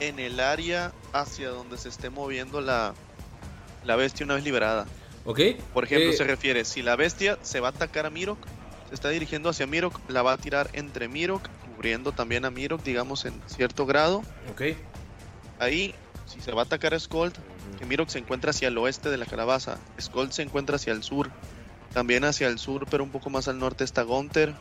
[0.00, 2.94] en el área hacia donde se esté moviendo la,
[3.84, 4.86] la bestia una vez liberada.
[5.24, 5.40] ¿Ok?
[5.74, 8.38] Por ejemplo, Eh, se refiere, si la bestia se va a atacar a Mirok,
[8.88, 11.42] se está dirigiendo hacia Mirok, la va a tirar entre Mirok,
[11.74, 14.22] cubriendo también a Mirok, digamos, en cierto grado.
[14.50, 14.62] Ok.
[15.58, 15.94] Ahí,
[16.26, 17.34] si se va a atacar a Skold,
[17.78, 21.02] que Mirok se encuentra hacia el oeste de la calabaza, Skold se encuentra hacia el
[21.02, 21.30] sur,
[21.92, 24.54] también hacia el sur, pero un poco más al norte está Gunter,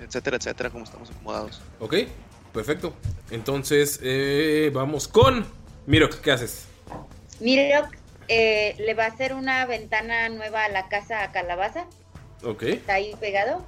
[0.00, 1.60] etcétera, etcétera, como estamos acomodados.
[1.80, 1.94] Ok,
[2.52, 2.94] perfecto.
[3.30, 5.46] Entonces, eh, vamos con.
[5.86, 6.66] Miro, ¿qué haces?
[7.40, 7.94] Mirok
[8.28, 11.86] eh, le va a hacer una ventana nueva a la casa a Calabaza.
[12.46, 12.62] Ok.
[12.62, 13.64] Está ahí pegado.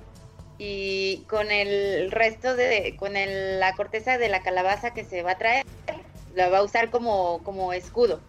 [0.58, 2.96] Y con el resto de.
[2.98, 5.64] Con el- la corteza de la calabaza que se va a traer,
[6.34, 8.20] la va a usar como, como escudo.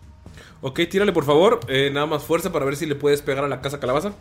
[0.62, 1.60] Ok, tírale por favor.
[1.68, 4.14] eh, nada más fuerza para ver si le puedes pegar a la casa calabaza.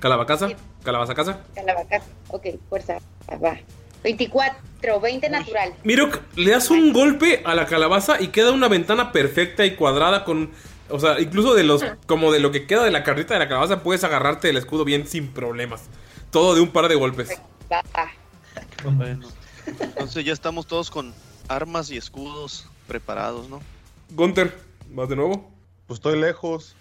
[0.00, 0.50] Calabacasa.
[0.84, 1.40] Calabaza casa.
[1.54, 2.00] Calabaza.
[2.28, 2.98] Ok, fuerza.
[3.42, 3.56] Va.
[4.02, 5.72] 24, 20 natural.
[5.82, 10.24] Miro, le das un golpe a la calabaza y queda una ventana perfecta y cuadrada
[10.24, 10.50] con.
[10.88, 11.84] O sea, incluso de los.
[12.06, 14.84] Como de lo que queda de la carrita de la calabaza, puedes agarrarte el escudo
[14.84, 15.84] bien sin problemas.
[16.30, 17.30] Todo de un par de golpes.
[17.72, 17.82] Va.
[18.84, 19.28] Bueno,
[19.80, 21.12] entonces ya estamos todos con
[21.48, 23.60] armas y escudos preparados, ¿no?
[24.10, 24.56] Gunter,
[24.90, 25.50] ¿vas de nuevo?
[25.86, 26.76] Pues estoy lejos.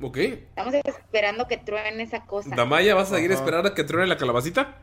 [0.00, 0.16] Ok.
[0.18, 2.50] Estamos esperando que truene esa cosa.
[2.54, 3.40] Damaya, ¿vas a seguir Ajá.
[3.40, 4.76] esperando a que truene la calabacita?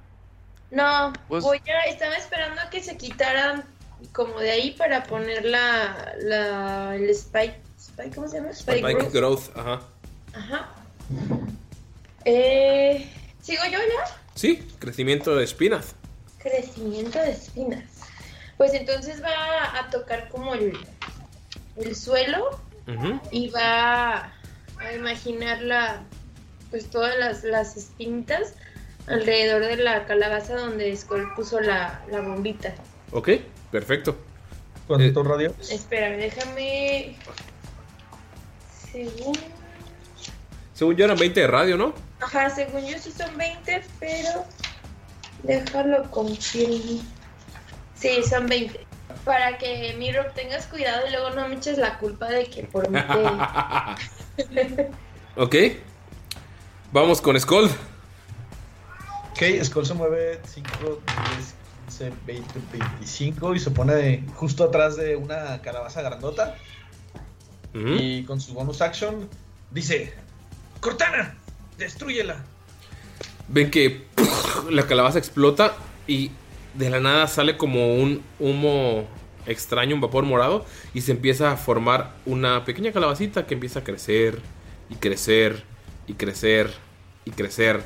[0.72, 3.64] No, Pues- voy a, estaba esperando a que se quitaran
[4.12, 7.56] como de ahí para poner la, la el spike,
[7.94, 8.50] spike ¿cómo se llama?
[8.52, 9.54] Spike, Spike growth.
[9.54, 9.82] growth, ajá.
[10.34, 10.70] Ajá.
[12.26, 13.08] Eh,
[13.42, 14.18] ¿Sigo yo ya?
[14.36, 15.96] Sí, crecimiento de espinas.
[16.40, 17.84] Crecimiento de espinas.
[18.58, 20.78] Pues entonces va a tocar como el,
[21.78, 22.60] el suelo
[23.32, 24.32] y va
[24.80, 26.04] a imaginar la,
[26.70, 28.54] pues todas las, las espinitas
[29.08, 32.74] alrededor de la calabaza donde Skull puso la, la bombita.
[33.12, 33.30] Ok,
[33.72, 34.16] perfecto.
[34.88, 35.54] ¿Cuánto radio?
[35.70, 37.16] Espera, déjame.
[38.94, 39.38] Según.
[40.74, 41.94] Según yo eran 20 de radio, ¿no?
[42.22, 44.46] Ajá, según yo sí son 20, pero.
[45.42, 47.02] Déjalo confirmo.
[47.96, 48.86] Sí, son 20.
[49.26, 52.88] Para que Miro tengas cuidado y luego no me eches la culpa de que por
[52.90, 53.00] mí
[54.38, 54.90] te.
[55.42, 55.56] ok.
[56.92, 57.72] Vamos con Skull.
[59.32, 61.56] Ok, Skull se mueve 5, 10,
[61.88, 66.56] 15, 20, 25 y se pone justo atrás de una calabaza grandota.
[67.74, 69.28] Y con su bonus action
[69.72, 70.14] dice:
[70.80, 71.36] ¡Cortana!
[71.78, 72.44] ¡Destrúyela!
[73.48, 74.06] Ven que
[74.70, 75.76] la calabaza explota
[76.08, 76.32] y
[76.76, 79.08] de la nada sale como un humo
[79.46, 83.84] extraño, un vapor morado, y se empieza a formar una pequeña calabacita que empieza a
[83.84, 84.40] crecer
[84.90, 85.64] y crecer
[86.08, 86.72] y crecer
[87.26, 87.84] y crecer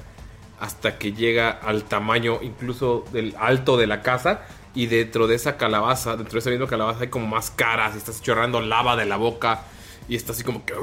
[0.60, 4.42] hasta que llega al tamaño incluso del alto de la casa
[4.74, 7.98] y dentro de esa calabaza, dentro de esa misma calabaza hay como más caras y
[7.98, 9.62] estás chorrando lava de la boca
[10.08, 10.74] y está así como que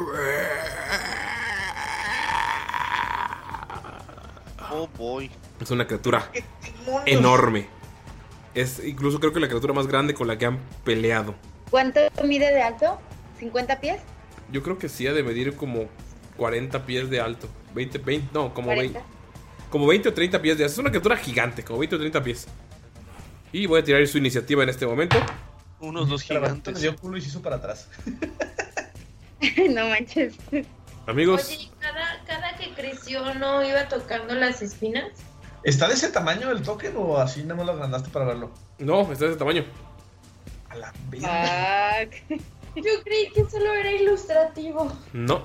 [4.71, 5.31] Oh boy.
[5.61, 6.31] es una criatura
[7.07, 7.69] enorme.
[8.55, 11.35] Es incluso creo que la criatura más grande con la que han peleado.
[11.71, 12.99] ¿Cuánto mide de alto?
[13.41, 14.01] ¿50 pies?
[14.53, 15.87] Yo creo que sí ha de medir como
[16.37, 17.49] 40 pies de alto.
[17.75, 18.99] 20, 20, no, como 40.
[19.01, 19.15] 20.
[19.71, 20.73] Como 20 o 30 pies de alto.
[20.73, 22.47] Es una criatura gigante, como 20 o 30 pies.
[23.53, 25.17] Y voy a tirar su iniciativa en este momento.
[25.81, 26.81] Unos dos gigantes.
[26.81, 27.89] dio culo y se hizo para atrás.
[29.71, 30.35] no manches.
[31.07, 35.11] Amigos, Oye, cada, cada que creció no iba tocando las espinas.
[35.63, 38.51] ¿Está de ese tamaño el token o así nada más lo agrandaste para verlo?
[38.79, 39.65] no, está de ese tamaño.
[40.69, 40.93] A la.
[41.11, 42.41] Fuck.
[42.77, 44.93] Yo creí que solo era ilustrativo.
[45.13, 45.45] No.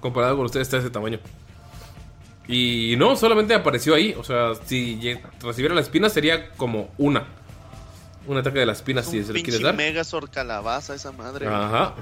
[0.00, 1.20] Comparado con ustedes está de ese tamaño.
[2.48, 4.14] Y no, solamente apareció ahí.
[4.18, 4.98] O sea, si
[5.40, 7.26] recibiera la espina sería como una.
[8.26, 9.74] Un ataque de la espina Es si un se le quieres pinche dar.
[9.76, 11.46] Megazord calabaza esa madre.
[11.48, 11.94] Ajá.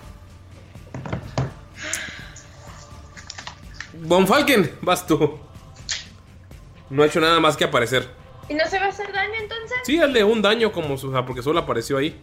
[4.02, 5.38] Von Falken, vas tú.
[6.88, 8.08] No ha hecho nada más que aparecer.
[8.48, 9.78] ¿Y no se va a hacer daño entonces?
[9.84, 12.20] Sí, hazle un daño como su, o sea, porque solo apareció ahí.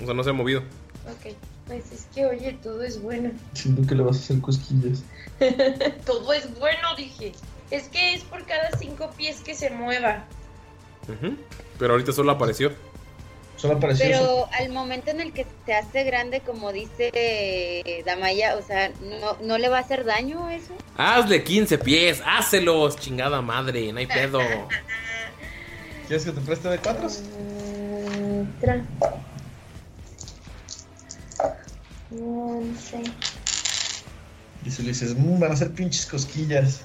[0.00, 0.60] O sea, no se ha movido.
[1.06, 1.34] Ok,
[1.66, 3.32] pues es que oye, todo es bueno.
[3.54, 5.02] Siento que le vas a hacer cosquillas.
[6.06, 7.32] todo es bueno, dije.
[7.70, 10.24] Es que es por cada cinco pies que se mueva.
[11.78, 12.70] Pero ahorita solo apareció.
[13.64, 14.04] Solo apareció.
[14.04, 18.90] Pero al momento en el que se hace grande, como dice eh, Damaya, o sea,
[19.00, 20.74] no, no le va a hacer daño eso.
[20.98, 24.38] Hazle 15 pies, hácelos, chingada madre, no hay pedo.
[26.06, 27.08] ¿Quieres que te preste de cuatro?
[28.60, 28.84] Tra.
[32.10, 33.02] Once.
[34.62, 36.82] Y si le dices, "Mm, van a hacer pinches cosquillas.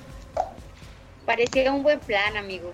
[1.26, 2.74] Parecía un buen plan, amigos.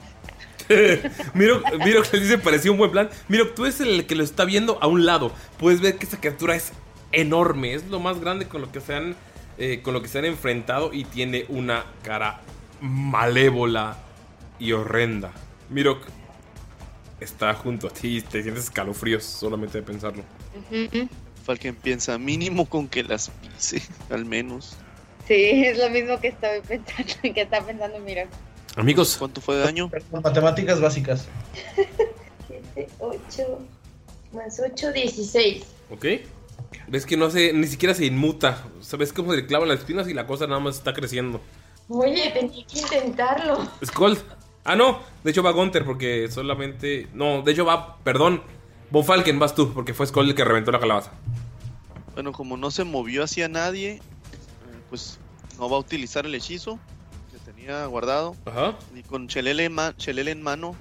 [1.34, 3.10] Miro, Miro que dice parecía un buen plan.
[3.28, 5.32] Miro, tú eres el que lo está viendo a un lado.
[5.58, 6.72] Puedes ver que esa criatura es
[7.12, 7.74] enorme.
[7.74, 9.16] Es lo más grande con lo que se han,
[9.58, 12.42] eh, con lo que se han enfrentado y tiene una cara
[12.82, 13.98] malévola
[14.60, 15.32] y horrenda.
[15.70, 16.00] Miro
[17.20, 20.24] está junto a ti y te sientes escalofríos solamente de pensarlo.
[21.44, 24.78] Falken piensa mínimo con que las pise, al menos.
[25.28, 28.28] Sí, es lo mismo que estoy pensando, que está pensando, mira.
[28.76, 29.90] Amigos, ¿cuánto fue de daño?
[30.12, 31.28] Matemáticas básicas.
[32.48, 33.60] 7, 8,
[34.34, 35.64] más 8, 16.
[35.92, 36.06] ¿Ok?
[36.88, 38.66] Ves que no se, ni siquiera se inmuta.
[38.82, 41.40] ¿Sabes cómo se le clavan las espinas y la cosa nada más está creciendo?
[41.88, 43.66] Oye, tenía que intentarlo.
[43.84, 44.18] Skull.
[44.66, 45.00] Ah, no.
[45.24, 47.08] De hecho va Gunter porque solamente...
[47.14, 47.98] No, de hecho va...
[48.04, 48.42] Perdón.
[48.92, 51.12] Von Falken, vas tú porque fue Skull el que reventó la calabaza.
[52.14, 54.02] Bueno, como no se movió hacia nadie, eh,
[54.90, 55.18] pues
[55.58, 56.78] no va a utilizar el hechizo
[57.66, 58.36] tenía guardado.
[58.46, 58.76] Ajá.
[58.96, 60.76] Y con Chelele en, ma- Chelele en mano,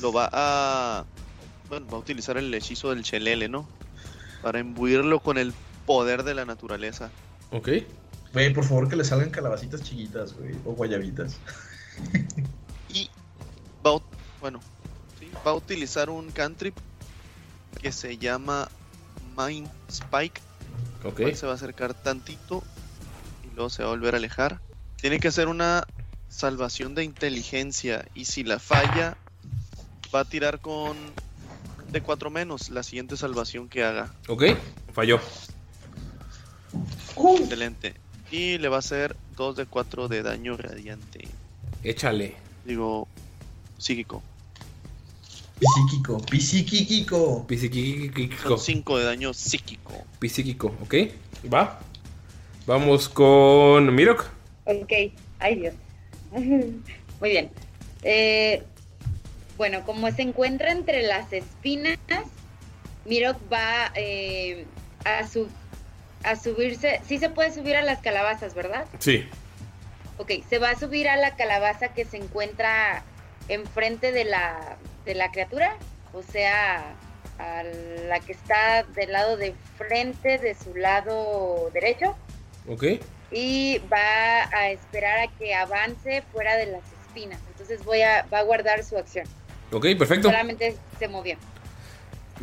[0.00, 1.04] lo va a.
[1.68, 3.68] Bueno, va a utilizar el hechizo del Chelele, ¿no?
[4.42, 5.54] Para imbuirlo con el
[5.86, 7.10] poder de la naturaleza.
[7.50, 7.68] Ok.
[8.32, 10.54] Güey, por favor que le salgan calabacitas chiquitas, güey.
[10.64, 11.36] O guayabitas.
[13.86, 14.00] Va a,
[14.40, 14.60] bueno,
[15.20, 16.76] sí, va a utilizar un cantrip
[17.80, 18.68] que se llama
[19.36, 20.40] Mind Spike.
[21.04, 21.34] Ok.
[21.34, 22.62] Se va a acercar tantito
[23.44, 24.60] y luego se va a volver a alejar.
[25.04, 25.86] Tiene que hacer una
[26.30, 29.18] salvación de inteligencia y si la falla
[30.14, 30.96] va a tirar con
[31.90, 34.14] de 4 menos la siguiente salvación que haga.
[34.28, 34.44] Ok.
[34.94, 35.20] Falló.
[37.38, 37.92] Excelente.
[38.30, 41.28] Y le va a hacer 2 de 4 de daño radiante.
[41.82, 42.36] Échale.
[42.64, 43.06] Digo,
[43.76, 44.22] psíquico.
[45.60, 47.46] Pisíquico, pisíquico.
[47.46, 48.48] Pisíquico.
[48.48, 50.02] Son 5 de daño psíquico.
[50.18, 50.94] Pisíquico, ok.
[51.52, 51.78] Va.
[52.66, 54.33] Vamos con Mirok.
[54.64, 54.92] Ok,
[55.40, 55.74] ay Dios.
[56.32, 57.50] Muy bien.
[58.02, 58.62] Eh,
[59.56, 61.98] bueno, como se encuentra entre las espinas,
[63.04, 64.64] Mirok va eh,
[65.04, 65.48] a, su-
[66.22, 67.00] a subirse.
[67.06, 68.86] Sí se puede subir a las calabazas, ¿verdad?
[68.98, 69.28] Sí.
[70.16, 73.02] Ok, se va a subir a la calabaza que se encuentra
[73.48, 75.76] enfrente de la, de la criatura,
[76.12, 76.94] o sea,
[77.38, 82.16] a la que está del lado de frente de su lado derecho,
[82.68, 82.84] Ok.
[83.34, 87.40] Y va a esperar a que avance fuera de las espinas.
[87.50, 89.26] Entonces voy a, va a guardar su acción.
[89.72, 90.28] Ok, perfecto.
[90.28, 91.36] Solamente se movió.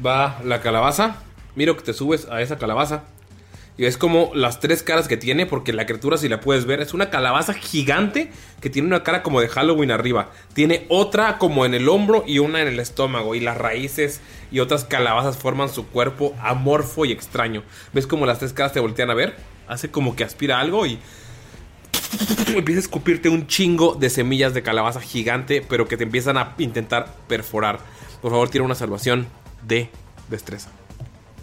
[0.06, 1.16] Va la calabaza.
[1.56, 3.04] Miro que te subes a esa calabaza.
[3.78, 6.82] Y es como las tres caras que tiene, porque la criatura, si la puedes ver,
[6.82, 10.30] es una calabaza gigante que tiene una cara como de Halloween arriba.
[10.54, 13.34] Tiene otra como en el hombro y una en el estómago.
[13.34, 14.20] Y las raíces
[14.52, 17.64] y otras calabazas forman su cuerpo amorfo y extraño.
[17.94, 19.36] ¿Ves como las tres caras te voltean a ver?
[19.72, 21.00] Hace como que aspira algo y
[22.54, 26.56] empieza a escupirte un chingo de semillas de calabaza gigante, pero que te empiezan a
[26.58, 27.80] intentar perforar.
[28.22, 29.28] Por favor, tira una salvación
[29.66, 29.90] de
[30.28, 30.70] destreza.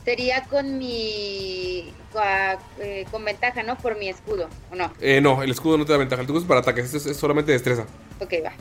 [0.05, 1.91] Sería con mi...
[2.81, 3.79] eh, con ventaja, ¿no?
[3.79, 4.93] Por mi escudo, ¿o no?
[5.01, 6.21] Eh, no, el escudo no te da ventaja.
[6.21, 7.87] El escudo es para ataques, es, es solamente destreza.
[8.21, 8.53] Ok, va.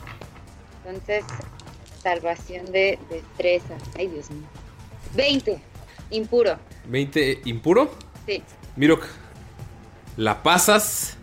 [0.86, 1.24] Entonces,
[2.02, 3.76] salvación de destreza.
[3.98, 4.48] Ay, Dios mío.
[5.14, 5.60] 20.
[6.10, 6.58] Impuro.
[6.86, 7.90] 20 impuro.
[8.26, 8.42] Sí.
[8.76, 9.04] Mirok,
[10.18, 11.16] la pasas,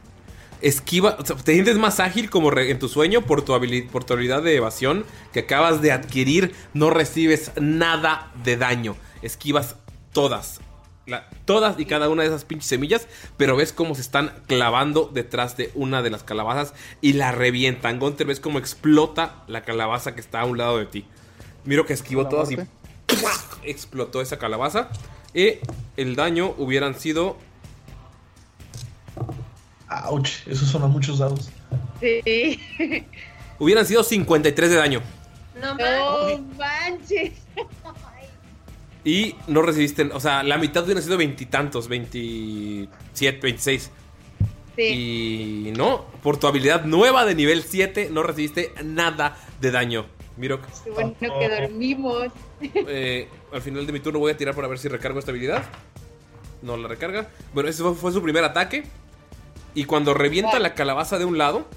[0.62, 3.88] esquiva, o sea, te sientes más ágil como re- en tu sueño por tu, habili-
[3.90, 6.56] por tu habilidad de evasión que acabas de adquirir.
[6.74, 8.96] No recibes nada de daño.
[9.22, 9.76] Esquivas
[10.14, 10.62] todas.
[11.08, 13.08] la- todas y cada una de esas pinches semillas,
[13.38, 18.00] pero ves cómo se están clavando detrás de una de las calabazas y la revientan.
[18.00, 21.06] Gunter, ves cómo explota la calabaza que está a un lado de ti.
[21.64, 22.58] Miro que esquivó todas y
[23.64, 24.90] explotó esa calabaza.
[25.34, 25.60] Y
[25.98, 27.38] el daño hubieran sido
[30.10, 31.50] Ouch, eso son a muchos dados.
[32.00, 32.60] Sí.
[33.60, 35.02] Hubieran sido 53 de daño.
[35.62, 35.76] No
[36.58, 37.34] manches.
[39.06, 43.92] Y no recibiste, o sea, la mitad hubieran sido veintitantos, 27, 26.
[44.78, 50.08] Y no, por tu habilidad nueva de nivel 7 no recibiste nada de daño.
[50.38, 52.26] Miro, Qué bueno que dormimos.
[52.74, 55.64] eh, al final de mi turno voy a tirar para ver si recargo esta habilidad.
[56.64, 57.30] No la recarga.
[57.54, 58.86] Bueno, ese fue, fue su primer ataque.
[59.76, 61.68] Y cuando revienta la calabaza de un lado,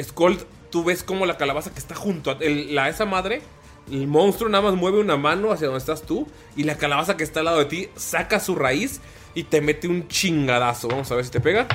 [0.00, 3.42] Scold, tú ves como la calabaza que está junto a el- la, esa madre,
[3.90, 6.26] el monstruo nada más mueve una mano hacia donde estás tú.
[6.56, 9.00] Y la calabaza que está al lado de ti saca su raíz
[9.34, 10.88] y te mete un chingadazo.
[10.88, 11.66] Vamos a ver si te pega.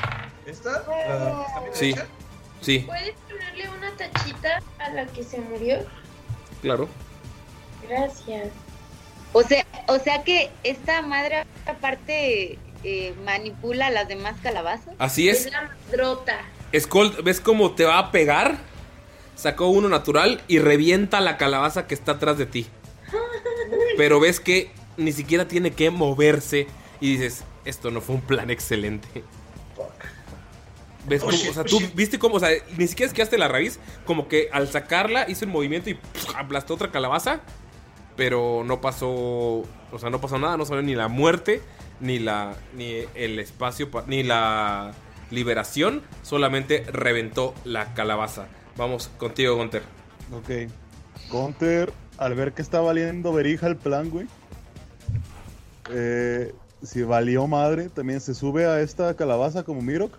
[0.45, 0.72] ¿Esta?
[0.88, 1.95] ¿La- esta bien Sí,
[2.61, 5.77] sí, ¿Puedes ponerle una tachita a la que se murió?
[6.61, 6.88] claro.
[7.89, 8.49] Gracias.
[9.34, 14.95] O sea, o sea que esta madre aparte eh, manipula a las demás calabazas.
[14.99, 15.45] Así es.
[15.45, 16.38] Es la madrota.
[16.77, 18.57] Skull, ¿ves cómo te va a pegar?
[19.35, 22.68] Sacó uno natural y revienta la calabaza que está atrás de ti.
[23.97, 26.68] Pero ves que ni siquiera tiene que moverse
[26.99, 29.23] y dices, esto no fue un plan excelente.
[31.05, 33.47] ¿Ves Oh, cómo, o sea, oh, tú viste cómo, o sea, ni siquiera esquiaste la
[33.47, 35.99] raíz, como que al sacarla hizo el movimiento y
[36.35, 37.41] aplastó otra calabaza,
[38.15, 41.61] pero no pasó, o sea, no pasó nada, no salió ni la muerte,
[42.04, 44.92] ni la, ni el espacio, pa- ni la
[45.32, 48.46] liberación, solamente reventó la calabaza.
[48.78, 49.82] Vamos contigo, Gunter.
[50.32, 50.70] Ok.
[51.32, 54.28] Gunter, al ver que está valiendo verija el plan, güey.
[55.92, 56.54] eh,
[56.84, 60.14] si valió madre, también se sube a esta calabaza como Mirok.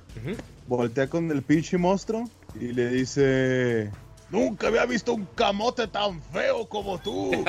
[0.66, 2.28] Voltea con el pinche monstruo
[2.58, 3.90] y le dice...
[4.30, 7.30] Nunca había visto un camote tan feo como tú.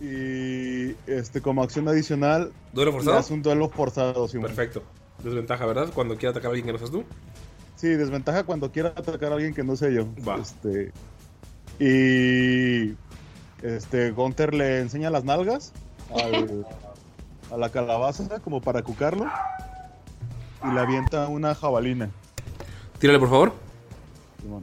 [0.00, 2.52] Y este como acción adicional...
[2.72, 3.14] ¿Duelo forzado?
[3.14, 4.46] le hace un duelo forzado, Simón.
[4.46, 4.82] Perfecto.
[5.22, 5.90] Desventaja, ¿verdad?
[5.92, 7.04] Cuando quiera atacar a alguien que no seas tú.
[7.74, 10.06] Sí, desventaja cuando quiera atacar a alguien que no sé yo.
[10.24, 10.36] Va.
[10.36, 10.92] Este,
[11.80, 12.94] y
[13.66, 15.72] este Gunter le enseña las nalgas
[16.14, 16.66] al-
[17.52, 19.26] a la calabaza como para cucarlo
[20.64, 22.10] y le avienta una jabalina.
[23.00, 23.52] Tírale, por favor.
[24.42, 24.62] Simón.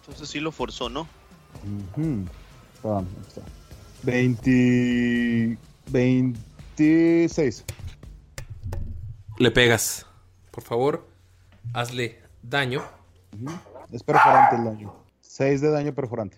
[0.00, 1.06] Entonces sí lo forzó, ¿no?
[2.84, 3.42] Ah, ahí está.
[4.04, 5.58] 20
[5.90, 7.64] 26.
[9.38, 10.06] Le pegas.
[10.50, 11.06] Por favor,
[11.72, 12.82] hazle daño.
[13.92, 14.94] Es perforante el daño.
[15.20, 16.36] 6 de daño perforante.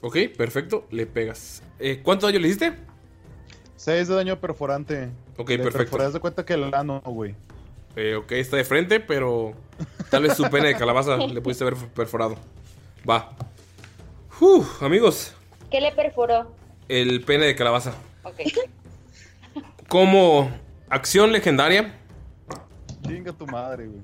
[0.00, 0.86] Ok, perfecto.
[0.90, 1.62] Le pegas.
[1.78, 2.74] Eh, ¿Cuánto daño le hiciste?
[3.76, 5.10] 6 de daño perforante.
[5.36, 6.00] Ok, Le perfecto.
[6.00, 7.34] haz de cuenta que el ano, güey.
[7.96, 9.54] Eh, ok, está de frente, pero
[10.10, 12.36] tal vez su pene de calabaza le pudiste haber perforado.
[13.08, 13.32] Va.
[14.40, 15.34] Uf, amigos,
[15.70, 16.54] ¿Qué le perforó?
[16.88, 17.94] el pene de calabaza.
[18.22, 18.40] Ok.
[19.88, 20.50] Como
[20.88, 21.94] acción legendaria,
[23.06, 24.00] Chinga tu madre, güey.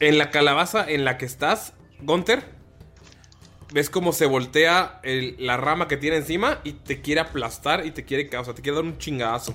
[0.00, 2.44] en la calabaza en la que estás, Gunter,
[3.72, 7.90] ves cómo se voltea el- la rama que tiene encima y te quiere aplastar y
[7.90, 9.54] te quiere, ca- o sea, te quiere dar un chingadazo.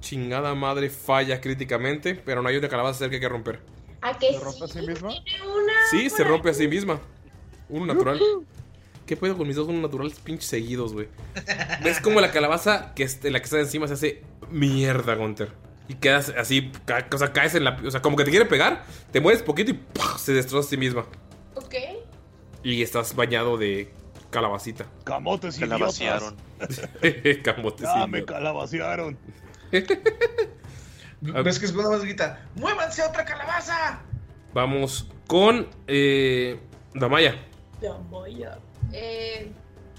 [0.00, 3.60] Chingada madre falla críticamente, pero no hay una calabaza cerca que hay que romper.
[4.02, 5.08] ¿A que ¿Se rompe a sí misma?
[5.24, 5.72] tiene una?
[5.90, 6.98] Sí, se rompe a sí misma.
[7.68, 8.18] Uno natural.
[9.10, 11.08] ¿Qué pedo con mis dos naturales pinches seguidos, güey?
[11.82, 14.22] ¿Ves cómo la calabaza que la que está encima se hace
[14.52, 15.50] mierda, Gunter?
[15.88, 17.76] Y quedas así, ca- o sea, caes en la...
[17.84, 19.80] O sea, como que te quiere pegar, te mueres poquito y
[20.16, 21.06] se destroza a sí misma.
[21.56, 21.74] Ok.
[22.62, 23.92] Y estás bañado de
[24.30, 24.86] calabacita.
[25.02, 25.80] Camotes idiotas.
[25.80, 26.36] vaciaron.
[27.42, 27.88] Camotes.
[27.92, 28.34] Ya me idiota.
[28.34, 29.18] calabacearon.
[29.72, 32.46] ¿Ves que es cuando más grita?
[32.54, 34.02] ¡Muévanse a otra calabaza!
[34.54, 36.60] Vamos con eh,
[36.94, 37.34] Damaya.
[37.82, 38.56] Damaya.
[38.92, 39.52] Eh,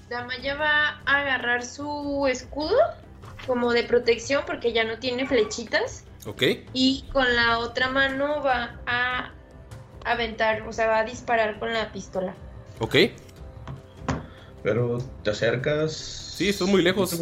[0.08, 2.76] Damaya va a agarrar su escudo
[3.46, 6.04] como de protección porque ya no tiene flechitas.
[6.26, 6.42] ¿Ok?
[6.72, 9.32] Y con la otra mano va a
[10.04, 12.34] aventar, o sea, va a disparar con la pistola.
[12.78, 12.96] ¿Ok?
[14.62, 15.92] Pero te acercas.
[15.92, 17.12] Sí, estás muy lejos.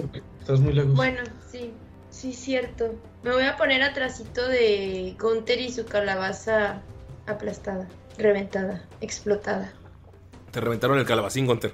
[0.40, 0.94] Estás muy lejos.
[0.94, 1.72] Bueno, sí,
[2.10, 2.94] sí, cierto.
[3.22, 6.82] Me voy a poner atrásito de Gunther y su calabaza
[7.26, 7.88] aplastada,
[8.18, 9.72] reventada, explotada.
[10.50, 11.72] Te reventaron el calabacín, Gunter.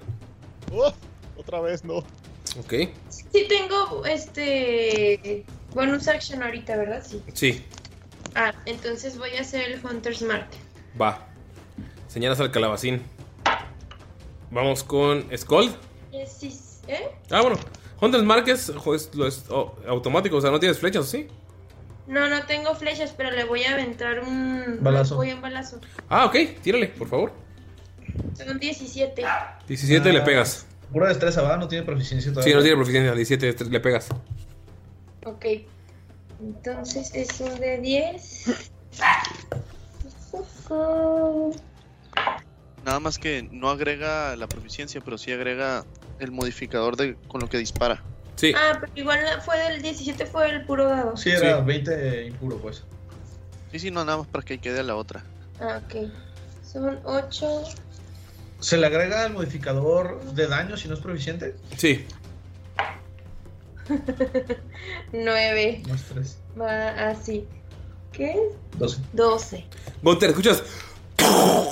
[0.73, 0.93] Oh,
[1.37, 1.99] otra vez no.
[2.59, 2.75] ¿Ok?
[3.09, 5.45] Sí tengo este
[5.75, 7.03] bonus action ahorita, ¿verdad?
[7.05, 7.23] Sí.
[7.33, 7.65] Sí,
[8.35, 10.49] Ah, entonces voy a hacer el Hunter's Mark.
[11.01, 11.27] va.
[12.07, 13.03] Señalas al calabacín.
[14.51, 15.75] Vamos con Skull.
[16.13, 16.55] Eh, sí,
[16.87, 17.09] ¿Eh?
[17.31, 17.57] Ah, bueno.
[18.01, 18.69] Hunter's Mark es,
[19.15, 21.29] lo es oh, automático, o sea, no tienes flechas, ¿sí?
[22.07, 25.17] No, no tengo flechas, pero le voy a aventar un Balazo.
[25.17, 25.81] Voy a un balazo.
[26.11, 27.33] Ah, ok, tírale, por favor.
[28.37, 29.25] Son 17.
[29.69, 30.67] 17 le Ah, pegas.
[30.93, 31.57] Pura destreza, ¿va?
[31.57, 32.55] No tiene proficiencia Sí, todavía.
[32.57, 34.09] no tiene proficiencia, 17 le pegas.
[35.25, 35.45] Ok.
[36.41, 38.71] Entonces es un de 10.
[42.85, 45.85] Nada más que no agrega la proficiencia, pero sí agrega
[46.21, 48.03] el modificador de con lo que dispara.
[48.37, 48.53] Sí.
[48.57, 51.17] Ah, pero igual fue del 17, fue el puro dado.
[51.17, 52.85] Sí, era 20 impuro, pues.
[53.73, 55.25] Sí, sí, no, nada más para que quede a la otra.
[55.61, 56.09] Ah, ok.
[56.63, 57.63] Son 8.
[58.61, 61.55] ¿Se le agrega el modificador de daño si no es proficiente?
[61.77, 62.05] Sí.
[65.13, 65.83] 9.
[65.89, 66.39] Más 3.
[66.61, 67.47] Va así.
[68.13, 68.35] ¿Qué?
[68.79, 69.03] 12.
[69.13, 69.65] 12.
[70.03, 70.63] Gunter, escuchas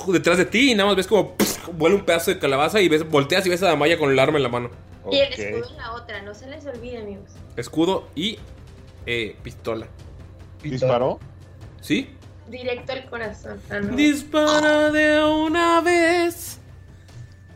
[0.07, 1.35] detrás de ti y nada más ves como
[1.73, 4.37] vuela un pedazo de calabaza y ves, volteas y ves a Damaya con el arma
[4.37, 4.69] en la mano.
[5.11, 7.29] Y el escudo en la otra, no se les olvide, amigos.
[7.55, 8.39] Escudo y
[9.05, 9.87] eh, pistola.
[10.63, 11.19] ¿Disparó?
[11.81, 12.09] ¿Sí?
[12.49, 13.61] Directo al corazón.
[13.69, 13.95] Ah, no.
[13.95, 16.59] Dispara de una vez.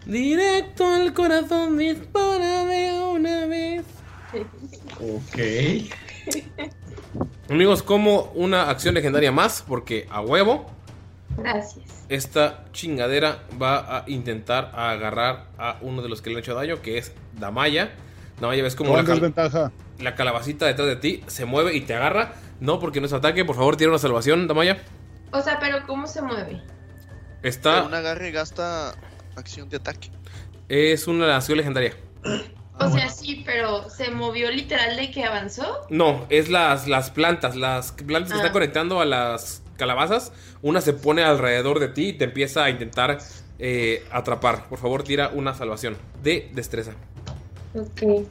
[0.09, 3.85] Directo al corazón, dispara de una vez.
[4.99, 5.37] Ok.
[7.49, 10.65] Amigos, como una acción legendaria más, porque a huevo,
[11.37, 12.05] Gracias.
[12.09, 16.81] esta chingadera va a intentar agarrar a uno de los que le han hecho daño,
[16.81, 17.91] que es Damaya.
[18.39, 22.33] Damaya, ves como la, cal- la calabacita detrás de ti se mueve y te agarra.
[22.59, 23.45] No, porque no es ataque.
[23.45, 24.77] Por favor, tira una salvación, Damaya.
[25.31, 26.61] O sea, pero ¿cómo se mueve?
[27.43, 27.83] Está.
[27.83, 28.95] Un agarre gasta
[29.39, 30.09] acción de ataque.
[30.67, 31.93] Es una acción legendaria.
[32.79, 35.85] O sea, sí, pero se movió literal de que avanzó.
[35.89, 37.55] No, es las, las plantas.
[37.55, 38.41] Las plantas que Ah.
[38.41, 40.31] están conectando a las calabazas.
[40.61, 43.19] Una se pone alrededor de ti y te empieza a intentar
[43.59, 44.69] eh, atrapar.
[44.69, 46.91] Por favor, tira una salvación de destreza.
[47.75, 48.25] Ok.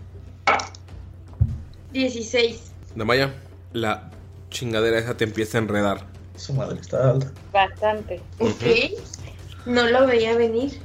[1.92, 2.72] 16.
[2.94, 3.34] Damaya,
[3.72, 4.10] la
[4.50, 6.06] chingadera esa te empieza a enredar.
[6.36, 7.30] Su madre está alta.
[7.52, 8.20] Bastante.
[8.38, 8.62] Ok.
[9.66, 10.80] No lo veía venir.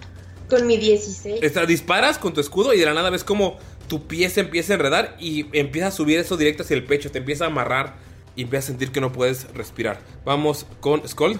[0.49, 1.39] Con mi 16.
[1.41, 3.57] Esta, disparas con tu escudo y de la nada ves como
[3.87, 7.11] tu pie se empieza a enredar y empieza a subir eso directo hacia el pecho.
[7.11, 7.95] Te empieza a amarrar
[8.35, 9.99] y empiezas a sentir que no puedes respirar.
[10.25, 11.39] Vamos con Skull.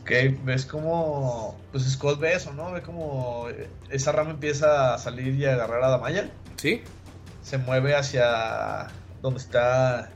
[0.00, 0.10] Ok,
[0.44, 1.58] ves como.
[1.70, 2.72] Pues Skull ve eso, ¿no?
[2.72, 6.30] Ve como eh, esa rama empieza a salir y a agarrar a Damaya.
[6.56, 6.82] Sí.
[7.42, 8.88] Se mueve hacia
[9.22, 10.10] donde está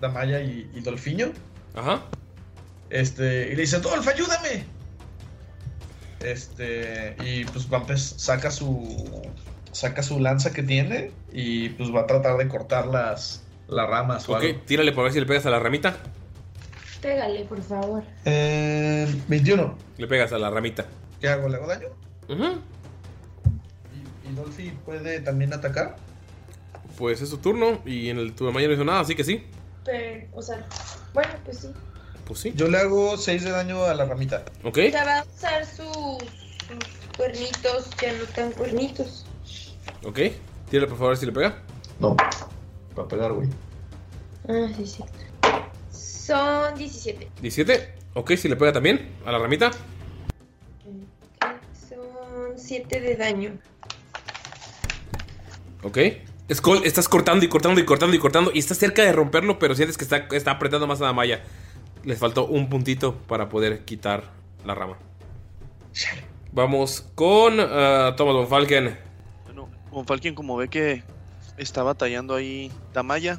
[0.00, 1.32] Damaya y, y Dolfiño.
[1.74, 2.02] Ajá.
[2.90, 4.64] Este, y le dice, Dolph, ayúdame.
[6.24, 9.22] Este, y pues Vampes saca su.
[9.72, 14.28] Saca su lanza que tiene y pues va a tratar de cortar las, las ramas
[14.28, 14.60] o Ok, algo.
[14.66, 15.96] tírale por ver si le pegas a la ramita.
[17.00, 18.02] Pégale, por favor.
[18.24, 19.78] Eh, 21.
[19.96, 20.86] Le pegas a la ramita.
[21.20, 21.48] ¿Qué hago?
[21.48, 21.86] ¿Le hago daño?
[22.28, 22.58] Ujú.
[24.28, 25.96] ¿Y Dolphy puede también atacar?
[26.98, 29.44] Pues es su turno y en el tu Damaya no hizo nada, así que sí.
[29.84, 30.66] Pero, o sea,
[31.14, 31.68] bueno, pues sí.
[32.30, 32.52] Pues sí.
[32.54, 34.44] Yo le hago 6 de daño a la ramita.
[34.62, 34.78] Ok.
[34.86, 39.26] O sea, va a usar sus, sus cuernitos, ya no tan cuernitos.
[40.04, 40.20] Ok.
[40.70, 41.60] Tírale por favor si le pega.
[41.98, 42.16] No.
[42.94, 43.48] Para pegar, güey.
[44.48, 45.04] Ah, sí, sí.
[45.90, 47.28] Son 17.
[47.42, 47.94] 17.
[48.14, 49.72] Ok, si le pega también a la ramita.
[51.88, 53.58] Son 7 de daño.
[55.82, 55.98] Ok.
[56.54, 59.74] Skull, estás cortando y cortando y cortando y cortando y estás cerca de romperlo, pero
[59.74, 61.42] sientes que está, está apretando más a la malla.
[62.04, 64.24] Les faltó un puntito para poder quitar
[64.64, 64.96] la rama.
[66.52, 68.98] Vamos con uh, Thomas Von Falken.
[69.44, 71.02] Bueno, Von Falken como ve que
[71.58, 73.38] está batallando ahí Damaya,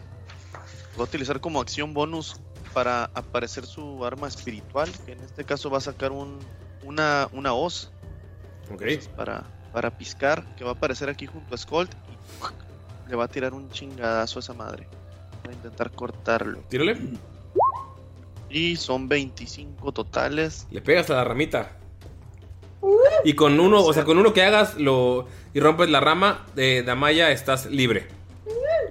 [0.98, 2.40] va a utilizar como acción bonus
[2.74, 6.40] para aparecer su arma espiritual, que en este caso va a sacar un,
[6.84, 7.92] una, una hoz
[8.72, 8.84] Ok.
[9.18, 9.44] para,
[9.74, 13.54] para piscar, que va a aparecer aquí junto a Skold y le va a tirar
[13.54, 14.88] un chingadazo a esa madre.
[15.46, 16.60] Va a intentar cortarlo.
[16.70, 16.98] Tírale.
[18.52, 20.68] Y son 25 totales.
[20.72, 21.78] Le pegas a la ramita.
[23.24, 26.84] Y con uno, o sea, con uno que hagas lo y rompes la rama de
[26.84, 28.08] Damaya, estás libre.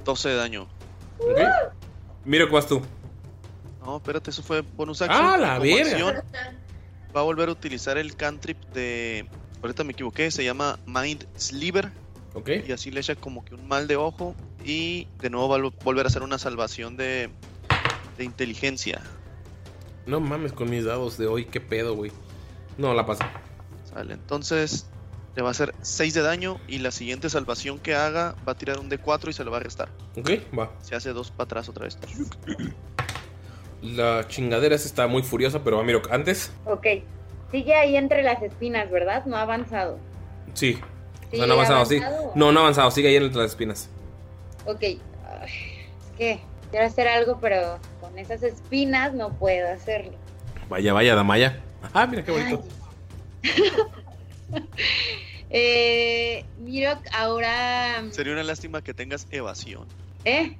[0.04, 0.68] 12 de daño.
[1.18, 1.38] ¿Ok?
[2.24, 2.80] Mira cómo vas tú.
[3.84, 5.24] No, espérate, eso fue bonus action.
[5.24, 6.24] ¡Ah, la verga!
[7.14, 9.26] va a volver a utilizar el cantrip de.
[9.62, 11.90] Ahorita me equivoqué, se llama Mind Sliver.
[12.34, 12.50] Ok.
[12.68, 14.34] Y así le echa como que un mal de ojo.
[14.64, 17.30] Y de nuevo va a volver a hacer una salvación de,
[18.16, 19.02] de inteligencia.
[20.06, 22.10] No mames con mis dados de hoy, qué pedo, güey.
[22.78, 23.30] No, la pasa.
[23.92, 24.86] Sale, entonces
[25.36, 26.58] le va a hacer 6 de daño.
[26.68, 29.58] Y la siguiente salvación que haga va a tirar un D4 y se lo va
[29.58, 29.88] a restar.
[30.16, 30.70] Ok, va.
[30.82, 31.98] Se hace dos para atrás otra vez.
[33.82, 36.86] La chingadera esa está muy furiosa, pero miro, antes, Ok.
[37.50, 39.24] Sigue ahí entre las espinas, ¿verdad?
[39.26, 39.98] No ha avanzado.
[40.54, 40.78] sí.
[40.82, 41.96] O Sí, sea, no ha avanzado, sí.
[41.98, 42.32] avanzado.
[42.34, 43.88] No, no ha avanzado, sigue ahí entre las espinas.
[44.66, 44.80] Ok.
[44.82, 44.98] Ay,
[46.00, 46.40] es que
[46.70, 50.12] quiero hacer algo, pero con esas espinas no puedo hacerlo.
[50.68, 51.60] Vaya, vaya, Damaya.
[51.92, 52.64] Ah, mira qué bonito.
[55.52, 58.04] Eh, Mirok, ahora.
[58.12, 59.88] Sería una lástima que tengas evasión.
[60.24, 60.56] ¿Eh?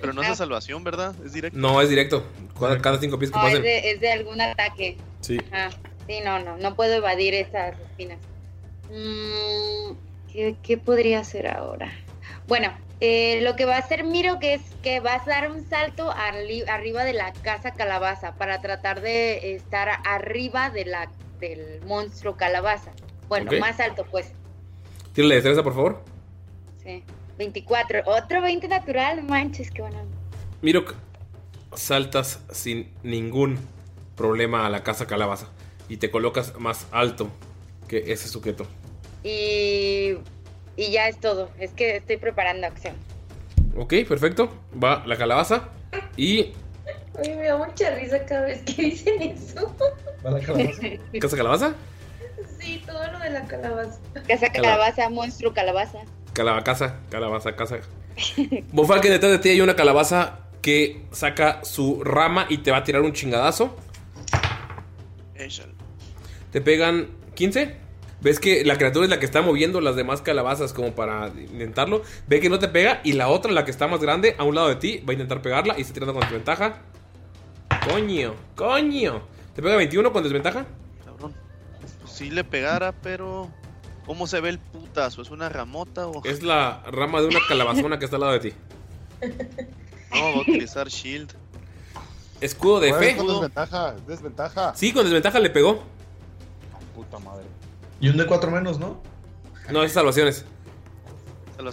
[0.00, 1.14] Pero no es de salvación, ¿verdad?
[1.24, 1.58] Es directo.
[1.58, 2.26] No, es directo.
[2.58, 4.98] Cada, cada cinco pies que No, es de, es de algún ataque.
[5.20, 5.38] Sí.
[5.50, 5.70] Ajá.
[6.06, 6.58] Sí, no, no.
[6.58, 8.18] No puedo evadir esas espinas.
[8.90, 9.94] Mm,
[10.30, 11.90] ¿qué, qué podría hacer ahora?
[12.48, 15.66] Bueno, Eh, lo que va a hacer Miro que es que vas a dar un
[15.68, 21.10] salto arriba de la casa calabaza para tratar de estar arriba de la,
[21.40, 22.92] del monstruo calabaza.
[23.28, 24.32] Bueno, más alto pues.
[25.14, 26.04] Tírale destreza, por favor.
[26.82, 27.02] Sí.
[27.38, 28.02] 24.
[28.04, 29.98] Otro 20 natural, manches, qué bueno.
[30.60, 30.84] Miro,
[31.74, 33.58] saltas sin ningún
[34.14, 35.48] problema a la casa calabaza
[35.88, 37.30] y te colocas más alto
[37.88, 38.66] que ese sujeto.
[39.24, 40.16] Y,
[40.76, 41.50] y ya es todo.
[41.58, 42.94] Es que estoy preparando acción.
[43.76, 44.50] Ok, perfecto.
[44.82, 45.68] Va la calabaza
[46.16, 46.52] y
[47.18, 49.74] Oye, me da mucha risa cada vez que dicen eso.
[50.24, 50.80] ¿Va la calabaza?
[51.20, 51.74] casa calabaza.
[52.58, 53.98] Sí, todo lo de la calabaza.
[54.28, 55.98] Casa Cala- calabaza, monstruo calabaza.
[56.32, 57.78] Calabaza, calabaza, casa.
[58.72, 62.84] Bonfalken, detrás de ti hay una calabaza que saca su rama y te va a
[62.84, 63.76] tirar un chingadazo.
[66.52, 67.76] Te pegan 15.
[68.22, 72.02] Ves que la criatura es la que está moviendo las demás calabazas como para intentarlo.
[72.28, 74.54] Ve que no te pega y la otra, la que está más grande, a un
[74.54, 76.82] lado de ti, va a intentar pegarla y está tirando con desventaja.
[77.88, 79.22] Coño, coño.
[79.54, 80.66] ¿Te pega 21 con desventaja?
[81.04, 81.34] Cabrón.
[82.06, 83.48] Sí le pegara, pero.
[84.04, 85.22] ¿Cómo se ve el putazo?
[85.22, 86.22] ¿Es una ramota o.?
[86.24, 88.52] Es la rama de una calabazona que está al lado de ti.
[90.12, 91.32] No, va a utilizar shield.
[92.40, 93.16] Escudo de Pues, fe.
[93.16, 94.74] con desventaja, desventaja.
[94.74, 95.84] Sí, con desventaja le pegó.
[96.96, 97.44] Puta madre.
[98.00, 99.02] Y un de 4 menos, ¿no?
[99.70, 100.44] No, es salvaciones.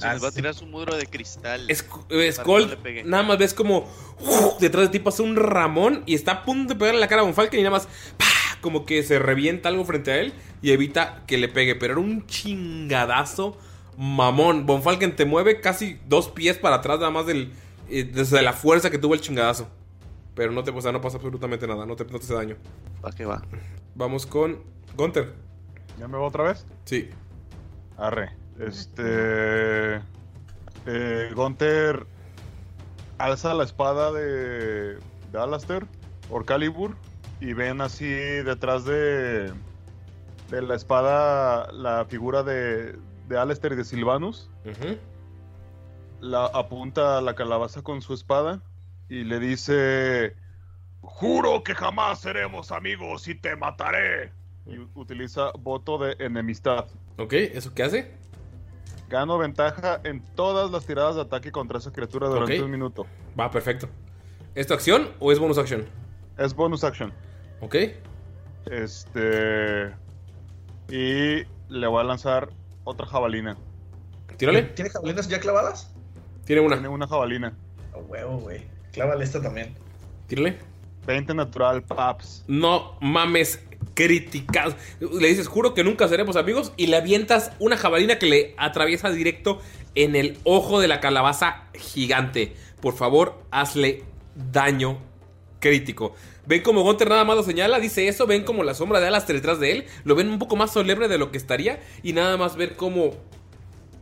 [0.03, 1.69] Ah, va a tirar su muro de cristal.
[1.69, 1.85] Es,
[2.35, 3.87] Skull, no nada más ves como
[4.19, 4.59] ¡uf!
[4.59, 7.25] detrás de ti pasa un ramón y está a punto de pegarle la cara a
[7.25, 7.87] Bonfalken y nada más
[8.17, 8.25] ¡pah!
[8.61, 11.75] como que se revienta algo frente a él y evita que le pegue.
[11.75, 13.57] Pero era un chingadazo
[13.97, 14.65] mamón.
[14.65, 17.53] Bonfalken te mueve casi dos pies para atrás nada más del,
[17.89, 19.69] eh, desde la fuerza que tuvo el chingadazo.
[20.35, 22.57] Pero no te, o sea, no pasa absolutamente nada, no te, no te hace daño.
[23.01, 23.41] ¿Para qué va?
[23.95, 24.61] Vamos con
[24.95, 25.47] Gunter.
[25.99, 26.65] ¿Ya me voy otra vez?
[26.86, 27.10] Sí.
[27.98, 28.32] Arre.
[28.60, 29.95] Este.
[30.86, 32.06] Eh, Gunter
[33.18, 35.86] alza la espada de, de Alastair,
[36.30, 36.95] Orcalibur,
[37.40, 39.52] y ven así detrás de,
[40.49, 42.98] de la espada la figura de,
[43.28, 44.49] de Alastair y de Silvanus.
[46.19, 48.61] La apunta a la calabaza con su espada
[49.10, 50.36] y le dice:
[51.02, 54.32] Juro que jamás seremos amigos y te mataré.
[54.68, 56.85] Y utiliza voto de enemistad.
[57.18, 58.14] Ok, ¿eso qué hace?
[59.10, 63.06] Gano ventaja en todas las tiradas de ataque contra esa criatura durante un minuto.
[63.39, 63.88] Va, perfecto.
[64.53, 65.85] ¿Es tu acción o es bonus action?
[66.38, 67.14] Es bonus action.
[67.61, 67.76] Ok.
[68.65, 69.94] Este.
[70.89, 72.49] Y le voy a lanzar
[72.84, 73.57] otra jabalina.
[74.35, 74.64] Tírale.
[74.64, 75.94] ¿Tiene jabalinas ya clavadas?
[76.45, 76.76] Tiene una.
[76.76, 77.53] Tiene una jabalina.
[77.94, 78.65] A huevo, güey.
[78.91, 79.73] Clávale esta también.
[80.27, 80.60] Tírale.
[81.06, 82.44] 20 natural, paps.
[82.48, 84.75] No mames, criticado.
[84.99, 86.71] Le dices, juro que nunca seremos amigos.
[86.77, 89.59] Y le avientas una jabalina que le atraviesa directo
[89.95, 92.53] en el ojo de la calabaza gigante.
[92.81, 94.03] Por favor, hazle
[94.51, 94.99] daño
[95.59, 96.13] crítico.
[96.45, 98.27] Ven como Gunter nada más lo señala, dice eso.
[98.27, 99.85] Ven como la sombra de Alastair detrás de él.
[100.03, 101.81] Lo ven un poco más solemne de lo que estaría.
[102.03, 103.15] Y nada más ver como.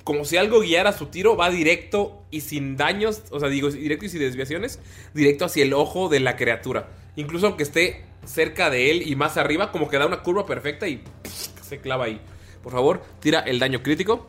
[0.04, 4.06] Como si algo guiara su tiro, va directo y sin daños, o sea, digo, directo
[4.06, 4.80] y sin desviaciones,
[5.16, 6.90] directo hacia el ojo de la criatura.
[7.16, 10.88] Incluso aunque esté cerca de él y más arriba, como que da una curva perfecta
[10.88, 11.04] y
[11.62, 12.20] se clava ahí.
[12.64, 14.28] Por favor, tira el daño crítico.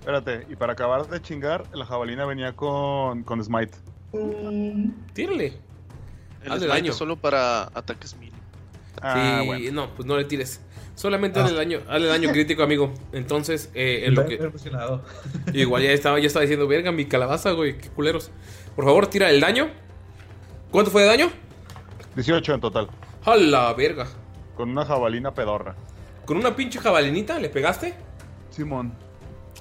[0.00, 3.76] Espérate, y para acabar de chingar, la jabalina venía con, con Smite.
[5.12, 5.52] Tírale.
[6.44, 6.92] El Hazle daño.
[6.92, 8.40] es solo para ataques mínimos.
[9.02, 9.72] Ah, sí, bueno.
[9.72, 10.60] no, pues no le tires.
[10.94, 12.94] Solamente hazle daño, hazle daño crítico, amigo.
[13.12, 14.38] Entonces, eh, en lo que.
[15.52, 18.30] Igual ya estaba, ya estaba diciendo, verga, mi calabaza, güey, qué culeros.
[18.74, 19.68] Por favor, tira el daño.
[20.70, 21.30] ¿Cuánto fue de daño?
[22.14, 22.88] 18 en total.
[23.26, 24.06] A la verga.
[24.56, 25.74] Con una jabalina pedorra.
[26.24, 27.94] ¿Con una pinche jabalinita le pegaste?
[28.50, 28.92] Simón.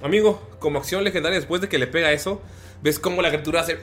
[0.04, 2.44] Amigo, como acción legendaria, después de que le pega eso,
[2.84, 3.80] ves cómo la criatura hace.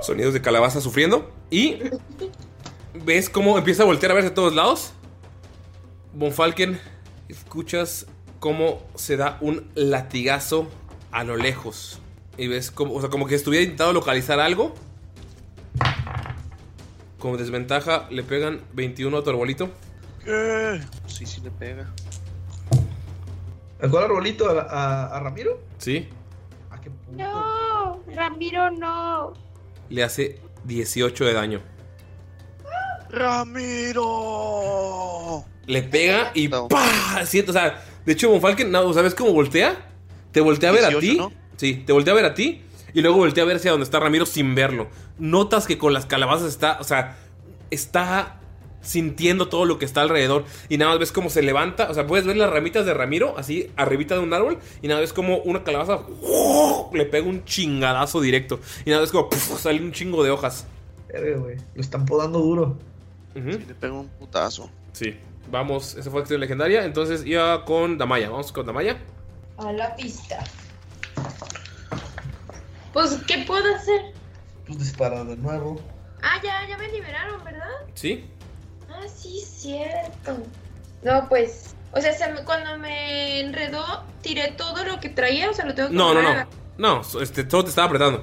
[0.00, 1.30] Sonidos de calabaza sufriendo.
[1.50, 1.80] Y.
[2.94, 4.94] Ves cómo empieza a voltear a verse a todos lados.
[6.14, 6.80] Bonfalken,
[7.28, 8.06] escuchas
[8.40, 10.66] cómo se da un latigazo
[11.10, 12.00] a lo lejos.
[12.38, 14.72] Y ves como, o sea, como que estuviera intentando localizar algo.
[17.22, 19.70] Como desventaja, le pegan 21 a tu arbolito.
[20.24, 20.80] ¿Qué?
[21.06, 21.88] Sí, sí le pega.
[23.80, 25.60] ¿El cuál arbolito a, a- a Ramiro?
[25.78, 26.08] Sí,
[26.68, 27.12] Ah, qué puto.
[27.16, 29.34] No, Ramiro, no.
[29.88, 31.60] le hace 18 de daño.
[34.02, 35.44] ¡Ramiro!
[35.66, 36.66] Le pega y No.
[36.68, 37.24] ¡pah!
[37.24, 39.76] Siento, o sea, de hecho, Bonfalken, no, ¿sabes cómo voltea?
[40.32, 41.16] Te voltea a ver a 18, ti.
[41.18, 41.32] ¿no?
[41.56, 42.62] Sí, te voltea a ver a ti.
[42.94, 44.88] Y luego voltea a ver hacia donde está Ramiro sin verlo.
[45.18, 47.16] Notas que con las calabazas está, o sea,
[47.70, 48.38] está
[48.82, 50.44] sintiendo todo lo que está alrededor.
[50.68, 51.90] Y nada más ves cómo se levanta.
[51.90, 54.58] O sea, puedes ver las ramitas de Ramiro así arribita de un árbol.
[54.82, 56.00] Y nada más ves como una calabaza
[56.92, 58.60] le pega un chingadazo directo.
[58.84, 59.60] Y nada más ves como ¡puf!
[59.60, 60.66] sale un chingo de hojas.
[61.10, 61.56] Güey.
[61.74, 62.76] Lo están podando duro.
[63.34, 63.50] Ujú.
[63.50, 64.68] Le pega un putazo.
[64.92, 65.16] Sí.
[65.50, 66.84] Vamos, esa fue acción legendaria.
[66.84, 68.30] Entonces iba con Damaya.
[68.30, 68.98] Vamos con Damaya.
[69.58, 70.42] A la pista.
[72.92, 74.12] Pues, ¿qué puedo hacer?
[74.66, 75.80] Pues dispara de nuevo.
[76.22, 77.68] Ah, ya, ya me liberaron, ¿verdad?
[77.94, 78.30] ¿Sí?
[78.88, 80.38] Ah, sí, cierto.
[81.02, 81.74] No, pues.
[81.92, 83.84] O sea, se me- cuando me enredó,
[84.22, 86.46] tiré todo lo que traía, o sea, lo tengo que No, no, no.
[86.78, 88.22] No, este, todo te estaba apretando.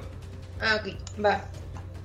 [0.60, 0.94] Ah, ok,
[1.24, 1.44] va.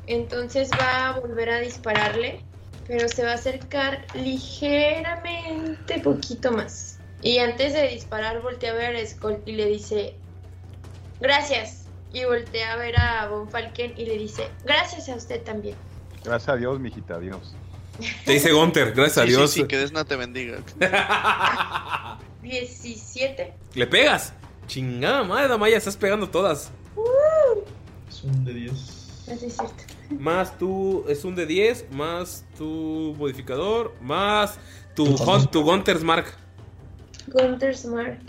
[0.08, 2.42] Entonces va a volver a dispararle,
[2.88, 7.00] pero se va a acercar ligeramente poquito más.
[7.22, 10.16] Y antes de disparar, voltea a ver a Skull y le dice,
[11.20, 11.85] gracias.
[12.14, 15.76] Y voltea a ver a Von Falken y le dice, gracias a usted también.
[16.24, 17.56] Gracias a Dios, mijita, adiós.
[18.26, 19.52] Te dice Gunter, gracias a Dios.
[19.52, 20.58] Sí, sí, que Desna te bendiga.
[22.42, 23.54] 17.
[23.74, 24.34] ¿Le pegas?
[24.68, 26.72] Chingada madre, Damaya, estás pegando todas.
[28.10, 28.72] Es un de 10.
[28.72, 29.84] Así es cierto.
[30.20, 31.04] Más tu.
[31.08, 31.92] Es un de 10.
[31.92, 33.94] Más tu modificador.
[34.02, 34.58] Más
[34.96, 35.16] tu,
[35.52, 36.26] tu Gunter's Mark.
[37.28, 38.20] Gunter's Mark.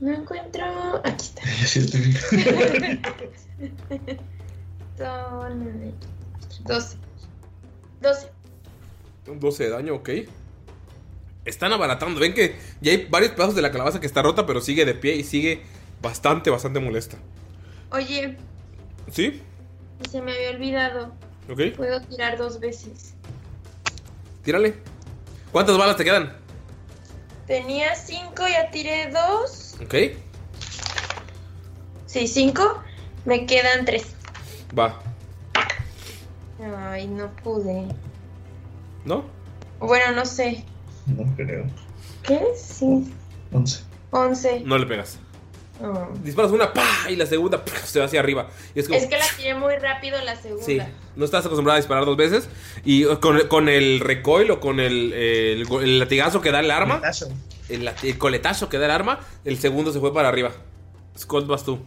[0.00, 0.64] No encuentro.
[1.04, 1.42] Aquí está.
[1.60, 2.18] Ya científico.
[4.98, 5.94] Son
[6.64, 6.96] 12.
[8.00, 8.30] 12.
[9.26, 10.10] 12 de daño, ok.
[11.44, 12.20] Están abaratando.
[12.20, 14.94] Ven que ya hay varios pedazos de la calabaza que está rota, pero sigue de
[14.94, 15.62] pie y sigue
[16.02, 17.16] bastante, bastante molesta.
[17.90, 18.36] Oye,
[19.10, 19.40] ¿Sí?
[20.10, 21.12] se me había olvidado.
[21.48, 21.76] Ok.
[21.76, 23.14] Puedo tirar dos veces.
[24.42, 24.74] Tírale.
[25.52, 26.36] ¿Cuántas balas te quedan?
[27.46, 29.76] Tenía 5, ya tiré 2.
[29.84, 29.94] Ok.
[32.06, 32.82] Sí, 5.
[33.24, 34.04] Me quedan 3.
[34.76, 35.00] Va.
[36.90, 37.86] Ay, no pude.
[39.04, 39.24] ¿No?
[39.78, 40.64] Bueno, no sé.
[41.06, 41.66] No creo.
[42.24, 42.40] ¿Qué?
[42.56, 43.14] Sí.
[43.52, 43.82] 11.
[44.10, 44.60] 11.
[44.64, 45.20] No le pegas.
[45.82, 46.08] Oh.
[46.22, 46.86] Disparas una, ¡pa!
[47.10, 48.48] Y la segunda se va hacia arriba.
[48.74, 48.98] Y es como.
[48.98, 50.64] Es que la tiré muy rápido la segunda.
[50.64, 50.78] Sí,
[51.16, 52.48] no estás acostumbrada a disparar dos veces.
[52.84, 57.00] Y con, con el recoil o con el, el, el latigazo que da el arma,
[57.00, 57.28] Coletazo.
[57.68, 60.52] el, coletazo que da el arma, el segundo se fue para arriba.
[61.18, 61.78] Scott, vas tú.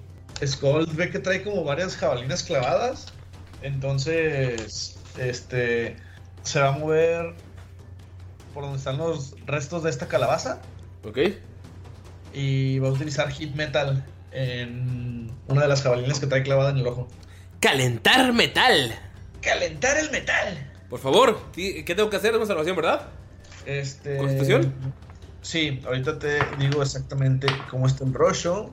[0.45, 3.07] Skull ve que trae como varias jabalinas clavadas.
[3.61, 5.97] Entonces, este
[6.43, 7.33] se va a mover
[8.53, 10.61] por donde están los restos de esta calabaza
[11.03, 11.17] ¿Ok?
[12.33, 16.77] Y va a utilizar Hit Metal en una de las jabalinas que trae clavada en
[16.77, 17.07] el ojo.
[17.59, 18.93] ¡Calentar metal!
[19.41, 20.71] ¡Calentar el metal!
[20.89, 22.31] Por favor, ¿qué tengo que hacer?
[22.31, 23.07] Es una salvación, ¿verdad?
[23.65, 24.17] Este.
[24.17, 24.73] ¿Constitución?
[25.41, 28.71] Sí, ahorita te digo exactamente cómo está el rollo.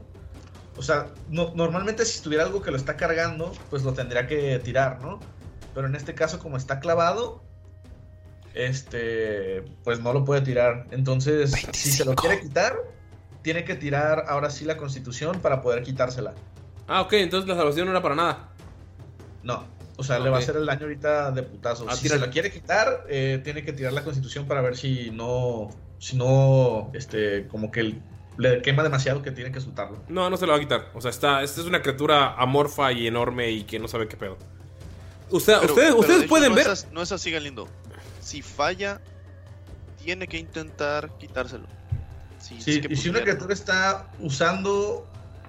[0.77, 4.59] O sea, no- normalmente si tuviera algo que lo está cargando, pues lo tendría que
[4.59, 5.20] tirar, ¿no?
[5.74, 7.43] Pero en este caso, como está clavado,
[8.55, 10.87] este, pues no lo puede tirar.
[10.91, 12.77] Entonces, si se lo quiere quitar,
[13.47, 16.35] tiene que tirar ahora sí la constitución para poder quitársela.
[16.89, 18.48] Ah, ok, entonces la salvación no era para nada.
[19.44, 19.64] No,
[19.97, 21.86] o sea, le va a hacer el daño ahorita de putazo.
[21.89, 24.77] Ah, si tira- se lo quiere quitar, eh, tiene que tirar la constitución para ver
[24.77, 25.68] si no,
[26.01, 27.94] si no, este, como que
[28.36, 30.02] le quema demasiado que tiene que soltarlo.
[30.09, 30.90] No, no se lo va a quitar.
[30.94, 34.16] O sea, está, esta es una criatura amorfa y enorme y que no sabe qué
[34.16, 34.36] pedo.
[35.31, 36.66] Usted- Pero- ustedes pero ustedes hecho pueden no ver.
[36.66, 37.68] Es no es así, Galindo.
[38.20, 39.01] Si falla,
[40.02, 41.66] tiene que intentar quitárselo.
[42.59, 45.06] Sí, que y si una criatura está usando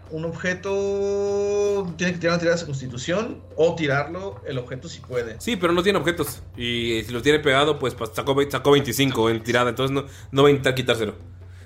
[0.10, 5.40] un objeto, tiene que tirar una tirada de constitución o tirarlo el objeto si puede.
[5.40, 6.42] Sí, pero no tiene objetos.
[6.56, 9.70] Y si lo tiene pegado, pues sacó, sacó 25 en tirada.
[9.70, 11.16] Entonces no, no va a intentar quitárselo.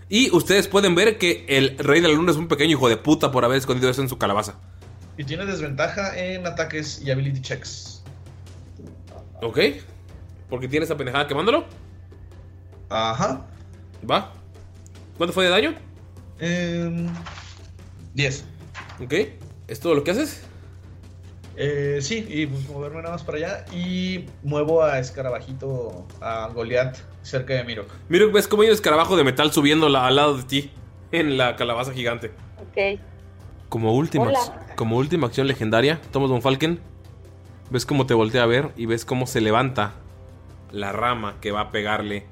[0.10, 2.98] Y ustedes pueden ver que el Rey de la Luna es un pequeño hijo de
[2.98, 4.56] puta por haber escondido eso en su calabaza.
[5.18, 8.04] Y tiene desventaja en ataques y ability checks.
[9.42, 9.60] ¿Ok?
[10.50, 11.66] Porque tiene esa pendejada quemándolo.
[12.90, 13.46] Ajá.
[14.10, 14.34] Va.
[15.22, 15.76] ¿Cuánto fue de daño?
[18.16, 18.46] 10.
[19.04, 19.14] Ok.
[19.68, 20.44] ¿Es todo lo que haces?
[21.56, 23.66] Eh, sí, y pues moverme nada más para allá.
[23.72, 27.86] Y muevo a Escarabajito, a Goliath, cerca de Miro.
[28.10, 30.72] Mira, ves cómo hay un escarabajo de metal subiendo la- al lado de ti.
[31.12, 32.32] En la calabaza gigante.
[32.60, 33.00] Ok.
[33.70, 34.40] Como última, Hola.
[34.76, 36.80] como última acción legendaria, Thomas Von Falken.
[37.70, 39.94] Ves cómo te voltea a ver y ves cómo se levanta
[40.72, 42.26] la rama que va a pegarle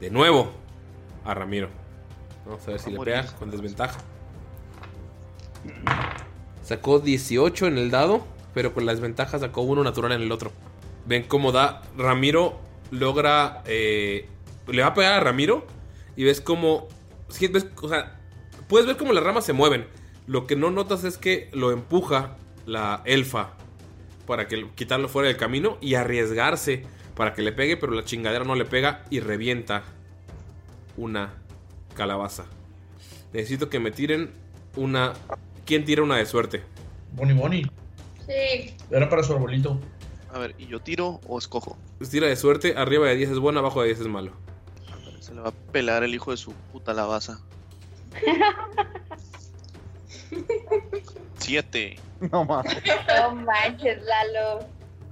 [0.00, 0.50] de nuevo
[1.22, 1.84] a Ramiro.
[2.46, 3.98] Vamos a ver si le pega con desventaja.
[6.62, 8.24] Sacó 18 en el dado,
[8.54, 10.52] pero con la desventaja sacó uno natural en el otro.
[11.06, 11.82] Ven cómo da.
[11.96, 12.58] Ramiro
[12.90, 13.62] logra.
[13.66, 14.28] eh,
[14.68, 15.66] le va a pegar a Ramiro.
[16.16, 16.88] Y ves cómo.
[17.28, 18.18] sí, ves- o sea,
[18.68, 19.86] puedes ver cómo las ramas se mueven.
[20.26, 23.52] Lo que no notas es que lo empuja la elfa
[24.26, 28.44] para que quitarlo fuera del camino y arriesgarse para que le pegue, pero la chingadera
[28.44, 29.84] no le pega y revienta
[30.96, 31.34] una
[31.96, 32.44] calabaza.
[33.32, 34.30] Necesito que me tiren
[34.76, 35.14] una...
[35.64, 36.62] ¿Quién tira una de suerte?
[37.12, 37.62] Boni Boni.
[38.26, 38.76] Sí.
[38.90, 39.80] Era para su arbolito.
[40.32, 41.76] A ver, ¿y yo tiro o escojo?
[41.98, 44.32] Pues tira de suerte, arriba de 10 es bueno, abajo de 10 es malo.
[45.20, 47.40] Se le va a pelar el hijo de su puta lavaza.
[51.38, 51.98] Siete.
[52.30, 52.76] No mames.
[53.08, 54.60] No manches, Lalo.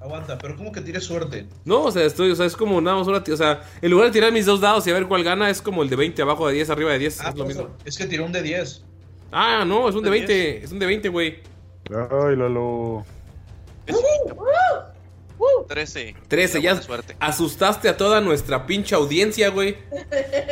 [0.05, 1.47] Aguanta, pero ¿cómo que tire suerte?
[1.65, 3.25] No, o sea, estoy, o sea, es como nada más una.
[3.27, 5.63] O sea, en lugar de tirar mis dos dados y a ver cuál gana, es
[5.63, 7.21] como el de 20 abajo de 10, arriba de 10.
[7.21, 7.69] Ah, es lo mismo.
[7.87, 8.85] Es que tiró un de 10.
[9.33, 10.65] Ah, no, es un de ¿De 20.
[10.65, 11.39] Es un de 20, güey.
[11.89, 13.03] Ay, Lalo.
[15.69, 16.15] Trece.
[16.29, 17.17] 13, ya suerte.
[17.19, 19.79] asustaste a toda nuestra pinche audiencia, güey.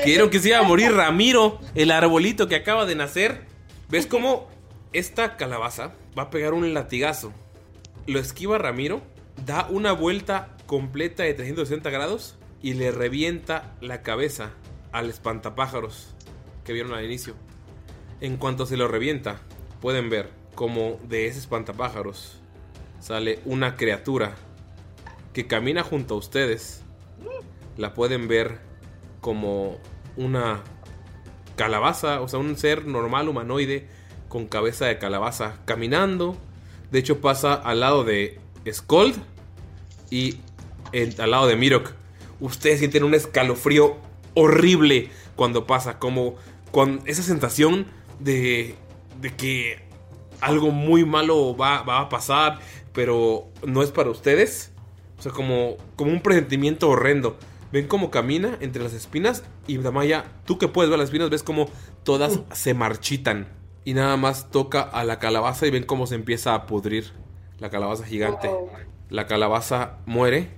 [0.02, 3.42] Quiero que se iba a morir Ramiro, el arbolito que acaba de nacer.
[3.90, 4.48] ¿Ves cómo
[4.94, 7.32] esta calabaza va a pegar un latigazo?
[8.06, 9.02] Lo esquiva Ramiro,
[9.44, 14.50] da una vuelta completa de 360 grados y le revienta la cabeza
[14.92, 16.14] al espantapájaros
[16.64, 17.34] que vieron al inicio.
[18.20, 19.40] En cuanto se lo revienta,
[19.80, 22.42] pueden ver como de ese espantapájaros
[23.02, 24.36] sale una criatura
[25.32, 26.82] que camina junto a ustedes.
[27.76, 28.60] La pueden ver
[29.20, 29.78] como
[30.16, 30.60] una
[31.56, 33.88] calabaza, o sea, un ser normal humanoide
[34.28, 36.36] con cabeza de calabaza caminando.
[36.90, 38.38] De hecho, pasa al lado de
[38.70, 39.16] Skold
[40.10, 40.36] y
[40.92, 41.92] en- al lado de Mirok.
[42.40, 43.96] Ustedes sienten un escalofrío
[44.34, 46.34] horrible cuando pasa, como
[46.70, 47.86] con esa sensación
[48.18, 48.74] de,
[49.20, 49.82] de que
[50.40, 52.58] algo muy malo va, va a pasar,
[52.92, 54.72] pero no es para ustedes.
[55.18, 57.38] O sea, como, como un presentimiento horrendo.
[57.72, 61.42] Ven cómo camina entre las espinas y Damaya, tú que puedes ver las espinas, ves
[61.42, 61.70] como
[62.02, 63.48] todas se marchitan.
[63.84, 67.12] Y nada más toca a la calabaza y ven cómo se empieza a pudrir
[67.62, 68.50] la calabaza gigante.
[69.08, 70.50] La calabaza muere.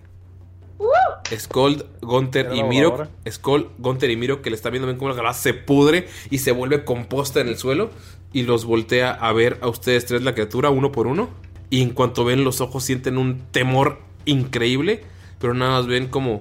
[1.31, 3.09] Skold, Gunter ¿Era y Miro.
[3.29, 6.39] Skold, Gunter y Miro que le están viendo, ven cómo la calabaza se pudre y
[6.39, 7.91] se vuelve composta en el suelo.
[8.33, 11.29] Y los voltea a ver a ustedes tres, la criatura, uno por uno.
[11.69, 15.05] Y en cuanto ven los ojos, sienten un temor increíble.
[15.39, 16.41] Pero nada más ven como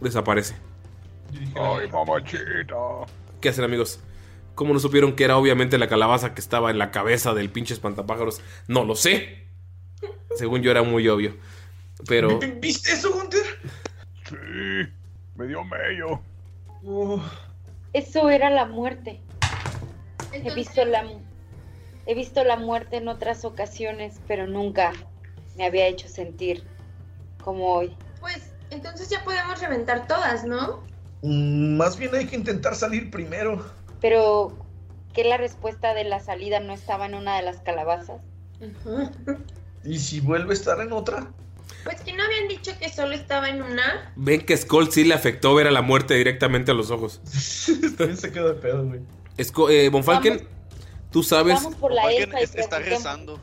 [0.00, 0.54] desaparece.
[1.54, 2.74] Ay, mamachita.
[3.42, 4.00] ¿Qué hacen, amigos?
[4.54, 7.74] ¿Cómo no supieron que era obviamente la calabaza que estaba en la cabeza del pinche
[7.74, 8.40] espantapájaros?
[8.66, 9.43] No lo sé.
[10.36, 11.36] Según yo era muy obvio.
[12.08, 13.42] Pero ¿Viste eso, Gunter?
[14.28, 14.92] Sí,
[15.36, 16.20] me dio mello.
[16.84, 17.20] Oh,
[17.92, 19.20] Eso era la muerte.
[20.32, 21.04] He visto la,
[22.06, 24.92] he visto la muerte en otras ocasiones, pero nunca
[25.56, 26.64] me había hecho sentir
[27.42, 27.96] como hoy.
[28.20, 30.82] Pues entonces ya podemos reventar todas, ¿no?
[31.22, 33.64] mm, más bien hay que intentar salir primero.
[34.00, 34.58] Pero
[35.14, 38.20] que la respuesta de la salida no estaba en una de las calabazas.
[39.84, 41.26] ¿Y si vuelve a estar en otra?
[41.84, 44.12] Pues que no habían dicho que solo estaba en una.
[44.16, 47.20] ven que Skull sí le afectó ver a la muerte directamente a los ojos.
[47.98, 49.00] También se quedó de pedo, güey.
[49.36, 50.46] Esco- eh, Von Falken,
[51.10, 51.54] tú sabes.
[51.62, 53.38] Vamos por la Falken elfa y es- está rezando.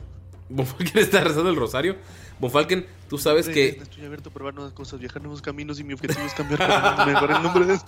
[0.48, 1.96] Von Falken está rezando el rosario.
[2.40, 3.68] Von Falken, tú sabes que.
[3.80, 7.06] Estoy abierto a probar nuevas cosas, viajar nuevos caminos y mi objetivo es cambiar para
[7.06, 7.78] mejorar el nombre de.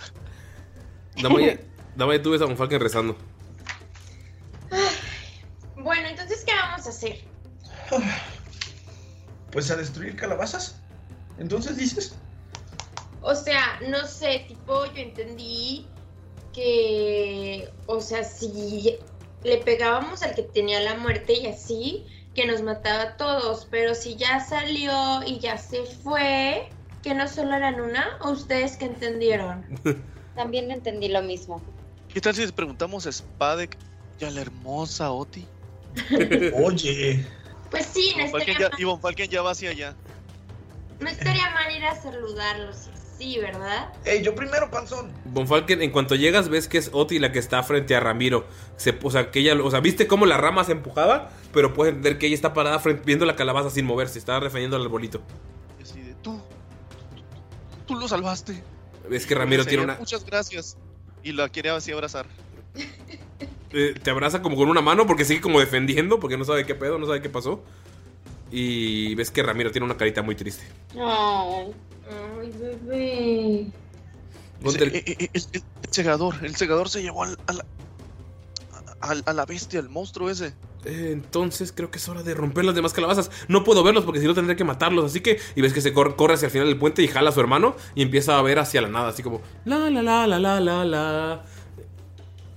[1.23, 1.59] Damaya,
[1.97, 3.17] Damaya, tú ves a Von Falken rezando.
[5.77, 7.19] Bueno, entonces, ¿qué vamos a hacer?
[9.55, 10.75] Pues a destruir calabazas.
[11.39, 12.15] Entonces dices.
[13.23, 15.87] O sea, no sé, tipo, yo entendí
[16.53, 18.99] que, o sea, si
[19.45, 22.05] le pegábamos al que tenía la muerte y así,
[22.35, 26.69] que nos mataba a todos, pero si ya salió y ya se fue,
[27.05, 29.65] que no solo eran una, ¿o ustedes que entendieron?
[30.35, 31.63] También entendí lo mismo.
[32.13, 33.79] ¿Qué tal si les preguntamos a Spadek
[34.19, 35.47] y a la hermosa Oti?
[36.55, 37.25] Oye.
[37.75, 39.97] Pues sí, no Von Falken estaría, ya, y Von Falken ya va hacia allá.
[41.01, 42.89] no estaría mal ir a saludarlos,
[43.19, 43.93] sí, ¿verdad?
[44.05, 45.13] Ey, yo primero, panzón.
[45.25, 48.47] Von Falken, en cuanto llegas, ves que es Oti la que está frente a Ramiro.
[48.77, 51.97] Se, o sea, que ella, o sea, viste cómo la rama se empujaba, pero puedes
[51.97, 55.21] entender que ella está parada frente, viendo la calabaza sin moverse, está refiriendo al arbolito.
[55.81, 56.41] Y así de, tú,
[57.87, 58.63] tú lo salvaste.
[59.11, 59.97] Ves que Ramiro tiene una.
[59.97, 60.77] Muchas gracias.
[61.25, 62.27] Y la quiere así abrazar.
[63.75, 66.75] eh, te abraza como con una mano porque sigue como defendiendo, porque no sabe qué
[66.75, 67.63] pedo, no sabe qué pasó.
[68.51, 70.65] Y ves que Ramiro tiene una carita muy triste.
[70.95, 71.73] Ay,
[72.41, 73.67] Ay, bebé.
[74.63, 79.23] Gunter, Ese- eh, eh, el, el- el segador, el segador se llevó al- a, la,
[79.27, 80.55] a, la bestia, al monstruo ese.
[80.85, 83.31] Eh, entonces creo que es hora de romper las demás calabazas.
[83.49, 85.07] No puedo verlos porque si no tendré que matarlos.
[85.07, 85.39] Así que.
[85.57, 87.41] Y ves que se cor- corre hacia el final del puente y jala a su
[87.41, 87.75] hermano.
[87.95, 89.09] Y empieza a ver hacia la nada.
[89.09, 89.41] Así como.
[89.65, 91.45] La la la la la la la.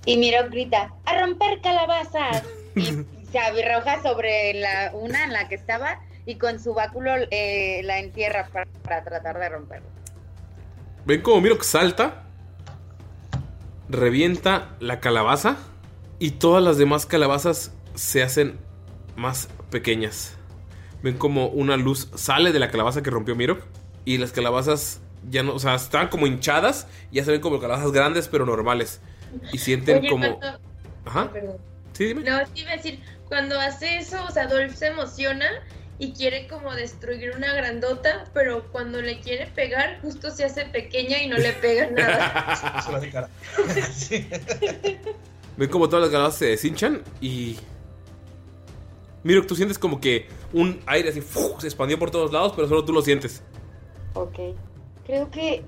[0.08, 2.42] Y Miro grita, ¡a romper calabazas!
[2.74, 2.82] Y
[3.30, 7.98] se arroja sobre la, una en la que estaba y con su báculo eh, la
[7.98, 9.86] entierra para, para tratar de romperlo.
[11.04, 12.24] Ven como Mirok salta,
[13.90, 15.58] revienta la calabaza
[16.18, 18.58] y todas las demás calabazas se hacen
[19.14, 20.38] más pequeñas.
[21.02, 23.62] Ven como una luz sale de la calabaza que rompió Mirok
[24.06, 27.60] y las calabazas ya no, o sea, están como hinchadas y ya se ven como
[27.60, 29.02] calabazas grandes pero normales
[29.52, 30.60] y sienten Oye, como cuando-
[31.04, 31.32] Ajá.
[31.32, 31.56] Perdón.
[31.92, 32.22] Sí, dime.
[32.22, 35.46] No, sí iba a decir, cuando hace eso, o sea, Dolph se emociona
[35.98, 41.20] y quiere como destruir una grandota, pero cuando le quiere pegar, justo se hace pequeña
[41.22, 42.80] y no le pega nada.
[42.86, 43.28] Se la.
[45.56, 47.58] Ven como todas las calabazas se deshinchan y.
[49.24, 52.84] Miro, tú sientes como que un aire así se expandió por todos lados, pero solo
[52.84, 53.42] tú lo sientes.
[54.14, 54.38] Ok.
[55.04, 55.64] Creo que.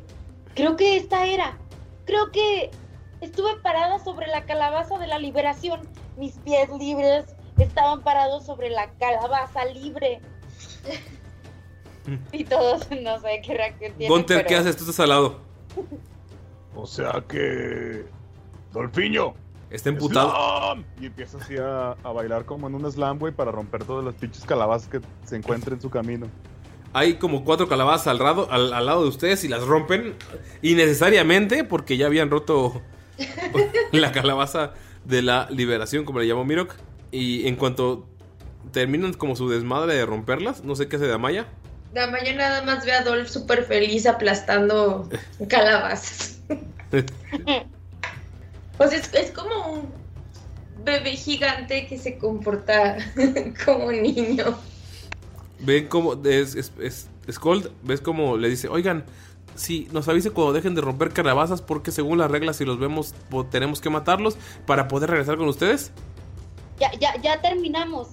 [0.55, 1.59] Creo que esta era.
[2.05, 2.71] Creo que
[3.21, 5.81] estuve parada sobre la calabaza de la liberación.
[6.17, 7.25] Mis pies libres
[7.59, 10.21] estaban parados sobre la calabaza libre.
[12.33, 14.09] y todos, no sé qué reacción tienen.
[14.17, 14.77] Gunter, pero- ¿qué haces?
[14.77, 15.41] Tú estás al lado.
[16.73, 18.05] O sea que.
[18.73, 19.35] Dolfiño.
[19.71, 20.31] Está emputado.
[20.31, 20.85] ¡Slam!
[21.01, 24.15] Y empieza así a, a bailar como en un slam, güey, para romper todas las
[24.15, 26.29] pinches calabazas que se encuentren en su camino.
[26.93, 30.15] Hay como cuatro calabazas al, lado, al, al lado de ustedes y las rompen
[30.63, 32.81] innecesariamente porque ya habían roto
[33.93, 34.73] la calabaza
[35.05, 36.75] de la liberación, como le llamó Mirok.
[37.13, 38.07] Y en cuanto
[38.73, 41.47] terminan como su desmadre de romperlas, no sé qué hace Damaya.
[41.93, 45.09] Damaya nada más ve a Dolph súper feliz aplastando
[45.49, 46.39] calabazas.
[48.79, 49.93] O sea, es, es como un
[50.85, 52.97] bebé gigante que se comporta
[53.65, 54.57] como un niño.
[55.61, 59.05] Ven como es, es, es- Scold, ves como le dice, oigan,
[59.61, 63.15] si nos avise cuando dejen de romper calabazas porque según las reglas si los vemos
[63.51, 65.93] tenemos que matarlos para poder regresar con ustedes.
[66.79, 68.09] Ya, ya, ya terminamos.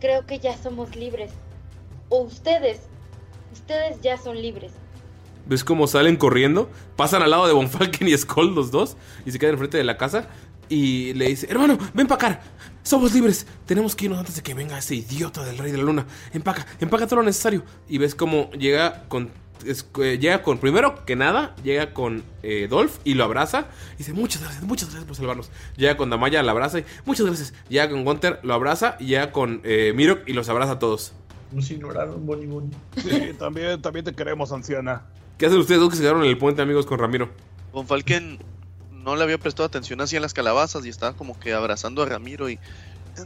[0.00, 1.30] Creo que ya somos libres.
[2.08, 2.80] O ustedes.
[3.52, 4.72] Ustedes ya son libres.
[5.46, 8.96] Ves como salen corriendo, pasan al lado de Bonfalken y Skull los dos
[9.26, 10.28] y se quedan enfrente de la casa
[10.70, 12.42] y le dice, hermano, ven para acá,
[12.82, 15.84] somos libres, tenemos que irnos antes de que venga ese idiota del rey de la
[15.84, 17.62] luna, empaca, empaca todo lo necesario.
[17.88, 19.30] Y ves como llega con,
[19.66, 23.98] es- eh, llega con, primero que nada, llega con eh, Dolph y lo abraza y
[23.98, 25.50] dice, muchas gracias, muchas gracias por salvarnos.
[25.76, 27.54] Llega con Damaya, la abraza y, muchas gracias.
[27.68, 31.12] Llega con Gunter, lo abraza y llega con eh, Mirok y los abraza a todos.
[31.52, 32.70] Nos ignoraron, Bonnie Bonnie.
[32.96, 35.02] Sí, también, también te queremos, anciana.
[35.38, 37.30] ¿Qué hacen ustedes dos que se quedaron en el puente amigos con Ramiro?
[37.72, 38.38] Von Falken
[38.92, 42.06] no le había prestado atención así a las calabazas y estaba como que abrazando a
[42.06, 42.54] Ramiro y...
[42.54, 42.58] "Eh,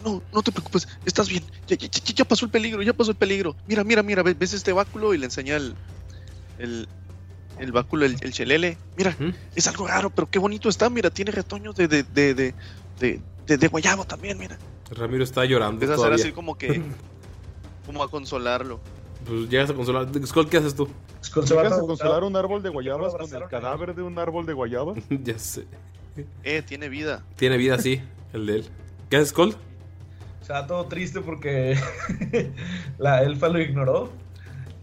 [0.04, 1.42] No, no te preocupes, estás bien.
[1.66, 3.56] Ya, ya- ya- ya pasó el peligro, ya pasó el peligro.
[3.66, 5.14] Mira, mira, mira, ¿ves, ves este báculo?
[5.14, 5.74] Y le enseña el...
[6.58, 6.88] El,
[7.58, 8.76] el báculo, el, el chelele.
[8.96, 9.16] Mira,
[9.54, 10.88] es algo raro, pero qué bonito está.
[10.90, 12.54] Mira, tiene retoños de, de, de, de,
[13.00, 14.58] de, de- de guayabo también, mira.
[14.90, 16.82] Ramiro está llorando Empieza a hacer así como que...
[17.86, 18.78] Como a consolarlo.
[19.26, 20.06] Pues llegas a consolar.
[20.24, 20.88] Skull, ¿qué haces tú?
[21.48, 24.98] ¿Llegas a consolar un árbol de guayabas con el cadáver de un árbol de guayabas?
[25.10, 25.64] ya sé.
[26.44, 27.24] Eh, tiene vida.
[27.34, 28.00] Tiene vida, sí,
[28.32, 28.68] el de él.
[29.10, 29.56] ¿Qué haces, Skull?
[30.40, 31.76] O sea, todo triste porque
[32.98, 34.12] la elfa lo ignoró.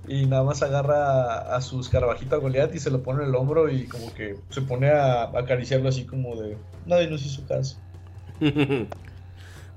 [0.10, 3.36] Y nada más agarra a su escarabajito a Goliath y se lo pone en el
[3.36, 6.57] hombro y como que se pone a acariciarlo así como de...
[6.88, 7.77] Nadie nos hizo caso.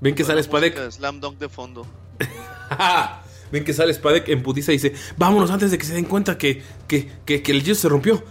[0.01, 0.89] Ven que sale Spadek.
[0.91, 1.85] Slam Dunk de fondo.
[3.51, 6.37] Ven que sale Spadek en putiza y dice: Vámonos antes de que se den cuenta
[6.37, 8.23] que, que, que, que el hechizo se rompió.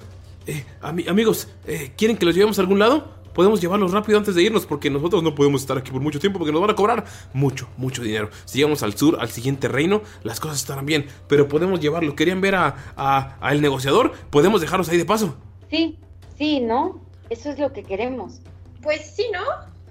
[0.47, 3.22] Eh, ami- amigos, eh, ¿quieren que los llevemos a algún lado?
[3.35, 6.39] Podemos llevarlos rápido antes de irnos porque nosotros no podemos estar aquí por mucho tiempo
[6.39, 8.31] porque nos van a cobrar mucho, mucho dinero.
[8.45, 12.15] Si llegamos al sur, al siguiente reino, las cosas estarán bien, pero podemos llevarlo.
[12.15, 14.13] ¿Querían ver a, a- al negociador?
[14.31, 15.37] Podemos dejarlos ahí de paso.
[15.71, 15.99] Sí,
[16.37, 17.01] sí, ¿no?
[17.31, 18.41] Eso es lo que queremos.
[18.83, 19.41] Pues sí, ¿no?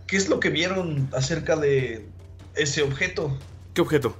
[0.05, 2.07] ¿Qué es lo que vieron acerca de
[2.55, 3.37] ese objeto?
[3.73, 4.15] ¿Qué objeto?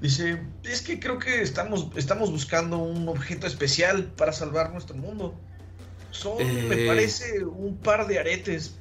[0.00, 5.34] Dice, es que creo que estamos, estamos buscando un objeto especial para salvar nuestro mundo.
[6.10, 6.86] Son, me Eh.
[6.86, 8.74] parece, un par de aretes.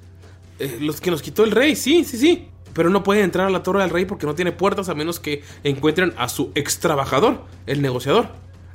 [0.59, 2.49] Eh, los que nos quitó el rey, sí, sí, sí.
[2.73, 5.19] Pero no pueden entrar a la torre del rey porque no tiene puertas a menos
[5.19, 8.27] que encuentren a su ex trabajador, el negociador.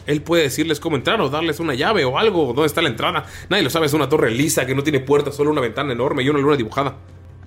[0.06, 3.24] Él puede decirles cómo entrar o darles una llave o algo, dónde está la entrada.
[3.48, 6.22] Nadie lo sabe, es una torre lisa que no tiene puertas, solo una ventana enorme
[6.22, 6.96] y una luna dibujada.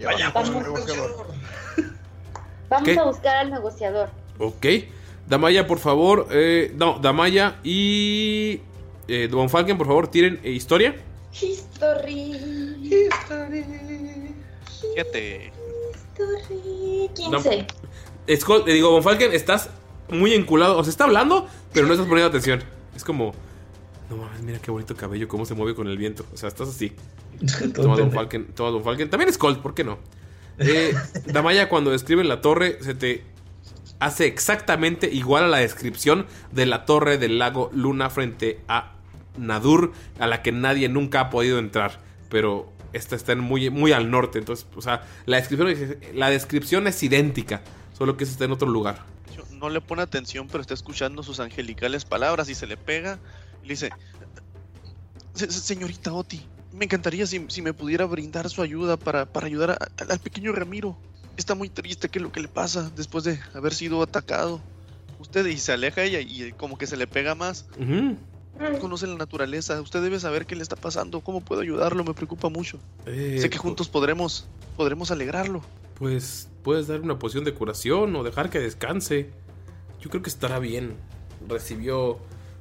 [0.04, 0.52] Vaya, Vamos,
[2.70, 3.00] Vamos ¿Qué?
[3.00, 4.10] a buscar al negociador.
[4.40, 4.66] Ok.
[5.28, 6.28] Damaya, por favor.
[6.32, 8.62] eh, no, Damaya y.
[9.08, 10.96] Eh, Don Falken, por favor, tiren eh, historia.
[11.32, 12.34] History.
[14.94, 15.54] Fíjate.
[16.18, 17.10] History.
[17.16, 17.68] 15.
[18.36, 19.70] Skull, le digo, Von Falken, estás
[20.10, 20.78] muy enculado.
[20.78, 22.64] O sea, está hablando, pero no estás poniendo atención.
[22.96, 23.34] Es como.
[24.10, 26.26] No mames, mira qué bonito cabello, cómo se mueve con el viento.
[26.34, 26.94] O sea, estás así.
[27.74, 29.10] Toma Don Falken, toma Don Falken.
[29.10, 30.00] También Skull, ¿por qué no?
[30.58, 30.94] Eh,
[31.26, 33.24] Damaya, cuando describen la torre, se te
[34.00, 38.97] hace exactamente igual a la descripción de la torre del lago Luna frente a
[39.38, 42.00] Nadur, a la que nadie nunca ha podido entrar.
[42.30, 44.40] Pero esta está en muy, muy al norte.
[44.40, 47.62] Entonces, o sea, la descripción, es- la descripción es idéntica,
[47.98, 49.04] solo que esta está en otro lugar.
[49.52, 53.18] No le pone atención, pero está escuchando sus angelicales palabras y se le pega
[53.64, 53.90] y le dice:
[55.34, 59.48] "Se- se- Señorita Oti, me encantaría si, si me pudiera brindar su ayuda para, para
[59.48, 60.96] ayudar a- a- al pequeño Ramiro.
[61.38, 64.62] Está muy triste, ¿qué es lo que le pasa después de haber sido atacado?
[65.20, 67.66] Usted y se aleja ella y como que se le pega más.
[68.82, 72.50] Conoce la naturaleza, usted debe saber qué le está pasando, cómo puedo ayudarlo, me preocupa
[72.50, 72.80] mucho.
[73.06, 75.62] Eh, sé que juntos podremos, podremos alegrarlo.
[75.96, 79.30] Pues puedes dar una poción de curación o dejar que descanse.
[80.00, 80.96] Yo creo que estará bien.
[81.48, 82.18] Recibió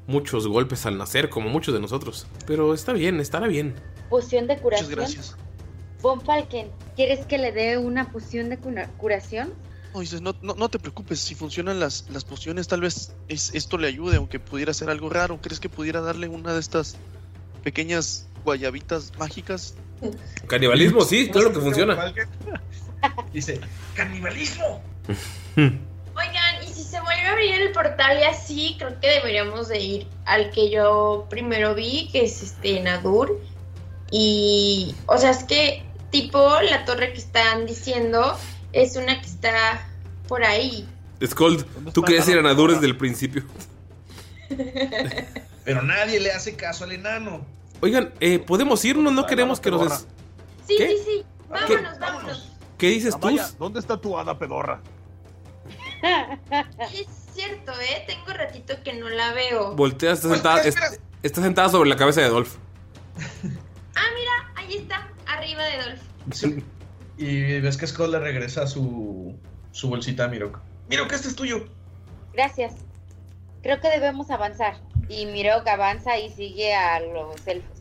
[0.07, 2.27] muchos golpes al nacer, como muchos de nosotros.
[2.47, 3.75] Pero está bien, estará bien.
[4.09, 4.89] Poción de curación.
[4.91, 5.37] Muchas gracias.
[6.03, 9.53] Von Falken, ¿quieres que le dé una poción de cura- curación?
[9.97, 13.55] No, dices, no, no, no te preocupes, si funcionan las, las pociones, tal vez es-
[13.55, 15.39] esto le ayude, aunque pudiera ser algo raro.
[15.41, 16.97] ¿Crees que pudiera darle una de estas
[17.65, 19.73] pequeñas guayabitas mágicas?
[20.49, 22.13] Canibalismo, sí, claro que funciona.
[23.33, 23.59] Dice,
[23.95, 24.83] canibalismo.
[25.57, 29.81] Oigan, y si se vuelve a abrir el portal y así, creo que deberíamos de
[29.81, 33.41] ir al que yo primero vi, que es este Nadur.
[34.11, 38.37] Y, o sea, es que tipo la torre que están diciendo
[38.83, 39.87] es una que está
[40.29, 40.89] por ahí.
[41.25, 43.43] Skull, tú querías ir a Nadur desde el principio.
[45.65, 47.45] Pero nadie le hace caso al enano.
[47.81, 49.83] Oigan, eh, podemos irnos, no queremos que nos...
[49.83, 50.07] des-
[50.67, 50.89] Sí, ¿Qué?
[50.89, 51.25] sí, sí.
[51.49, 52.53] Vámonos, vámonos.
[52.79, 53.39] ¿Qué dices tú?
[53.59, 54.81] ¿dónde está tu hada pedorra?
[56.93, 58.05] Es cierto, ¿eh?
[58.07, 59.75] Tengo ratito que no la veo.
[59.75, 60.77] Voltea, está sentada, es-
[61.23, 62.55] está sentada sobre la cabeza de Dolph.
[63.95, 66.63] Ah, mira, ahí está, arriba de Dolph.
[67.19, 69.35] Y ves que Skull le regresa su,
[69.73, 70.59] su bolsita a Mirok.
[70.89, 71.65] Mirok, este es tuyo.
[72.35, 72.75] Gracias.
[73.63, 74.77] Creo que debemos avanzar.
[75.09, 77.79] Y Mirok avanza y sigue a los elfos.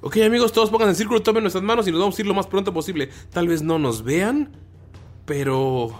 [0.00, 2.34] Ok, amigos, todos pongan en círculo, tomen nuestras manos y nos vamos a ir lo
[2.34, 3.08] más pronto posible.
[3.32, 4.50] Tal vez no nos vean,
[5.24, 5.92] pero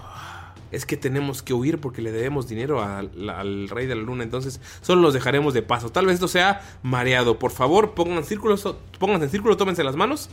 [0.70, 4.22] es que tenemos que huir porque le debemos dinero al, al rey de la luna.
[4.22, 5.90] Entonces, solo los dejaremos de paso.
[5.90, 7.38] Tal vez esto sea mareado.
[7.38, 8.68] Por favor, pongan círculos,
[8.98, 10.30] pónganse en círculo, tómense las manos.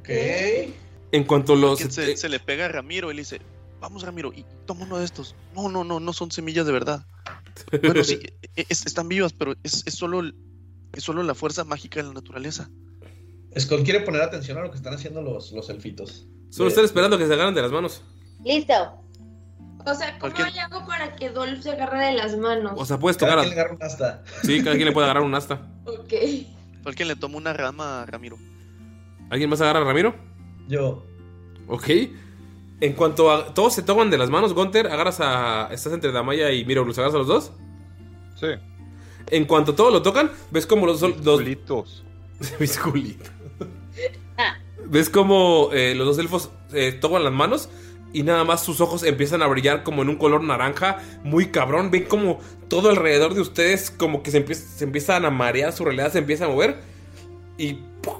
[0.00, 0.08] Ok.
[1.14, 1.78] En cuanto los.
[1.78, 3.40] Quien se, se le pega a Ramiro y le dice,
[3.80, 5.34] vamos Ramiro, y toma uno de estos.
[5.54, 7.06] No, no, no, no son semillas de verdad.
[7.82, 8.18] Bueno, sí,
[8.56, 10.22] e- es- están vivas, pero es, es solo,
[10.92, 12.68] es solo la fuerza mágica de la naturaleza.
[13.58, 16.26] Skull quiere poner atención a lo que están haciendo los, los elfitos.
[16.50, 18.02] Solo están esperando que se agarren de las manos.
[18.44, 18.74] Listo.
[19.86, 22.72] O sea, ¿cómo le hago para que Dolph se agarre de las manos?
[22.76, 23.44] O sea, puedes tocar Cada a.
[23.44, 24.24] quien le agarra un asta.
[24.42, 25.70] Sí, cada quien le puede agarrar un asta.
[25.84, 26.12] Ok.
[26.86, 28.38] Alguien le toma una rama a Ramiro.
[29.30, 30.14] ¿Alguien más agarra a Ramiro?
[30.68, 31.04] Yo.
[31.68, 31.88] Ok.
[32.80, 33.54] En cuanto a.
[33.54, 35.68] Todos se toman de las manos, Gunter, agarras a.
[35.72, 37.52] Estás entre Damaya y Miro, ¿los agarras a los dos?
[38.38, 38.46] Sí.
[39.30, 41.00] En cuanto todos lo tocan, ves como los.
[41.00, 42.04] los Culitos.
[42.58, 43.30] Mis culitos.
[44.86, 47.68] ves como eh, los dos elfos eh, toman las manos
[48.12, 51.90] y nada más sus ojos empiezan a brillar como en un color naranja, muy cabrón.
[51.90, 52.38] Ven como
[52.68, 56.18] todo alrededor de ustedes, como que se, empie- se empiezan a marear, su realidad se
[56.18, 56.76] empieza a mover
[57.56, 57.78] y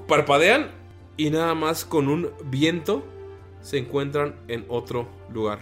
[0.08, 0.70] parpadean
[1.16, 3.04] y nada más con un viento
[3.60, 5.60] se encuentran en otro lugar.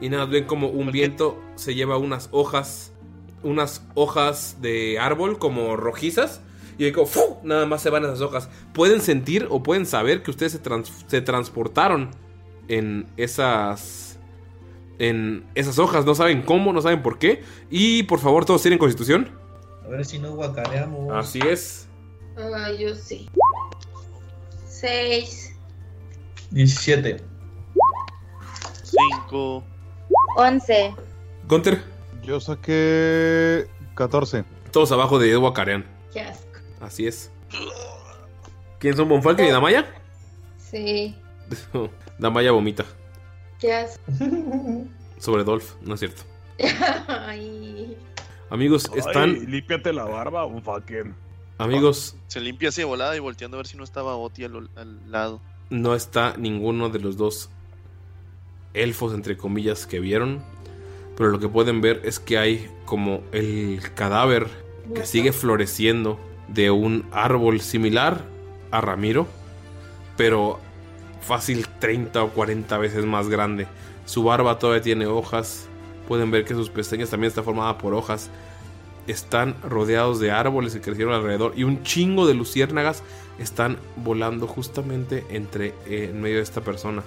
[0.00, 2.92] Y nada, ven como un viento se lleva unas hojas,
[3.42, 6.40] unas hojas de árbol como rojizas.
[6.78, 7.38] Y como ¡fu!
[7.42, 8.50] nada más se van esas hojas.
[8.74, 12.10] Pueden sentir o pueden saber que ustedes se, trans- se transportaron
[12.68, 14.18] en esas.
[14.98, 16.04] En esas hojas.
[16.04, 17.42] No saben cómo, no saben por qué.
[17.70, 19.30] Y por favor, todos tienen constitución.
[19.84, 21.10] A ver si no guacareamos.
[21.14, 21.88] Así es.
[22.36, 23.30] Ah, yo sí.
[24.80, 25.56] Seis.
[26.50, 27.16] 17.
[28.82, 29.64] 5.
[30.36, 30.94] 11.
[31.48, 31.82] Gunter,
[32.22, 34.44] Yo saqué 14.
[34.70, 35.86] todos abajo de Edward Carean.
[36.12, 36.58] Qué asco.
[36.80, 37.30] Así es.
[38.78, 39.86] ¿Quién son Bonfalken y Damaya?
[40.58, 41.16] Sí.
[42.18, 42.84] Damaya vomita
[43.58, 44.02] Qué asco.
[45.18, 46.22] sobre Dolph, no es cierto.
[47.08, 47.96] Ay.
[48.50, 49.30] Amigos, están.
[49.30, 51.14] Ay, límpiate la barba, un fucking.
[51.58, 54.68] Amigos, Se limpia así de volada y volteando a ver si no estaba Oti al,
[54.76, 55.40] al lado.
[55.70, 57.50] no está ninguno de los dos
[58.74, 60.42] elfos, entre comillas, que vieron.
[61.16, 64.48] Pero lo que pueden ver es que hay como el cadáver
[64.94, 68.22] que sigue floreciendo de un árbol similar
[68.70, 69.26] a Ramiro,
[70.16, 70.60] pero
[71.22, 73.66] fácil 30 o 40 veces más grande.
[74.04, 75.68] Su barba todavía tiene hojas.
[76.06, 78.30] Pueden ver que sus pestañas también están formadas por hojas.
[79.06, 83.02] Están rodeados de árboles que crecieron alrededor y un chingo de luciérnagas
[83.38, 87.02] están volando justamente entre eh, en medio de esta persona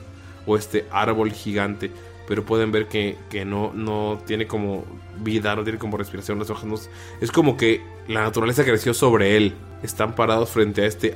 [0.46, 1.92] o este árbol gigante.
[2.28, 4.86] pero pueden ver que, que no, no tiene como
[5.20, 6.78] vida, no tiene como respiración, las hojas no-
[7.22, 9.56] es como que la naturaleza creció sobre él.
[9.82, 11.16] Están parados frente a este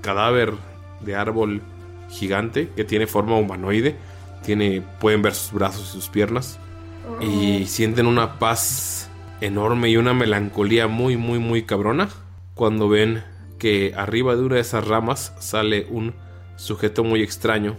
[0.00, 0.52] cadáver
[1.00, 1.60] de árbol
[2.08, 3.96] gigante que tiene forma humanoide.
[4.44, 6.58] Tiene, pueden ver sus brazos y sus piernas.
[7.20, 9.08] Y sienten una paz
[9.40, 12.08] enorme y una melancolía muy, muy, muy cabrona.
[12.54, 13.24] Cuando ven
[13.58, 16.14] que arriba de una de esas ramas sale un
[16.56, 17.76] sujeto muy extraño.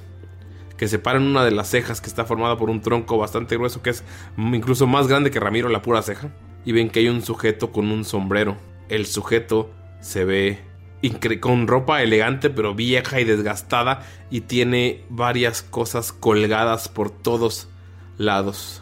[0.78, 3.56] Que se para en una de las cejas que está formada por un tronco bastante
[3.56, 4.04] grueso que es
[4.38, 6.32] incluso más grande que Ramiro la pura ceja.
[6.66, 8.58] Y ven que hay un sujeto con un sombrero.
[8.90, 9.72] El sujeto
[10.02, 10.60] se ve
[11.40, 17.68] con ropa elegante pero vieja y desgastada y tiene varias cosas colgadas por todos
[18.18, 18.82] lados.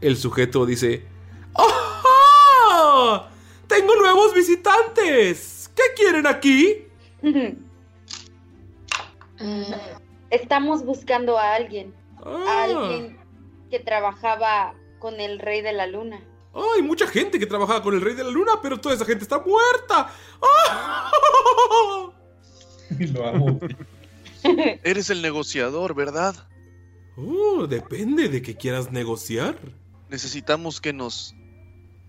[0.00, 1.06] El sujeto dice,
[3.06, 3.28] ¡Ah!
[3.66, 5.70] ¡Tengo nuevos visitantes!
[5.74, 6.86] ¿Qué quieren aquí?
[10.30, 11.94] Estamos buscando a alguien.
[12.24, 13.18] A alguien
[13.70, 16.20] que trabajaba con el rey de la luna.
[16.74, 19.24] Hay mucha gente que trabajaba con el rey de la luna, pero toda esa gente
[19.24, 20.10] está muerta.
[20.40, 21.10] ¡Ah!
[22.98, 23.60] Lo amo.
[24.82, 26.34] Eres el negociador, ¿verdad?
[27.16, 29.56] Oh, depende de que quieras negociar.
[30.08, 31.34] Necesitamos que nos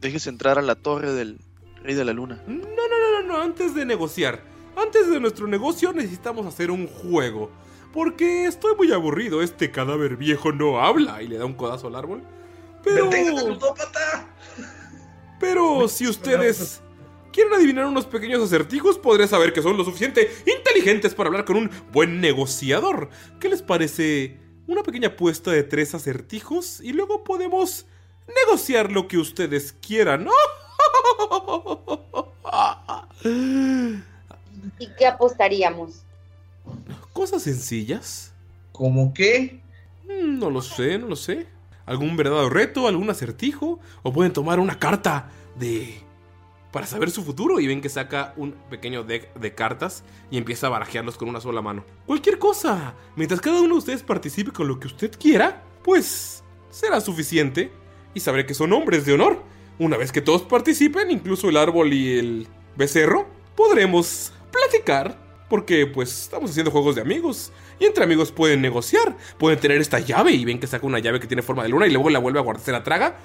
[0.02, 1.40] dejes entrar a la torre del
[1.84, 2.42] Rey de la Luna.
[2.48, 4.44] No, no, no, no, no, antes de negociar.
[4.76, 7.50] Antes de nuestro negocio necesitamos hacer un juego.
[7.94, 9.42] Porque estoy muy aburrido.
[9.42, 12.22] Este cadáver viejo no habla y le da un codazo al árbol.
[12.84, 13.10] Pero.
[15.40, 16.82] Pero si ustedes
[17.32, 21.58] quieren adivinar unos pequeños acertijos, podré saber que son lo suficiente inteligentes para hablar con
[21.58, 23.10] un buen negociador.
[23.40, 27.86] ¿Qué les parece una pequeña apuesta de tres acertijos y luego podemos
[28.46, 30.28] negociar lo que ustedes quieran?
[34.80, 36.02] ¿Y qué apostaríamos?
[37.14, 38.34] ¿Cosas sencillas?
[38.72, 39.62] ¿Cómo qué?
[40.06, 41.48] Mm, No lo sé, no lo sé.
[41.86, 42.88] ¿Algún verdadero reto?
[42.88, 43.80] ¿Algún acertijo?
[44.04, 46.02] ¿O pueden tomar una carta de...
[46.72, 47.60] para saber su futuro?
[47.60, 51.40] Y ven que saca un pequeño deck de cartas y empieza a barajearlos con una
[51.40, 51.86] sola mano.
[52.06, 52.94] Cualquier cosa.
[53.16, 57.72] Mientras cada uno de ustedes participe con lo que usted quiera, pues será suficiente.
[58.18, 59.44] Y sabré que son hombres de honor.
[59.78, 65.20] Una vez que todos participen, incluso el árbol y el becerro, podremos platicar.
[65.48, 67.52] Porque pues estamos haciendo juegos de amigos.
[67.78, 69.16] Y entre amigos pueden negociar.
[69.38, 71.86] Pueden tener esta llave y ven que saca una llave que tiene forma de luna
[71.86, 73.18] y luego la vuelve a guardar, se la traga.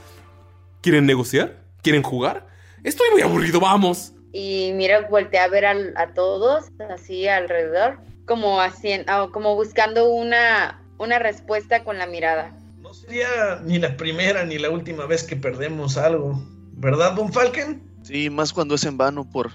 [0.83, 1.65] ¿Quieren negociar?
[1.81, 2.47] ¿Quieren jugar?
[2.85, 4.13] Estoy muy aburrido, vamos.
[4.31, 11.19] Y mira, volteé a ver a todos, así alrededor, como haciendo, como buscando una, una
[11.19, 12.59] respuesta con la mirada.
[12.93, 16.39] No sería ni la primera ni la última vez que perdemos algo.
[16.75, 17.83] ¿Verdad, Von Falken?
[18.03, 19.51] Sí, más cuando es en vano por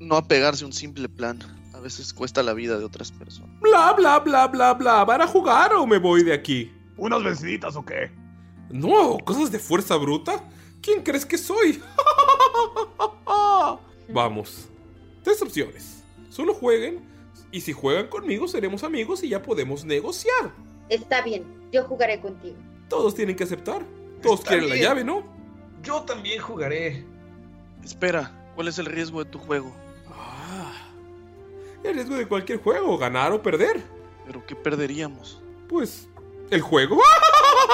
[0.00, 1.40] no apegarse a un simple plan.
[1.74, 3.60] A veces cuesta la vida de otras personas.
[3.60, 5.04] Bla, bla, bla, bla, bla.
[5.04, 6.72] ¿Van a jugar o me voy de aquí?
[6.96, 8.10] ¿Unas venciditas o qué?
[8.70, 10.42] No, cosas de fuerza bruta.
[10.80, 11.82] ¿Quién crees que soy?
[14.08, 14.70] Vamos.
[15.22, 16.02] Tres opciones.
[16.30, 17.06] Solo jueguen.
[17.50, 20.71] Y si juegan conmigo, seremos amigos y ya podemos negociar.
[20.92, 22.56] Está bien, yo jugaré contigo.
[22.88, 23.82] Todos tienen que aceptar.
[24.20, 25.24] Todos Está quieren la llave, ¿no?
[25.82, 27.06] Yo también jugaré.
[27.82, 29.74] Espera, ¿cuál es el riesgo de tu juego?
[31.82, 33.82] El riesgo de cualquier juego, ganar o perder.
[34.26, 35.40] ¿Pero qué perderíamos?
[35.66, 36.10] Pues,
[36.50, 37.00] el juego.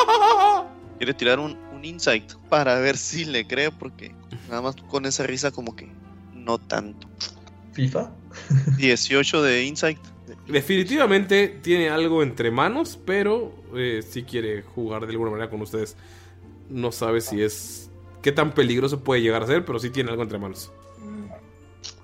[0.99, 4.15] Quiere tirar un, un insight para ver si le creo, porque
[4.49, 5.91] nada más con esa risa como que
[6.33, 7.09] no tanto.
[7.73, 8.13] ¿FIFA?
[8.77, 9.99] 18 de insight.
[10.49, 15.97] Definitivamente tiene algo entre manos, pero eh, si quiere jugar de alguna manera con ustedes.
[16.71, 17.91] No sabe si es.
[18.23, 20.73] qué tan peligroso puede llegar a ser, pero sí tiene algo entre manos.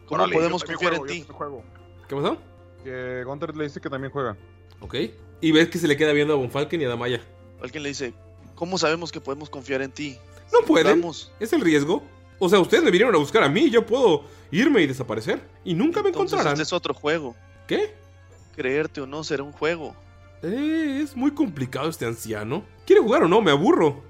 [0.06, 1.26] ¿Cómo Órale, podemos confiar juego, en ti?
[2.08, 2.38] ¿Qué pasó?
[2.84, 4.36] Que Gunter le dice que también juega.
[4.80, 4.94] Ok.
[5.40, 7.22] Y ves que se le queda viendo a Bonfalken y a Damaya.
[7.62, 8.12] Alguien le dice,
[8.54, 10.18] ¿cómo sabemos que podemos confiar en ti?
[10.52, 11.00] No pueden.
[11.00, 11.32] Vamos.
[11.40, 12.02] Es el riesgo.
[12.38, 13.70] O sea, ustedes me vinieron a buscar a mí.
[13.70, 15.40] Yo puedo irme y desaparecer.
[15.64, 16.52] Y nunca me encontrarán.
[16.52, 17.34] este es otro juego.
[17.66, 17.94] ¿Qué?
[18.54, 19.96] Creerte o no será un juego.
[20.42, 22.64] Eh, es muy complicado este anciano.
[22.86, 23.40] ¿Quiere jugar o no?
[23.40, 24.02] Me aburro.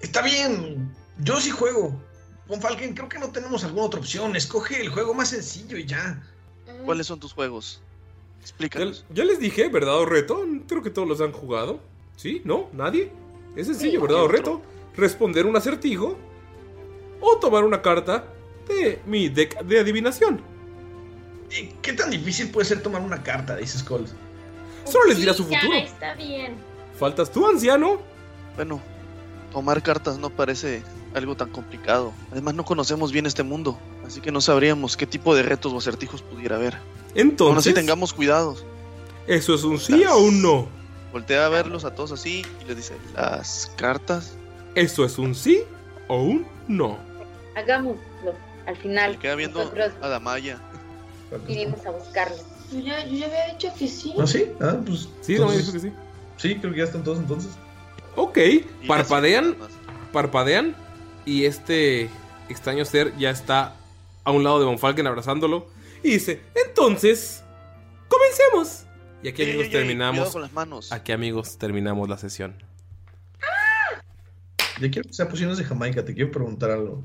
[0.00, 2.00] Está bien, yo sí juego.
[2.46, 4.36] Von Falken, creo que no tenemos alguna otra opción.
[4.36, 6.22] Escoge el juego más sencillo y ya.
[6.84, 7.80] ¿Cuáles son tus juegos?
[8.40, 9.04] Explícanos.
[9.10, 10.46] ya les dije, ¿verdad o reto?
[10.66, 11.80] Creo que todos los han jugado.
[12.16, 12.42] ¿Sí?
[12.44, 12.68] ¿No?
[12.72, 13.12] ¿Nadie?
[13.56, 14.62] Es sencillo, ¿verdad o reto?
[14.96, 16.16] Responder un acertijo
[17.20, 18.24] o tomar una carta
[18.68, 20.40] de mi deck de adivinación.
[21.50, 23.56] ¿Y qué tan difícil puede ser tomar una carta?
[23.56, 24.14] Dice Skulls.
[24.84, 25.78] Solo les dirá su Ya, futuro.
[25.78, 26.54] está bien.
[26.98, 28.00] Faltas tú, anciano.
[28.56, 28.80] Bueno,
[29.52, 30.82] tomar cartas no parece
[31.14, 32.12] algo tan complicado.
[32.30, 35.78] Además no conocemos bien este mundo, así que no sabríamos qué tipo de retos o
[35.78, 36.74] acertijos pudiera haber.
[36.74, 36.82] Aún
[37.12, 38.64] así Entonces, tengamos cuidados.
[39.26, 40.68] ¿eso es un sí o un no?
[41.12, 44.34] voltea a verlos a todos así y les dice, las cartas.
[44.76, 45.62] ¿Eso es un sí
[46.06, 46.98] o un no?
[47.56, 47.98] Hagámoslo.
[48.66, 50.60] Al final, Queda viendo nosotros a Damaya.
[51.46, 52.36] Vinimos a buscarlo.
[52.72, 54.14] Yo ya, yo ya había dicho que sí.
[54.16, 54.52] ¿No sí?
[54.60, 55.08] Ah, pues.
[55.20, 55.92] Sí, no, entonces- dijo que sí.
[56.36, 57.50] Sí, creo que ya están todos entonces.
[58.16, 58.38] Ok,
[58.88, 59.56] parpadean,
[60.12, 60.74] parpadean
[61.24, 62.08] y este
[62.48, 63.76] extraño ser ya está
[64.24, 65.68] a un lado de Von Falken abrazándolo
[66.02, 67.42] y dice, entonces,
[68.08, 68.84] comencemos.
[69.22, 70.16] Y aquí amigos ey, ey, terminamos.
[70.18, 70.92] cuidado con las manos.
[70.92, 72.56] Aquí amigos terminamos la sesión.
[74.80, 77.04] Ya quiero que sea pociones de Jamaica, te quiero preguntar algo.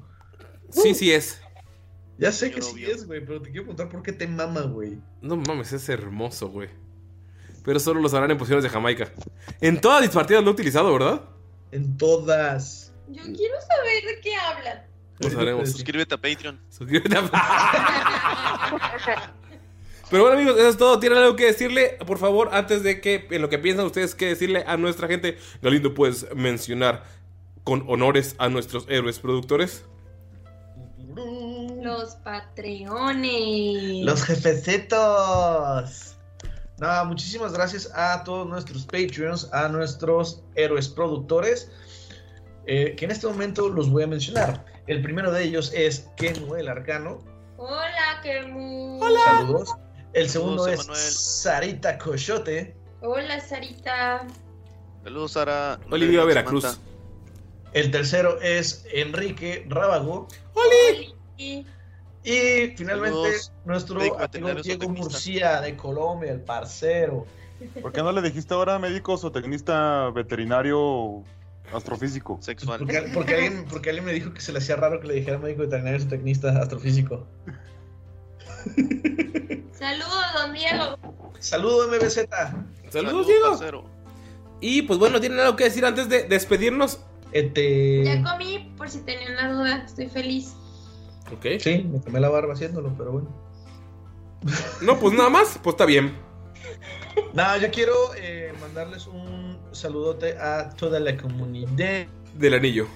[0.70, 1.42] Sí, sí es.
[2.18, 4.98] Ya sé que sí es, güey, pero te quiero preguntar por qué te mama, güey.
[5.22, 6.70] No mames, es hermoso, güey.
[7.64, 9.12] Pero solo los harán en posiciones de Jamaica.
[9.60, 11.22] En todas mis partidas lo he utilizado, ¿verdad?
[11.72, 12.94] En todas.
[13.08, 14.86] Yo quiero saber de qué hablan.
[15.20, 15.72] Lo haremos.
[15.72, 16.60] Suscríbete a Patreon.
[16.70, 17.30] Suscríbete a...
[20.10, 21.00] Pero bueno, amigos, eso es todo.
[21.00, 21.98] ¿Tienen algo que decirle?
[22.06, 25.38] Por favor, antes de que, en lo que piensan ustedes, que decirle a nuestra gente,
[25.62, 27.04] Galindo, puedes mencionar
[27.64, 29.86] con honores a nuestros héroes productores.
[31.86, 34.04] Los patreones.
[34.04, 36.16] Los jefecetos.
[36.80, 41.70] Nada, muchísimas gracias a todos nuestros Patreons, a nuestros héroes productores,
[42.66, 44.66] eh, que en este momento los voy a mencionar.
[44.88, 47.20] El primero de ellos es Kenuel Arcano.
[47.58, 49.00] Hola, Kermu.
[49.24, 49.76] Saludos.
[50.14, 51.42] El segundo Saludos, es.
[51.44, 52.76] Sarita Coyote.
[53.02, 54.26] Hola, Sarita.
[55.04, 55.80] Saludos, Sara.
[55.92, 56.42] Olivia Samantha.
[56.42, 56.80] Veracruz.
[57.74, 60.28] El tercero es Enrique Rábago.
[60.56, 61.66] ¡Oli!
[62.26, 64.90] Y finalmente Saludos, nuestro médico amigo Diego.
[64.90, 67.28] Murcia de Colombia, el parcero.
[67.82, 71.24] ¿Por qué no le dijiste ahora médico zootecnista veterinario
[71.72, 72.40] astrofísico?
[72.42, 72.80] Sexual.
[72.80, 75.38] Porque, porque alguien, porque alguien me dijo que se le hacía raro que le dijera
[75.38, 77.28] médico veterinario zootecnista astrofísico.
[79.74, 80.98] Saludos, don Diego.
[81.40, 82.28] Saludo MBZ.
[82.90, 83.86] Saludos, Diego.
[84.62, 87.02] Y pues bueno, ¿tienen algo que decir antes de despedirnos?
[87.32, 88.04] Este.
[88.04, 89.84] Ya comí, por si tenían la duda.
[89.86, 90.56] Estoy feliz.
[91.34, 91.46] Ok.
[91.60, 93.30] Sí, me tomé la barba haciéndolo, pero bueno.
[94.82, 96.16] No, pues nada más, pues está bien.
[97.34, 102.08] Nada, yo quiero eh, mandarles un saludote a toda la comunidad.
[102.36, 102.88] Del anillo.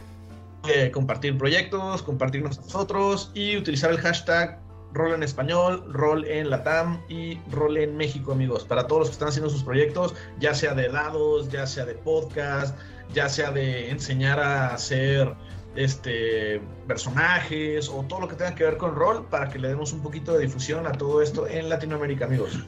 [0.67, 4.59] Eh, compartir proyectos, compartirnos a nosotros y utilizar el hashtag
[4.91, 8.65] rol en español, rol en Latam y rol en México, amigos.
[8.65, 11.95] Para todos los que están haciendo sus proyectos, ya sea de dados, ya sea de
[11.95, 12.77] podcast,
[13.13, 15.33] ya sea de enseñar a hacer
[15.79, 19.93] este personajes o todo lo que tenga que ver con rol para que le demos
[19.93, 22.59] un poquito de difusión a todo esto en Latinoamérica, amigos.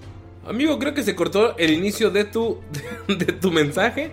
[0.47, 2.61] Amigo, creo que se cortó el inicio de tu,
[3.07, 4.11] de tu mensaje.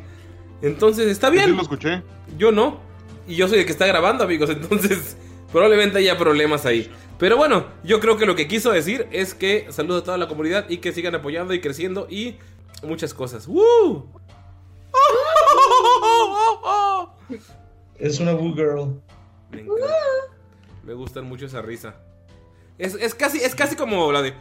[0.63, 1.45] Entonces, está bien.
[1.45, 2.03] Yo sí lo escuché.
[2.37, 2.81] Yo no.
[3.29, 4.51] Y yo soy el que está grabando, amigos.
[4.51, 5.17] Entonces,
[5.53, 6.91] probablemente haya problemas ahí.
[7.19, 10.27] Pero bueno, yo creo que lo que quiso decir es que saludos a toda la
[10.27, 12.37] comunidad y que sigan apoyando y creciendo y
[12.83, 13.47] muchas cosas.
[13.47, 14.09] ¡Woo!
[17.99, 19.01] Es una Woo Girl.
[19.51, 19.87] Me encanta.
[20.85, 21.97] Me gustan mucho esa risa.
[22.79, 24.35] Es, es casi, es casi como la de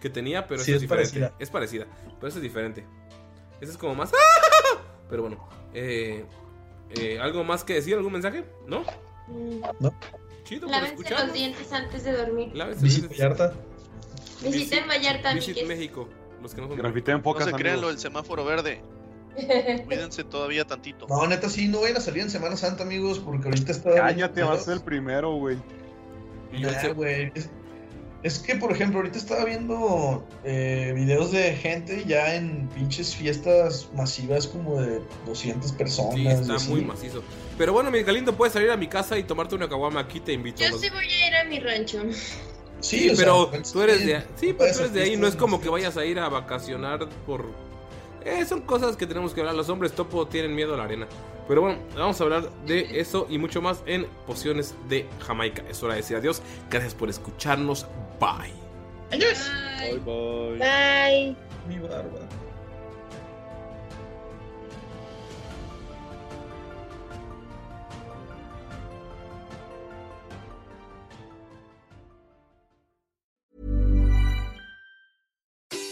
[0.00, 1.10] que tenía, pero Sí, es, es diferente.
[1.20, 1.36] parecida.
[1.38, 1.86] Es parecida,
[2.18, 2.86] pero esa es diferente.
[3.60, 4.10] Esa es como más.
[5.10, 6.24] Pero bueno, eh,
[6.90, 7.94] eh, ¿algo más que decir?
[7.96, 8.44] ¿Algún mensaje?
[8.66, 8.84] ¿No?
[9.80, 9.94] No.
[10.44, 12.50] Chido, Lávense los dientes antes de dormir.
[12.54, 13.10] Lávense dientes.
[13.18, 13.52] Vallarta.
[14.42, 15.66] Visiten Vallarta, Visit.
[15.66, 16.08] México.
[16.42, 18.82] Los que no son en No pocas se crean lo del semáforo verde.
[19.86, 21.06] Cuídense todavía tantito.
[21.08, 23.94] No, neta, sí, no vayan a salir en Semana Santa, amigos, porque ahorita está.
[23.94, 25.58] Cállate, vas a ser el primero, güey.
[26.52, 27.32] Y Nah, güey.
[27.34, 27.48] Es,
[28.22, 33.88] es que, por ejemplo, ahorita estaba viendo eh, videos de gente ya en pinches fiestas
[33.94, 36.14] masivas como de 200 personas.
[36.14, 36.70] Sí, está así.
[36.70, 37.22] muy macizo.
[37.56, 40.32] Pero bueno, mi Galindo, puedes salir a mi casa y tomarte una caguama aquí, te
[40.32, 40.62] invito.
[40.62, 42.02] Yo Los- sí voy a ir a mi rancho.
[42.80, 45.36] Sí, pero pues, tú eres de sí, pero tú esas eres de ahí, no es
[45.36, 47.44] como que vayas a ir a vacacionar por
[48.24, 49.54] eh, son cosas que tenemos que hablar.
[49.54, 51.06] Los hombres topo tienen miedo a la arena.
[51.48, 55.62] Pero bueno, vamos a hablar de eso y mucho más en Pociones de Jamaica.
[55.68, 56.42] Es hora de decir adiós.
[56.70, 57.86] Gracias por escucharnos.
[58.20, 58.52] Bye.
[59.10, 59.50] Adiós.
[59.80, 59.98] Bye.
[59.98, 60.58] bye.
[60.58, 61.36] Bye.
[61.68, 62.20] Mi barba.